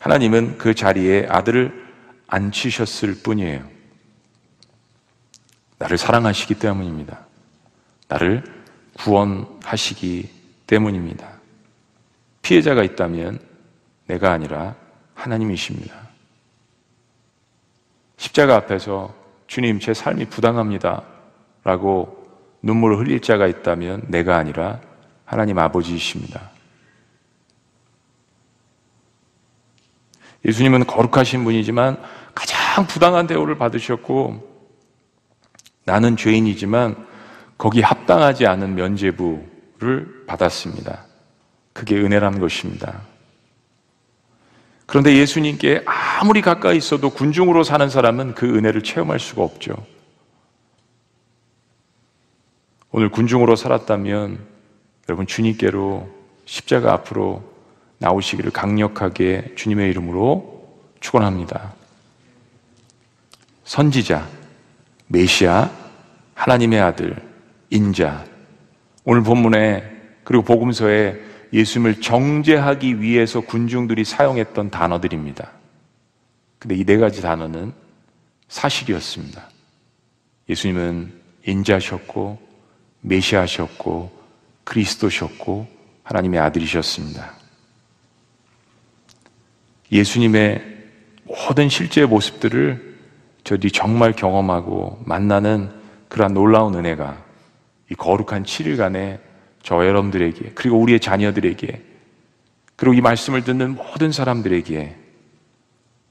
하나님은 0.00 0.58
그 0.58 0.76
자리에 0.76 1.26
아들을 1.28 1.88
앉히셨을 2.28 3.22
뿐이에요. 3.24 3.68
나를 5.78 5.98
사랑하시기 5.98 6.54
때문입니다. 6.54 7.26
나를 8.06 8.44
구원하시기 8.92 10.30
때문입니다. 10.68 11.28
피해자가 12.42 12.84
있다면 12.84 13.40
내가 14.06 14.30
아니라 14.30 14.76
하나님이십니다. 15.14 15.96
십자가 18.18 18.54
앞에서 18.54 19.12
주님 19.48 19.80
제 19.80 19.94
삶이 19.94 20.26
부당합니다. 20.26 21.02
라고 21.64 22.13
눈물을 22.64 22.98
흘릴 22.98 23.20
자가 23.20 23.46
있다면 23.46 24.04
내가 24.08 24.36
아니라 24.36 24.80
하나님 25.24 25.58
아버지이십니다. 25.58 26.50
예수님은 30.46 30.86
거룩하신 30.86 31.44
분이지만 31.44 32.02
가장 32.34 32.86
부당한 32.86 33.26
대우를 33.26 33.56
받으셨고 33.58 34.54
나는 35.84 36.16
죄인이지만 36.16 37.06
거기 37.58 37.82
합당하지 37.82 38.46
않은 38.46 38.74
면죄부를 38.74 40.24
받았습니다. 40.26 41.04
그게 41.72 41.96
은혜라는 41.96 42.40
것입니다. 42.40 43.02
그런데 44.86 45.16
예수님께 45.16 45.82
아무리 45.86 46.40
가까이 46.40 46.76
있어도 46.76 47.10
군중으로 47.10 47.62
사는 47.62 47.88
사람은 47.88 48.34
그 48.34 48.46
은혜를 48.46 48.82
체험할 48.82 49.18
수가 49.18 49.42
없죠. 49.42 49.74
오늘 52.96 53.08
군중으로 53.08 53.56
살았다면 53.56 54.38
여러분 55.08 55.26
주님께로 55.26 56.08
십자가 56.44 56.92
앞으로 56.92 57.42
나오시기를 57.98 58.52
강력하게 58.52 59.54
주님의 59.56 59.90
이름으로 59.90 60.78
축원합니다. 61.00 61.74
선지자, 63.64 64.28
메시아, 65.08 65.72
하나님의 66.34 66.80
아들, 66.80 67.16
인자. 67.70 68.26
오늘 69.02 69.24
본문에 69.24 69.90
그리고 70.22 70.44
복음서에 70.44 71.20
예수님을 71.52 72.00
정죄하기 72.00 73.00
위해서 73.00 73.40
군중들이 73.40 74.04
사용했던 74.04 74.70
단어들입니다. 74.70 75.50
근데 76.60 76.76
이 76.76 76.84
네 76.84 76.98
가지 76.98 77.22
단어는 77.22 77.72
사실이었습니다. 78.46 79.48
예수님은 80.48 81.12
인자셨고, 81.44 82.53
메시아셨고, 83.04 84.10
그리스도셨고, 84.64 85.66
하나님의 86.04 86.40
아들이셨습니다. 86.40 87.32
예수님의 89.90 90.74
모든 91.24 91.68
실제 91.68 92.04
모습들을 92.04 92.94
저들이 93.44 93.70
정말 93.72 94.12
경험하고 94.12 95.02
만나는 95.04 95.70
그러한 96.08 96.34
놀라운 96.34 96.74
은혜가 96.74 97.22
이 97.90 97.94
거룩한 97.94 98.44
7일간의 98.44 99.20
저 99.62 99.86
여러분들에게 99.86 100.52
그리고 100.54 100.78
우리의 100.78 101.00
자녀들에게 101.00 101.82
그리고 102.76 102.94
이 102.94 103.00
말씀을 103.00 103.44
듣는 103.44 103.76
모든 103.76 104.12
사람들에게 104.12 104.96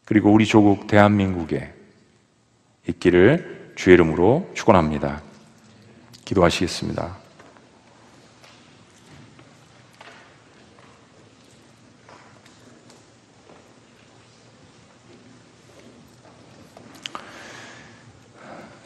그리고 0.06 0.32
우리 0.32 0.46
조국 0.46 0.88
대한민국에 0.88 1.74
있기를 2.88 3.74
주의 3.76 3.94
이름으로 3.96 4.52
축원합니다. 4.54 5.22
기도하시겠습니다. 6.26 7.16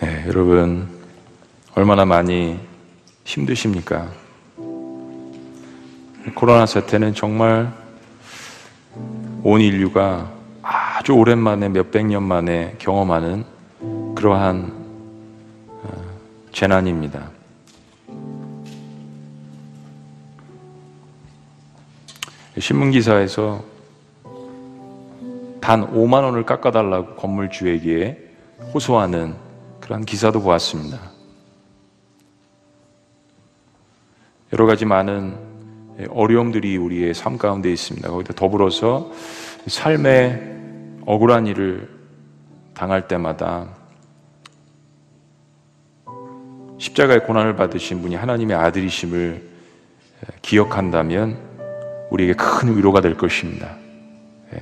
네, 0.02 0.26
여러분 0.28 0.88
얼마나 1.76 2.06
많이 2.06 2.60
힘드십니까? 3.24 4.12
코로나 6.36 6.66
사태는 6.66 7.14
정말 7.14 7.72
온 9.44 9.62
인류가 9.62 10.32
아주 10.62 11.14
오랜만에 11.14 11.70
몇백 11.70 12.06
년 12.06 12.24
만에 12.24 12.76
경험하는 12.80 13.46
그러한 14.16 14.72
어, 14.72 14.77
재난입니다. 16.52 17.30
신문 22.60 22.92
기사에서 22.92 23.64
단 25.62 25.86
5만 25.94 26.24
원을 26.24 26.46
깎아달라고 26.46 27.16
건물주에게 27.16 28.32
호소하는 28.74 29.36
그런 29.80 30.04
기사도 30.06 30.42
보았습니다. 30.42 31.00
여러 34.54 34.66
가지 34.66 34.86
많은 34.86 35.38
어려움들이 36.10 36.78
우리의 36.78 37.14
삶 37.14 37.38
가운데 37.38 37.72
있습니다. 37.72 38.10
거기다 38.10 38.34
더불어서 38.34 39.12
삶의 39.68 41.02
억울한 41.06 41.48
일을 41.48 41.90
당할 42.74 43.08
때마다 43.08 43.77
십자가의 46.78 47.24
고난을 47.26 47.56
받으신 47.56 48.02
분이 48.02 48.16
하나님의 48.16 48.56
아들이심을 48.56 49.44
기억한다면 50.42 51.38
우리에게 52.10 52.34
큰 52.34 52.76
위로가 52.78 53.02
될 53.02 53.18
것입니다. 53.18 53.76
예. 54.54 54.60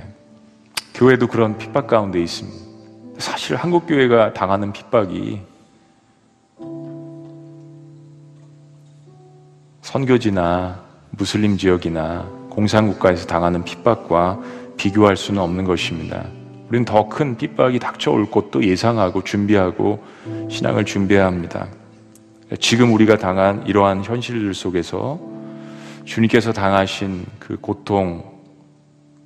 교회도 0.93 1.27
그런 1.27 1.57
핍박 1.57 1.87
가운데 1.87 2.21
있습니다. 2.21 2.65
사실 3.17 3.55
한국 3.55 3.87
교회가 3.87 4.33
당하는 4.33 4.73
핍박이 4.73 5.41
선교지나 9.81 10.83
무슬림 11.11 11.57
지역이나 11.57 12.27
공산국가에서 12.49 13.27
당하는 13.27 13.63
핍박과 13.63 14.39
비교할 14.77 15.15
수는 15.15 15.41
없는 15.41 15.63
것입니다. 15.65 16.25
우리는 16.69 16.83
더 16.83 17.07
큰 17.07 17.37
핍박이 17.37 17.79
닥쳐올 17.79 18.31
것도 18.31 18.63
예상하고 18.63 19.23
준비하고 19.23 20.03
신앙을 20.49 20.85
준비해야 20.85 21.25
합니다. 21.27 21.67
지금 22.59 22.93
우리가 22.93 23.17
당한 23.17 23.65
이러한 23.65 24.03
현실들 24.03 24.53
속에서 24.53 25.19
주님께서 26.05 26.53
당하신 26.53 27.25
그 27.39 27.57
고통, 27.59 28.23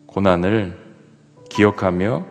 고난을 0.06 0.78
기억하며 1.50 2.26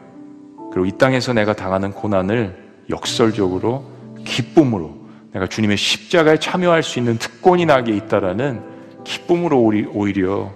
그리고 0.73 0.87
이 0.87 0.93
땅에서 0.93 1.35
내가 1.35 1.53
당하는 1.53 1.93
고난을 1.93 2.69
역설적으로 2.89 3.85
기쁨으로 4.25 4.97
내가 5.33 5.47
주님의 5.47 5.77
십자가에 5.77 6.39
참여할 6.39 6.83
수 6.83 6.99
있는 6.99 7.19
특권이 7.19 7.67
나게 7.67 7.95
있다라는 7.95 8.63
기쁨으로 9.05 9.61
오히려 9.93 10.51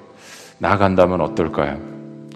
나아간다면 0.58 1.20
어떨까요? 1.20 1.78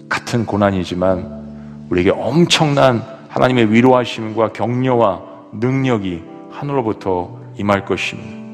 같은 0.07 0.45
고난이지만 0.45 1.87
우리에게 1.89 2.11
엄청난 2.11 3.01
하나님의 3.29 3.71
위로하심과 3.71 4.53
격려와 4.53 5.23
능력이 5.53 6.23
하늘로부터 6.51 7.46
임할 7.57 7.85
것입니다. 7.85 8.47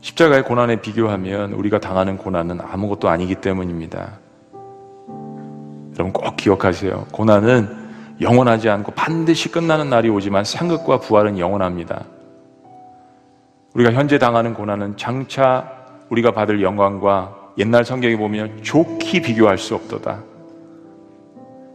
십자가의 0.00 0.44
고난에 0.44 0.80
비교하면 0.80 1.52
우리가 1.52 1.80
당하는 1.80 2.16
고난은 2.16 2.60
아무것도 2.60 3.08
아니기 3.08 3.34
때문입니다. 3.34 4.18
여러분 5.94 6.12
꼭 6.12 6.36
기억하세요. 6.36 7.06
고난은 7.10 7.68
영원하지 8.20 8.68
않고 8.68 8.92
반드시 8.92 9.50
끝나는 9.50 9.90
날이 9.90 10.08
오지만 10.08 10.44
상급과 10.44 11.00
부활은 11.00 11.38
영원합니다. 11.38 12.04
우리가 13.74 13.92
현재 13.92 14.18
당하는 14.18 14.54
고난은 14.54 14.96
장차 14.96 15.70
우리가 16.08 16.30
받을 16.30 16.62
영광과 16.62 17.34
옛날 17.58 17.84
성경에 17.84 18.16
보면 18.16 18.62
좋게 18.62 19.20
비교할 19.20 19.58
수 19.58 19.74
없도다. 19.74 20.22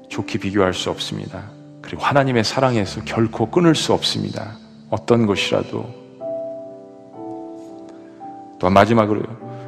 좋게 0.10 0.40
비교할 0.40 0.74
수 0.74 0.90
없습니다. 0.90 1.44
그리고 1.82 2.04
하나님의 2.04 2.44
사랑에서 2.44 3.02
결코 3.04 3.50
끊을 3.50 3.76
수 3.76 3.94
없습니다. 3.94 4.58
어떤 4.92 5.26
것이라도. 5.26 5.90
또한 8.60 8.74
마지막으로 8.74 9.24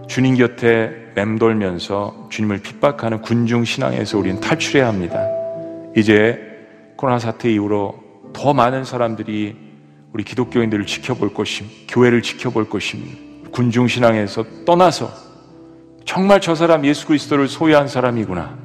주님 0.08 0.36
곁에 0.36 0.92
맴돌면서 1.16 2.28
주님을 2.30 2.60
핍박하는 2.60 3.22
군중 3.22 3.66
신앙에서 3.66 4.20
우리는 4.20 4.40
탈출해야 4.40 4.88
합니다. 4.88 5.28
이제 5.98 6.40
코로나 6.96 7.18
사태 7.18 7.52
이후로 7.52 7.96
더 8.34 8.54
많은 8.54 8.84
사람들이 8.84 9.56
우리 10.12 10.24
기독교인들을 10.24 10.86
지켜볼 10.86 11.34
것임, 11.34 11.68
교회를 11.88 12.22
지켜볼 12.22 12.70
것입니다. 12.70 13.50
군중 13.52 13.88
신앙에서 13.88 14.44
떠나서 14.66 15.10
정말 16.06 16.42
저 16.42 16.54
사람 16.54 16.86
예수 16.86 17.08
그리스도를 17.08 17.48
소유한 17.48 17.88
사람이구나. 17.88 18.58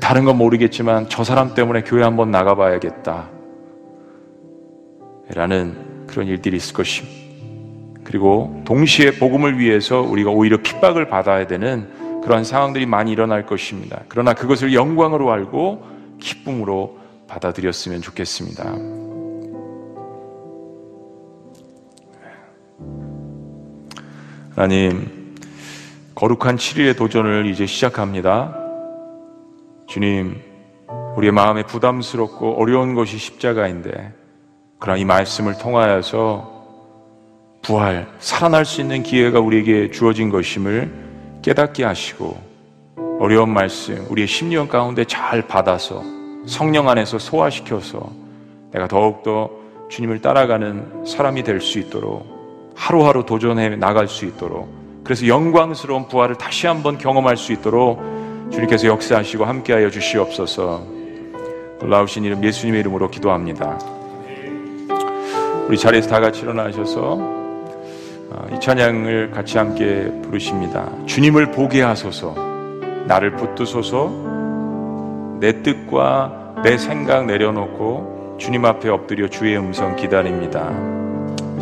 다른 0.00 0.24
건 0.24 0.36
모르겠지만 0.36 1.08
저 1.08 1.24
사람 1.24 1.54
때문에 1.54 1.82
교회 1.82 2.02
한번 2.02 2.30
나가봐야겠다. 2.30 3.39
라는 5.34 6.06
그런 6.06 6.26
일들이 6.26 6.56
있을 6.56 6.74
것입니다. 6.74 7.20
그리고 8.04 8.62
동시에 8.64 9.12
복음을 9.12 9.58
위해서 9.58 10.00
우리가 10.00 10.30
오히려 10.30 10.58
핍박을 10.62 11.08
받아야 11.08 11.46
되는 11.46 12.20
그러한 12.22 12.44
상황들이 12.44 12.86
많이 12.86 13.12
일어날 13.12 13.46
것입니다. 13.46 14.02
그러나 14.08 14.34
그것을 14.34 14.74
영광으로 14.74 15.30
알고 15.30 15.84
기쁨으로 16.20 16.98
받아들였으면 17.28 18.02
좋겠습니다. 18.02 18.64
하나님, 24.56 25.36
거룩한 26.14 26.56
7일의 26.56 26.96
도전을 26.98 27.46
이제 27.46 27.64
시작합니다. 27.64 28.56
주님, 29.86 30.36
우리의 31.16 31.32
마음에 31.32 31.62
부담스럽고 31.62 32.60
어려운 32.60 32.94
것이 32.94 33.16
십자가인데, 33.16 34.12
그러나 34.80 34.98
이 34.98 35.04
말씀을 35.04 35.58
통하여서 35.58 36.50
부활, 37.62 38.08
살아날 38.18 38.64
수 38.64 38.80
있는 38.80 39.02
기회가 39.02 39.38
우리에게 39.38 39.90
주어진 39.90 40.30
것임을 40.30 40.90
깨닫게 41.42 41.84
하시고, 41.84 42.36
어려운 43.20 43.50
말씀, 43.50 44.06
우리의 44.08 44.26
심령 44.26 44.66
가운데 44.66 45.04
잘 45.04 45.46
받아서 45.46 46.02
성령 46.46 46.88
안에서 46.88 47.18
소화시켜서 47.18 48.10
내가 48.72 48.88
더욱더 48.88 49.50
주님을 49.90 50.22
따라가는 50.22 51.04
사람이 51.04 51.42
될 51.42 51.60
수 51.60 51.78
있도록 51.78 52.26
하루하루 52.74 53.26
도전해 53.26 53.76
나갈 53.76 54.08
수 54.08 54.24
있도록 54.24 54.68
그래서 55.04 55.26
영광스러운 55.26 56.08
부활을 56.08 56.36
다시 56.36 56.66
한번 56.66 56.96
경험할 56.96 57.36
수 57.36 57.52
있도록 57.52 58.00
주님께서 58.50 58.86
역사하시고 58.86 59.44
함께하여 59.44 59.90
주시옵소서 59.90 60.82
놀라우신 61.80 62.24
이름 62.24 62.42
예수님의 62.42 62.80
이름으로 62.80 63.10
기도합니다. 63.10 63.99
우리 65.70 65.78
자리에서 65.78 66.10
다 66.10 66.18
같이 66.18 66.42
일어나셔서 66.42 67.16
어, 67.20 68.46
이 68.52 68.58
찬양을 68.58 69.30
같이 69.30 69.56
함께 69.56 70.10
부르십니다. 70.20 70.88
주님을 71.06 71.52
보게 71.52 71.80
하소서, 71.80 72.34
나를 73.06 73.36
붙드소서, 73.36 74.10
내 75.38 75.62
뜻과 75.62 76.54
내 76.64 76.76
생각 76.76 77.26
내려놓고 77.26 78.34
주님 78.40 78.64
앞에 78.64 78.88
엎드려 78.88 79.28
주의 79.28 79.56
음성 79.56 79.94
기다립니다. 79.94 80.72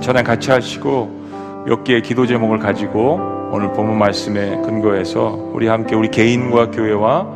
찬양 0.01 0.25
같이 0.25 0.53
하시고 0.53 1.65
몇 1.67 1.85
개의 1.85 2.01
기도 2.01 2.27
제목을 2.27 2.61
가지고 2.61 3.21
오늘 3.53 3.75
본문 3.75 3.99
말씀에 3.99 4.63
근거해서 4.63 5.39
우리 5.53 5.69
함께 5.69 5.95
우리 5.95 6.11
개인과 6.11 6.71
교회와 6.71 7.27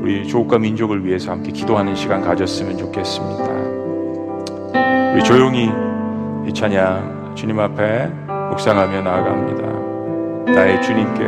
우리 0.00 0.28
조국과 0.28 0.60
민족을 0.60 1.04
위해서 1.04 1.32
함께 1.32 1.50
기도하는 1.50 1.96
시간 1.96 2.22
가졌으면 2.22 2.78
좋겠습니다. 2.78 3.44
우리 5.14 5.24
조용히 5.24 5.72
이 6.46 6.52
찬양 6.52 7.34
주님 7.34 7.58
앞에 7.58 8.06
묵상하며 8.50 9.00
나아갑니다. 9.02 10.52
나의 10.54 10.80
주님께 10.82 11.24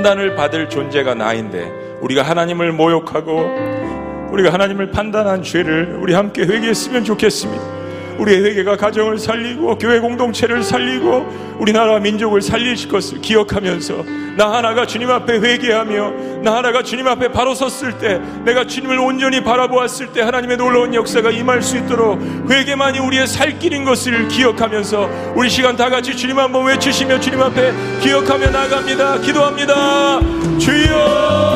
판단을 0.00 0.34
받을 0.34 0.68
존재가 0.70 1.14
나인데 1.14 1.98
우리가 2.00 2.22
하나님을 2.22 2.72
모욕하고 2.72 4.30
우리가 4.32 4.52
하나님을 4.52 4.90
판단한 4.90 5.42
죄를 5.42 5.98
우리 6.00 6.14
함께 6.14 6.42
회개했으면 6.42 7.04
좋겠습니다. 7.04 7.80
우리의 8.18 8.44
회개가 8.44 8.76
가정을 8.76 9.18
살리고 9.18 9.76
교회 9.78 9.98
공동체를 10.00 10.62
살리고 10.62 11.56
우리나라 11.58 11.98
민족을 11.98 12.40
살릴 12.40 12.76
것을 12.88 13.20
기억하면서 13.20 14.04
나 14.36 14.52
하나가 14.52 14.86
주님 14.86 15.10
앞에 15.10 15.38
회개하며 15.38 16.12
나 16.42 16.56
하나가 16.56 16.82
주님 16.82 17.06
앞에 17.06 17.28
바로 17.28 17.54
섰을 17.54 17.98
때 17.98 18.20
내가 18.44 18.66
주님을 18.66 18.98
온전히 18.98 19.42
바라보았을 19.42 20.12
때 20.12 20.22
하나님의 20.22 20.56
놀라운 20.56 20.94
역사가 20.94 21.30
임할 21.30 21.60
수 21.60 21.76
있도록 21.76 22.18
회개만이 22.48 22.98
우리의 23.00 23.26
살 23.26 23.58
길인 23.58 23.84
것을 23.84 24.28
기억하면서 24.28 25.19
우리 25.40 25.48
시간 25.48 25.74
다 25.74 25.88
같이 25.88 26.14
주님 26.14 26.38
한번 26.38 26.66
외치시며 26.66 27.18
주님 27.18 27.40
앞에 27.40 27.72
기억하며 28.02 28.50
나갑니다. 28.50 29.20
기도합니다. 29.22 30.20
주여 30.58 31.49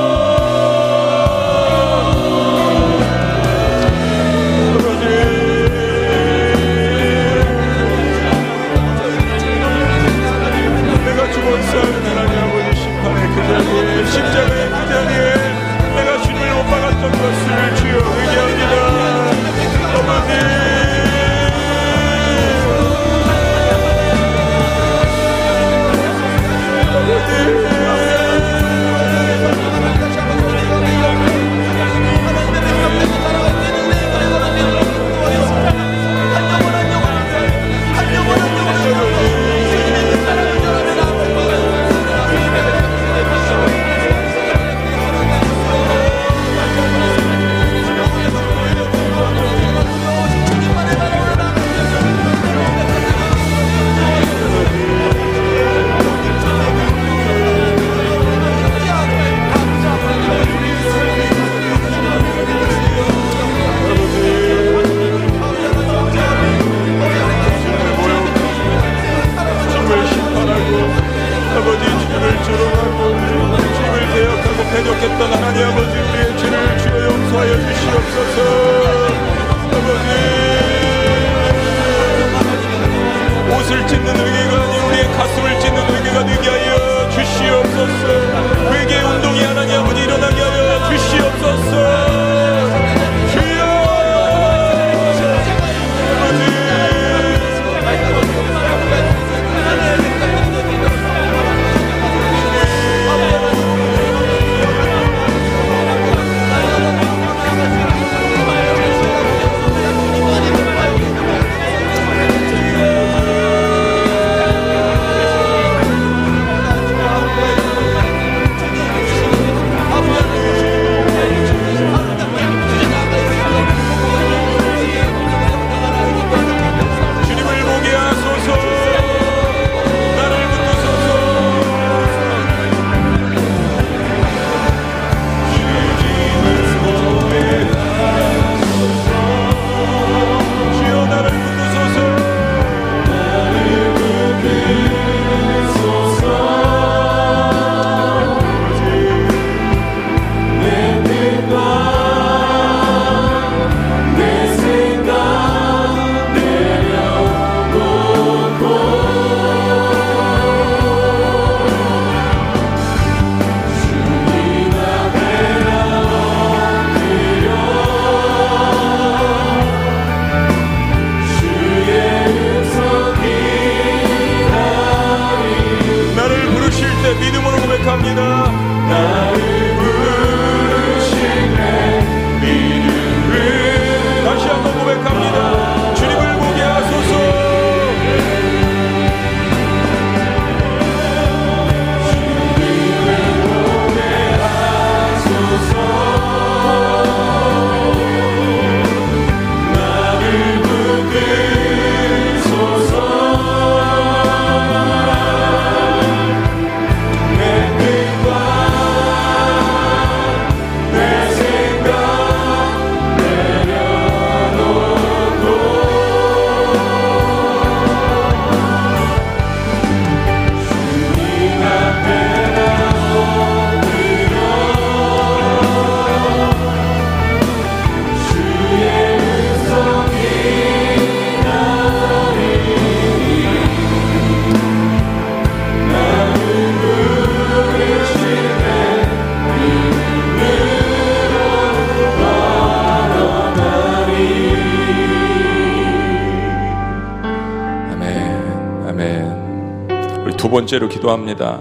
번째로 250.64 250.88
기도합니다. 250.88 251.60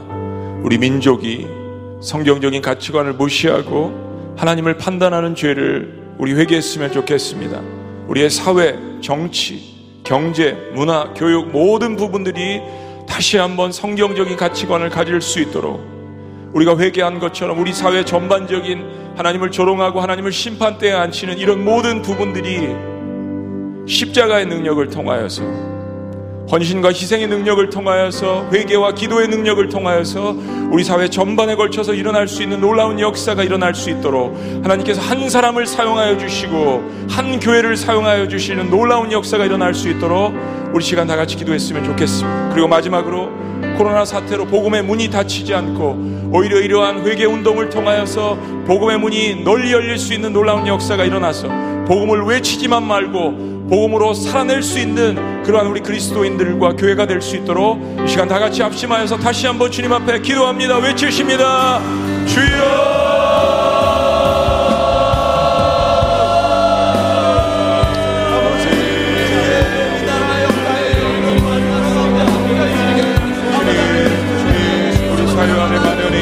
우리 0.63 0.77
민족이 0.77 1.47
성경적인 2.01 2.61
가치관을 2.61 3.13
무시하고 3.13 4.33
하나님을 4.37 4.77
판단하는 4.77 5.35
죄를 5.35 6.15
우리 6.17 6.33
회개했으면 6.33 6.91
좋겠습니다. 6.91 7.61
우리의 8.07 8.29
사회, 8.29 8.77
정치, 9.01 9.61
경제, 10.03 10.53
문화, 10.73 11.13
교육 11.13 11.49
모든 11.49 11.95
부분들이 11.95 12.61
다시 13.07 13.37
한번 13.37 13.71
성경적인 13.71 14.37
가치관을 14.37 14.89
가질 14.89 15.21
수 15.21 15.39
있도록 15.41 15.81
우리가 16.53 16.77
회개한 16.77 17.19
것처럼 17.19 17.59
우리 17.59 17.73
사회 17.73 18.05
전반적인 18.05 19.15
하나님을 19.15 19.51
조롱하고 19.51 20.01
하나님을 20.01 20.31
심판대에 20.31 20.93
앉히는 20.93 21.37
이런 21.37 21.63
모든 21.63 22.01
부분들이 22.01 22.69
십자가의 23.85 24.45
능력을 24.45 24.87
통하여서 24.89 25.72
헌신과 26.51 26.89
희생의 26.89 27.27
능력을 27.27 27.69
통하여서 27.69 28.49
회개와 28.51 28.93
기도의 28.93 29.27
능력을 29.29 29.67
통하여서 29.69 30.35
우리 30.71 30.83
사회 30.83 31.09
전반에 31.09 31.55
걸쳐서 31.55 31.93
일어날 31.93 32.27
수 32.27 32.43
있는 32.43 32.59
놀라운 32.59 32.99
역사가 32.99 33.43
일어날 33.43 33.73
수 33.73 33.89
있도록 33.89 34.35
하나님께서 34.63 35.01
한 35.01 35.29
사람을 35.29 35.65
사용하여 35.65 36.17
주시고 36.17 36.83
한 37.09 37.39
교회를 37.39 37.77
사용하여 37.77 38.27
주시는 38.27 38.69
놀라운 38.69 39.11
역사가 39.11 39.45
일어날 39.45 39.73
수 39.73 39.89
있도록 39.89 40.33
우리 40.73 40.83
시간 40.83 41.07
다 41.07 41.15
같이 41.15 41.35
기도했으면 41.37 41.83
좋겠습니다. 41.85 42.49
그리고 42.49 42.67
마지막으로 42.67 43.29
코로나 43.77 44.03
사태로 44.03 44.45
복음의 44.45 44.83
문이 44.83 45.09
닫히지 45.09 45.53
않고 45.53 46.31
오히려 46.31 46.59
이러한 46.59 47.05
회개 47.05 47.25
운동을 47.25 47.69
통하여서 47.69 48.37
복음의 48.67 48.99
문이 48.99 49.43
널리 49.43 49.71
열릴 49.71 49.97
수 49.97 50.13
있는 50.13 50.33
놀라운 50.33 50.67
역사가 50.67 51.05
일어나서 51.05 51.47
복음을 51.87 52.23
외치지만 52.23 52.85
말고 52.85 53.52
복음으로 53.69 54.13
살아낼 54.13 54.61
수 54.61 54.79
있는 54.79 55.43
그러한 55.43 55.67
우리 55.67 55.81
그리스도인들과 55.81 56.75
교회가 56.75 57.05
될 57.07 57.21
수 57.21 57.37
있도록 57.37 57.79
이 58.05 58.07
시간 58.07 58.27
다 58.27 58.37
같이 58.37 58.61
합심하여서 58.61 59.17
다시 59.17 59.47
한번 59.47 59.71
주님 59.71 59.93
앞에 59.93 60.19
기도합니다. 60.19 60.77
외치십니다. 60.77 61.79
주여! 62.27 62.93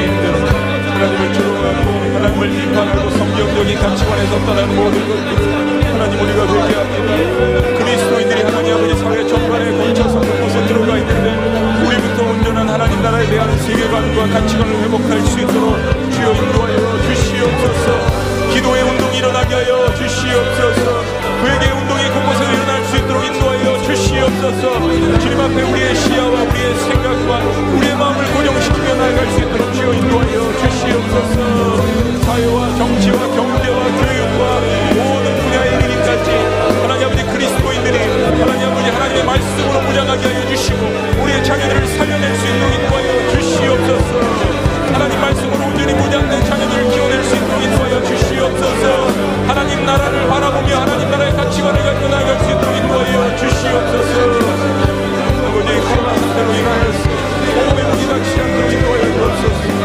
하나님을 0.03 1.33
조롱하고 1.33 2.15
하나님을 2.15 2.49
비판하고 2.49 3.09
성경적인 3.11 3.77
가치관에서 3.79 4.45
떠난 4.45 4.75
모든 4.75 5.07
것들 5.07 5.80
하나님 6.01 6.19
우리가 6.19 6.47
회개합니다 6.47 7.77
그리스도인들이 7.77 8.41
하나님 8.41 8.73
아버지 8.73 8.95
사회 8.95 9.27
전반에 9.27 9.71
걸쳐서 9.77 10.19
그곳에 10.19 10.65
들어가 10.65 10.97
있는데 10.97 11.85
우리부터 11.85 12.23
온전한 12.23 12.67
하나님 12.67 13.03
나라에 13.03 13.27
대한 13.27 13.55
세계관과 13.59 14.27
가치관을 14.29 14.81
회복할 14.81 15.21
수 15.21 15.39
있도록 15.39 15.77
주여 16.11 16.33
인도하여 16.33 17.01
주시옵소서. 17.03 18.51
기도의 18.51 18.83
운동이 18.83 19.17
일어나게 19.19 19.53
하여 19.53 19.93
주시옵소서 19.93 21.10
주시옵소서. 24.41 25.19
주님 25.19 25.39
앞에 25.39 25.61
우리의 25.61 25.95
시야와 25.95 26.41
우리의 26.41 26.75
생각과 26.75 27.39
우리의 27.77 27.95
마음을 27.95 28.25
고정시키며 28.33 28.95
나아갈 28.95 29.29
수 29.29 29.39
있도록 29.39 29.73
주여 29.73 29.93
인도하여 29.93 30.57
주시옵소서. 30.57 32.21
사회와 32.21 32.75
정치와 32.75 33.17
경제와 33.27 33.83
교육과 34.01 34.61
모든 34.95 35.37
분야에 35.41 35.77
이르기까지 35.77 36.31
하나님 36.81 37.07
아버지 37.07 37.23
그리스도인들이 37.23 37.97
하나님 38.39 38.69
아버지 38.69 38.89
하나님의 38.89 39.25
말씀으로 39.25 39.81
무장하게 39.81 40.27
하여 40.27 40.47
주시고 40.47 40.79
우리의 41.21 41.43
자녀들을 41.43 41.87
살려낼 41.87 42.35
수 42.35 42.47
있도록 42.47 42.73
인도하여 42.73 43.29
주시옵소서 43.29 44.70
하나님 44.93 45.21
말씀으로 45.21 45.65
온전히 45.65 45.93
무장된 45.93 46.45
자녀들을 46.45 46.89
키워낼 46.91 47.23
수 47.23 47.35
있도록 47.35 47.63
인도하여 47.63 48.03
주시옵소서. 48.03 49.07
하나님 49.47 49.85
나라를 49.85 50.27
바라보며 50.27 50.81
하나님 50.81 51.09
나라의 51.09 51.33
가치관을 51.33 51.83
가지고 51.83 52.07
나아갈 52.09 52.39
수 52.39 52.51
있도록 52.51 52.75
인도하여 52.75 53.35
주시옵소서. 53.37 54.61
아버지 55.47 55.79
코로나 55.79 56.13
사태로 56.15 56.53
인하여서 56.53 57.09
복음의 57.55 57.83
문이 57.85 58.07
닫히지 58.07 58.41
않도록 58.41 58.71
인도하여 58.71 59.03
주옵소서 59.13 59.80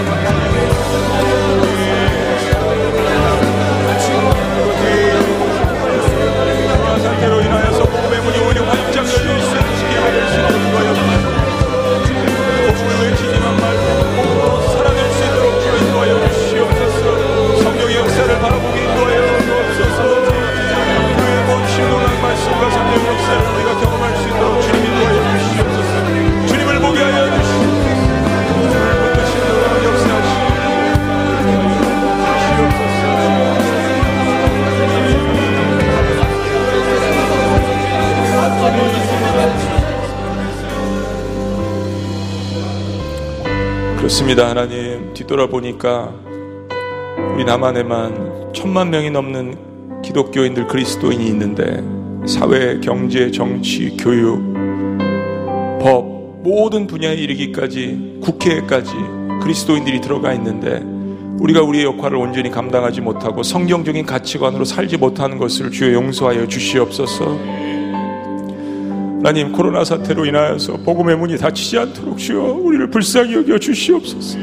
그렇습니다 44.06 44.48
하나님 44.48 45.12
뒤돌아보니까 45.14 46.14
우리 47.34 47.44
남한에만 47.44 48.52
천만 48.54 48.88
명이 48.88 49.10
넘는 49.10 50.02
기독교인들 50.02 50.68
그리스도인이 50.68 51.26
있는데 51.26 51.82
사회, 52.24 52.78
경제, 52.78 53.32
정치, 53.32 53.96
교육, 53.96 54.38
법 55.82 56.40
모든 56.44 56.86
분야에 56.86 57.14
이르기까지 57.14 58.20
국회에까지 58.22 58.92
그리스도인들이 59.42 60.00
들어가 60.00 60.32
있는데 60.34 60.80
우리가 61.40 61.62
우리의 61.62 61.86
역할을 61.86 62.16
온전히 62.16 62.48
감당하지 62.48 63.00
못하고 63.00 63.42
성경적인 63.42 64.06
가치관으로 64.06 64.64
살지 64.64 64.98
못하는 64.98 65.36
것을 65.36 65.72
주여 65.72 65.92
용서하여 65.94 66.46
주시옵소서. 66.46 67.36
하나님 69.26 69.50
코로나 69.50 69.82
사태로 69.82 70.24
인하여서 70.24 70.76
복음의 70.84 71.16
문이 71.16 71.36
닫히지 71.36 71.76
않도록 71.78 72.16
주여 72.16 72.42
우리를 72.62 72.88
불쌍히 72.90 73.34
여겨 73.34 73.58
주시옵소서. 73.58 74.38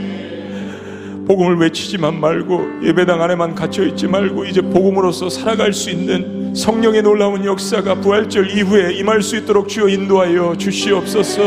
복음을 1.26 1.56
외치지만 1.56 2.20
말고 2.20 2.84
예배당 2.84 3.22
안에만 3.22 3.56
갇혀 3.56 3.86
있지 3.86 4.08
말고 4.08 4.44
이제 4.44 4.60
복음으로서 4.60 5.30
살아갈 5.30 5.72
수 5.72 5.90
있는 5.90 6.54
성령의 6.54 7.02
놀라운 7.02 7.46
역사가 7.46 8.02
부활절 8.02 8.50
이후에 8.50 8.96
임할 8.96 9.22
수 9.22 9.38
있도록 9.38 9.70
주여 9.70 9.88
인도하여 9.88 10.58
주시옵소서. 10.58 11.42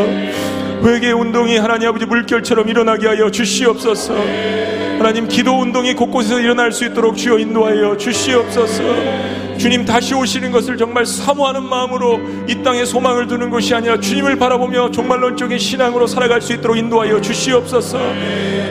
회개 0.82 1.12
운동이 1.12 1.58
하나님 1.58 1.90
아버지 1.90 2.06
물결처럼 2.06 2.70
일어나게 2.70 3.06
하여 3.06 3.30
주시옵소서. 3.30 4.14
하나님 4.96 5.28
기도 5.28 5.60
운동이 5.60 5.92
곳곳에서 5.92 6.40
일어날 6.40 6.72
수 6.72 6.86
있도록 6.86 7.18
주여 7.18 7.38
인도하여 7.38 7.98
주시옵소서. 7.98 9.45
주님 9.66 9.84
다시 9.84 10.14
오시는 10.14 10.52
것을 10.52 10.76
정말 10.76 11.04
사모하는 11.04 11.64
마음으로 11.64 12.20
이 12.46 12.62
땅에 12.62 12.84
소망을 12.84 13.26
두는 13.26 13.50
것이 13.50 13.74
아니라 13.74 13.98
주님을 13.98 14.38
바라보며 14.38 14.92
종말론적인 14.92 15.58
신앙으로 15.58 16.06
살아갈 16.06 16.40
수 16.40 16.52
있도록 16.52 16.76
인도하여 16.76 17.20
주시옵소서. 17.20 17.98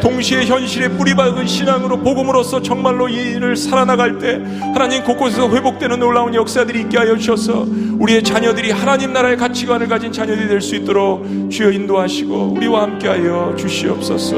동시에 0.02 0.46
현실에 0.46 0.88
뿌리박은 0.88 1.48
신앙으로 1.48 2.00
복음으로서 2.00 2.62
정말로 2.62 3.10
이 3.10 3.34
일을 3.34 3.58
살아나갈 3.58 4.20
때 4.20 4.42
하나님 4.74 5.04
곳곳에서 5.04 5.50
회복되는 5.50 6.00
놀라운 6.00 6.34
역사들이 6.34 6.80
있게 6.84 6.98
하여 6.98 7.18
주셔서 7.18 7.66
우리의 8.00 8.24
자녀들이 8.24 8.72
하나님 8.72 9.12
나라의 9.12 9.36
가치관을 9.36 9.90
가진 9.90 10.14
자녀들이 10.14 10.48
될 10.48 10.62
수 10.62 10.78
있도록 10.78 11.26
주여 11.52 11.72
인도하시고 11.72 12.54
우리와 12.56 12.84
함께하여 12.84 13.56
주시옵소서. 13.58 14.38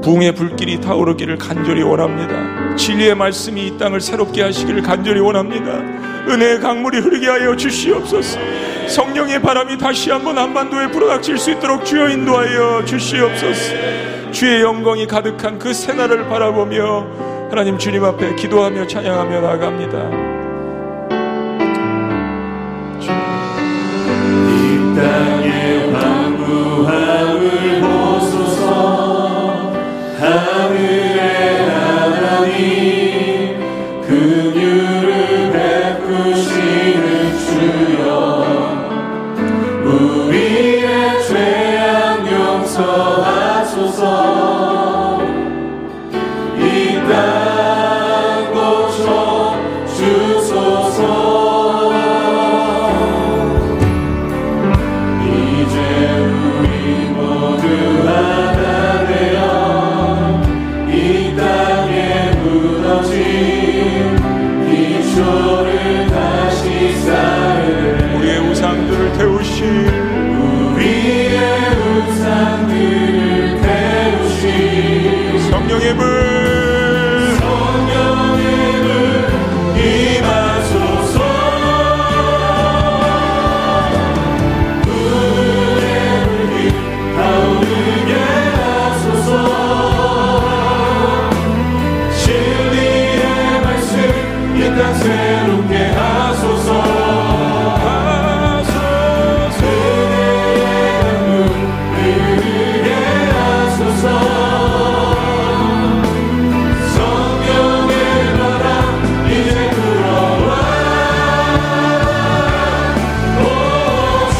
부흥의 0.00 0.32
불길이 0.36 0.80
타오르기를 0.80 1.38
간절히 1.38 1.82
원합니다. 1.82 2.67
진리의 2.78 3.14
말씀이 3.16 3.66
이 3.66 3.76
땅을 3.76 4.00
새롭게 4.00 4.42
하시기를 4.42 4.82
간절히 4.82 5.20
원합니다. 5.20 5.72
은혜의 6.28 6.60
강물이 6.60 7.00
흐르게 7.00 7.28
하여 7.28 7.54
주시옵소서. 7.56 8.38
성령의 8.88 9.42
바람이 9.42 9.76
다시 9.76 10.10
한번 10.10 10.38
한반도에 10.38 10.90
불어닥칠 10.90 11.36
수 11.36 11.50
있도록 11.50 11.84
주여 11.84 12.08
인도하여 12.08 12.84
주시옵소서. 12.86 14.30
주의 14.30 14.62
영광이 14.62 15.06
가득한 15.06 15.58
그 15.58 15.74
새날을 15.74 16.28
바라보며 16.28 17.06
하나님 17.50 17.76
주님 17.78 18.04
앞에 18.04 18.36
기도하며 18.36 18.86
찬양하며 18.86 19.40
나아갑니다. 19.40 20.37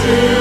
오 0.09 0.38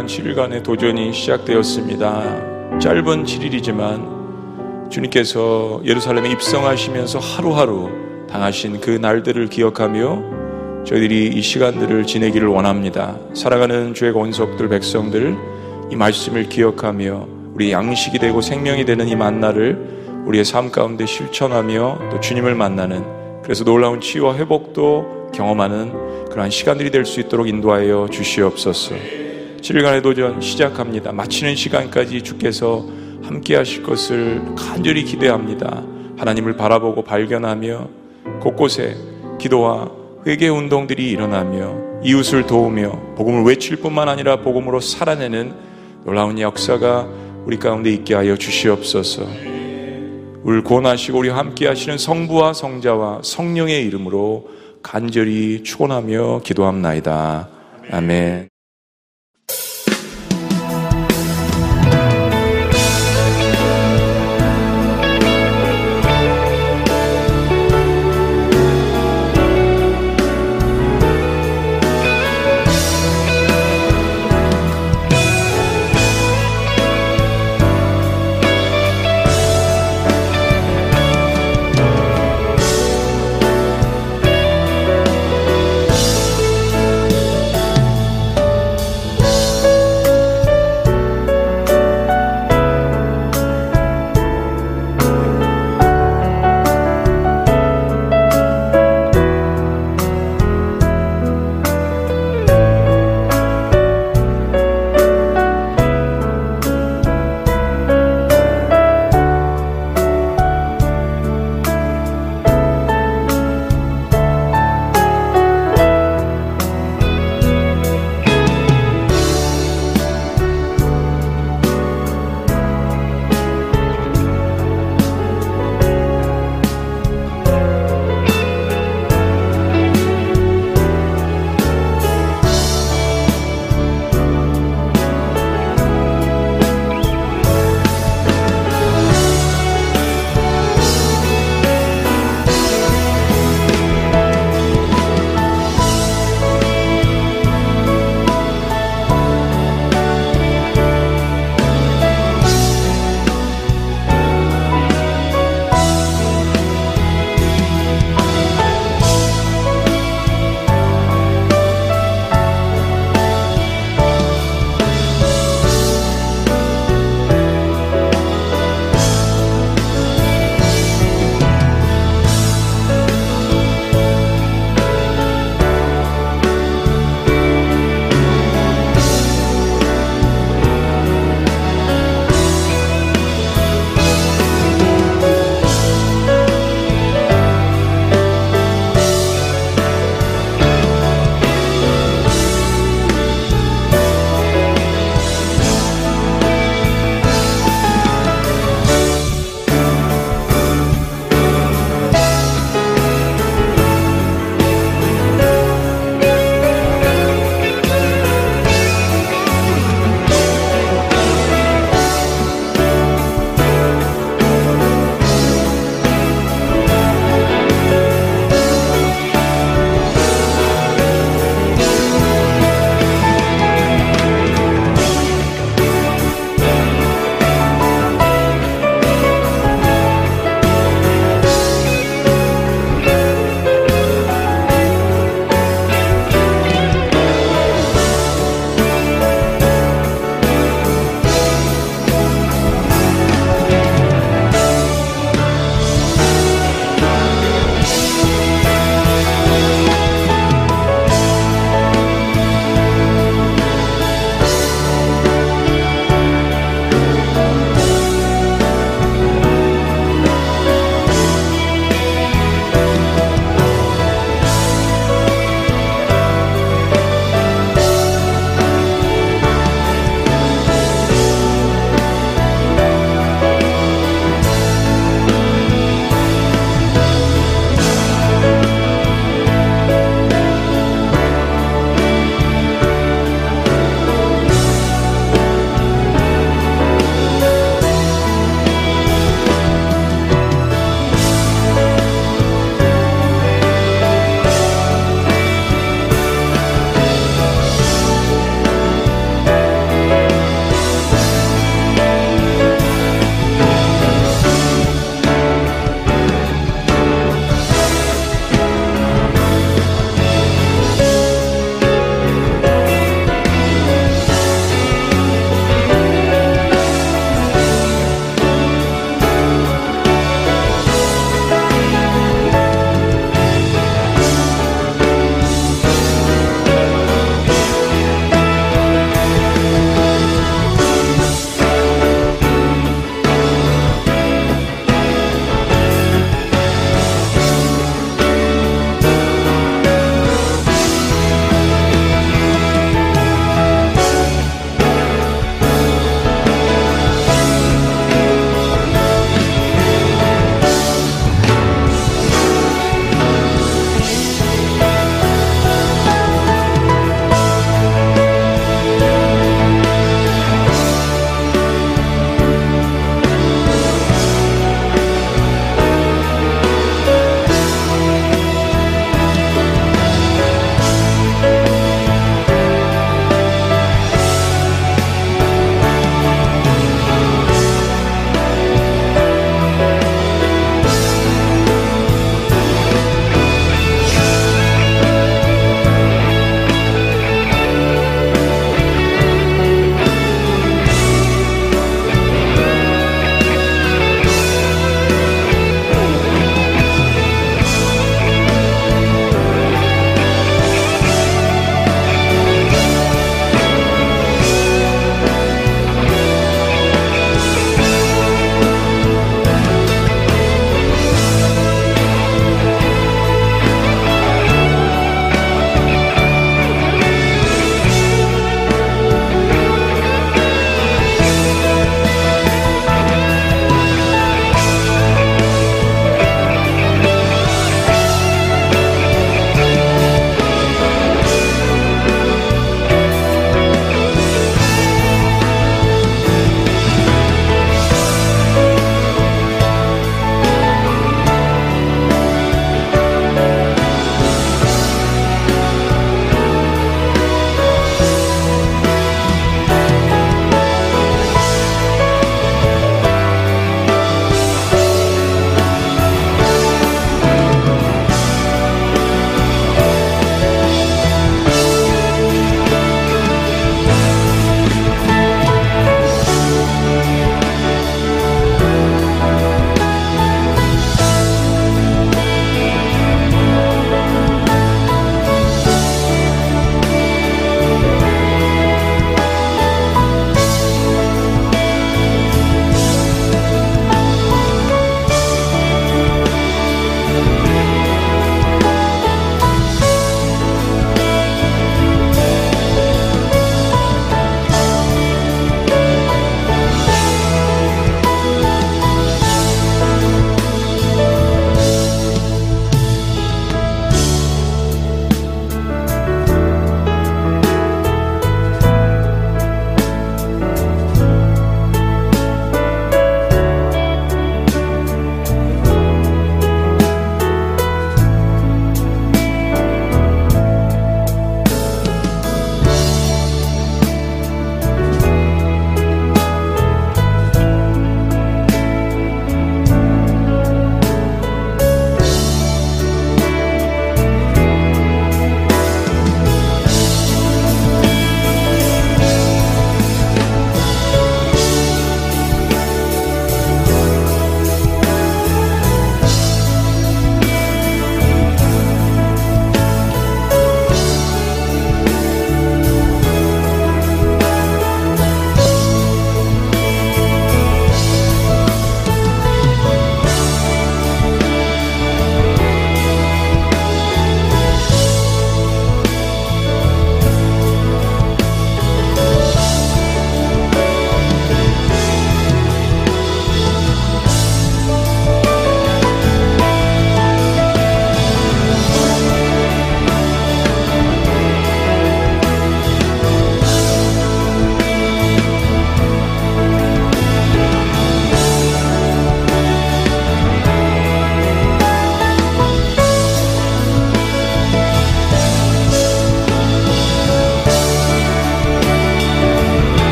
거룩한 0.00 0.06
7일간의 0.06 0.62
도전이 0.62 1.12
시작되었습니다. 1.12 2.78
짧은 2.78 3.24
7일이지만 3.24 4.90
주님께서 4.90 5.82
예루살렘에 5.84 6.30
입성하시면서 6.30 7.18
하루하루 7.18 7.90
당하신 8.28 8.80
그 8.80 8.90
날들을 8.90 9.48
기억하며 9.48 10.84
저희들이 10.86 11.28
이 11.34 11.42
시간들을 11.42 12.06
지내기를 12.06 12.48
원합니다. 12.48 13.18
살아가는 13.34 13.92
주의 13.92 14.10
원석들 14.12 14.68
백성들 14.68 15.36
이 15.90 15.96
말씀을 15.96 16.48
기억하며 16.48 17.26
우리 17.54 17.72
양식이 17.72 18.18
되고 18.18 18.40
생명이 18.40 18.84
되는 18.86 19.08
이 19.08 19.16
만나를 19.16 20.22
우리의 20.26 20.44
삶 20.44 20.70
가운데 20.70 21.04
실천하며 21.04 22.08
또 22.10 22.20
주님을 22.20 22.54
만나는 22.54 23.42
그래서 23.42 23.64
놀라운 23.64 24.00
치유와 24.00 24.36
회복도 24.36 25.30
경험하는 25.34 26.28
그러한 26.30 26.50
시간들이 26.50 26.90
될 26.90 27.04
수 27.04 27.20
있도록 27.20 27.48
인도하여 27.48 28.08
주시옵소서. 28.10 29.19
7일간의 29.60 30.02
도전 30.02 30.40
시작합니다. 30.40 31.12
마치는 31.12 31.54
시간까지 31.54 32.22
주께서 32.22 32.86
함께 33.22 33.56
하실 33.56 33.82
것을 33.82 34.42
간절히 34.56 35.04
기대합니다. 35.04 35.84
하나님을 36.16 36.56
바라보고 36.56 37.02
발견하며 37.02 37.88
곳곳에 38.40 38.96
기도와 39.38 39.90
회개 40.26 40.48
운동들이 40.48 41.10
일어나며 41.10 42.02
이웃을 42.02 42.46
도우며 42.46 43.14
복음을 43.16 43.44
외칠 43.44 43.76
뿐만 43.76 44.08
아니라 44.08 44.40
복음으로 44.40 44.80
살아내는 44.80 45.54
놀라운 46.04 46.38
역사가 46.38 47.08
우리 47.44 47.58
가운데 47.58 47.90
있게 47.90 48.14
하여 48.14 48.36
주시옵소서. 48.36 49.26
우리 50.42 50.62
구원하시고 50.62 51.18
우리 51.18 51.28
함께 51.28 51.66
하시는 51.66 51.98
성부와 51.98 52.54
성자와 52.54 53.20
성령의 53.22 53.84
이름으로 53.86 54.48
간절히 54.82 55.62
축원하며 55.62 56.40
기도합나이다. 56.44 57.48
아멘. 57.90 58.49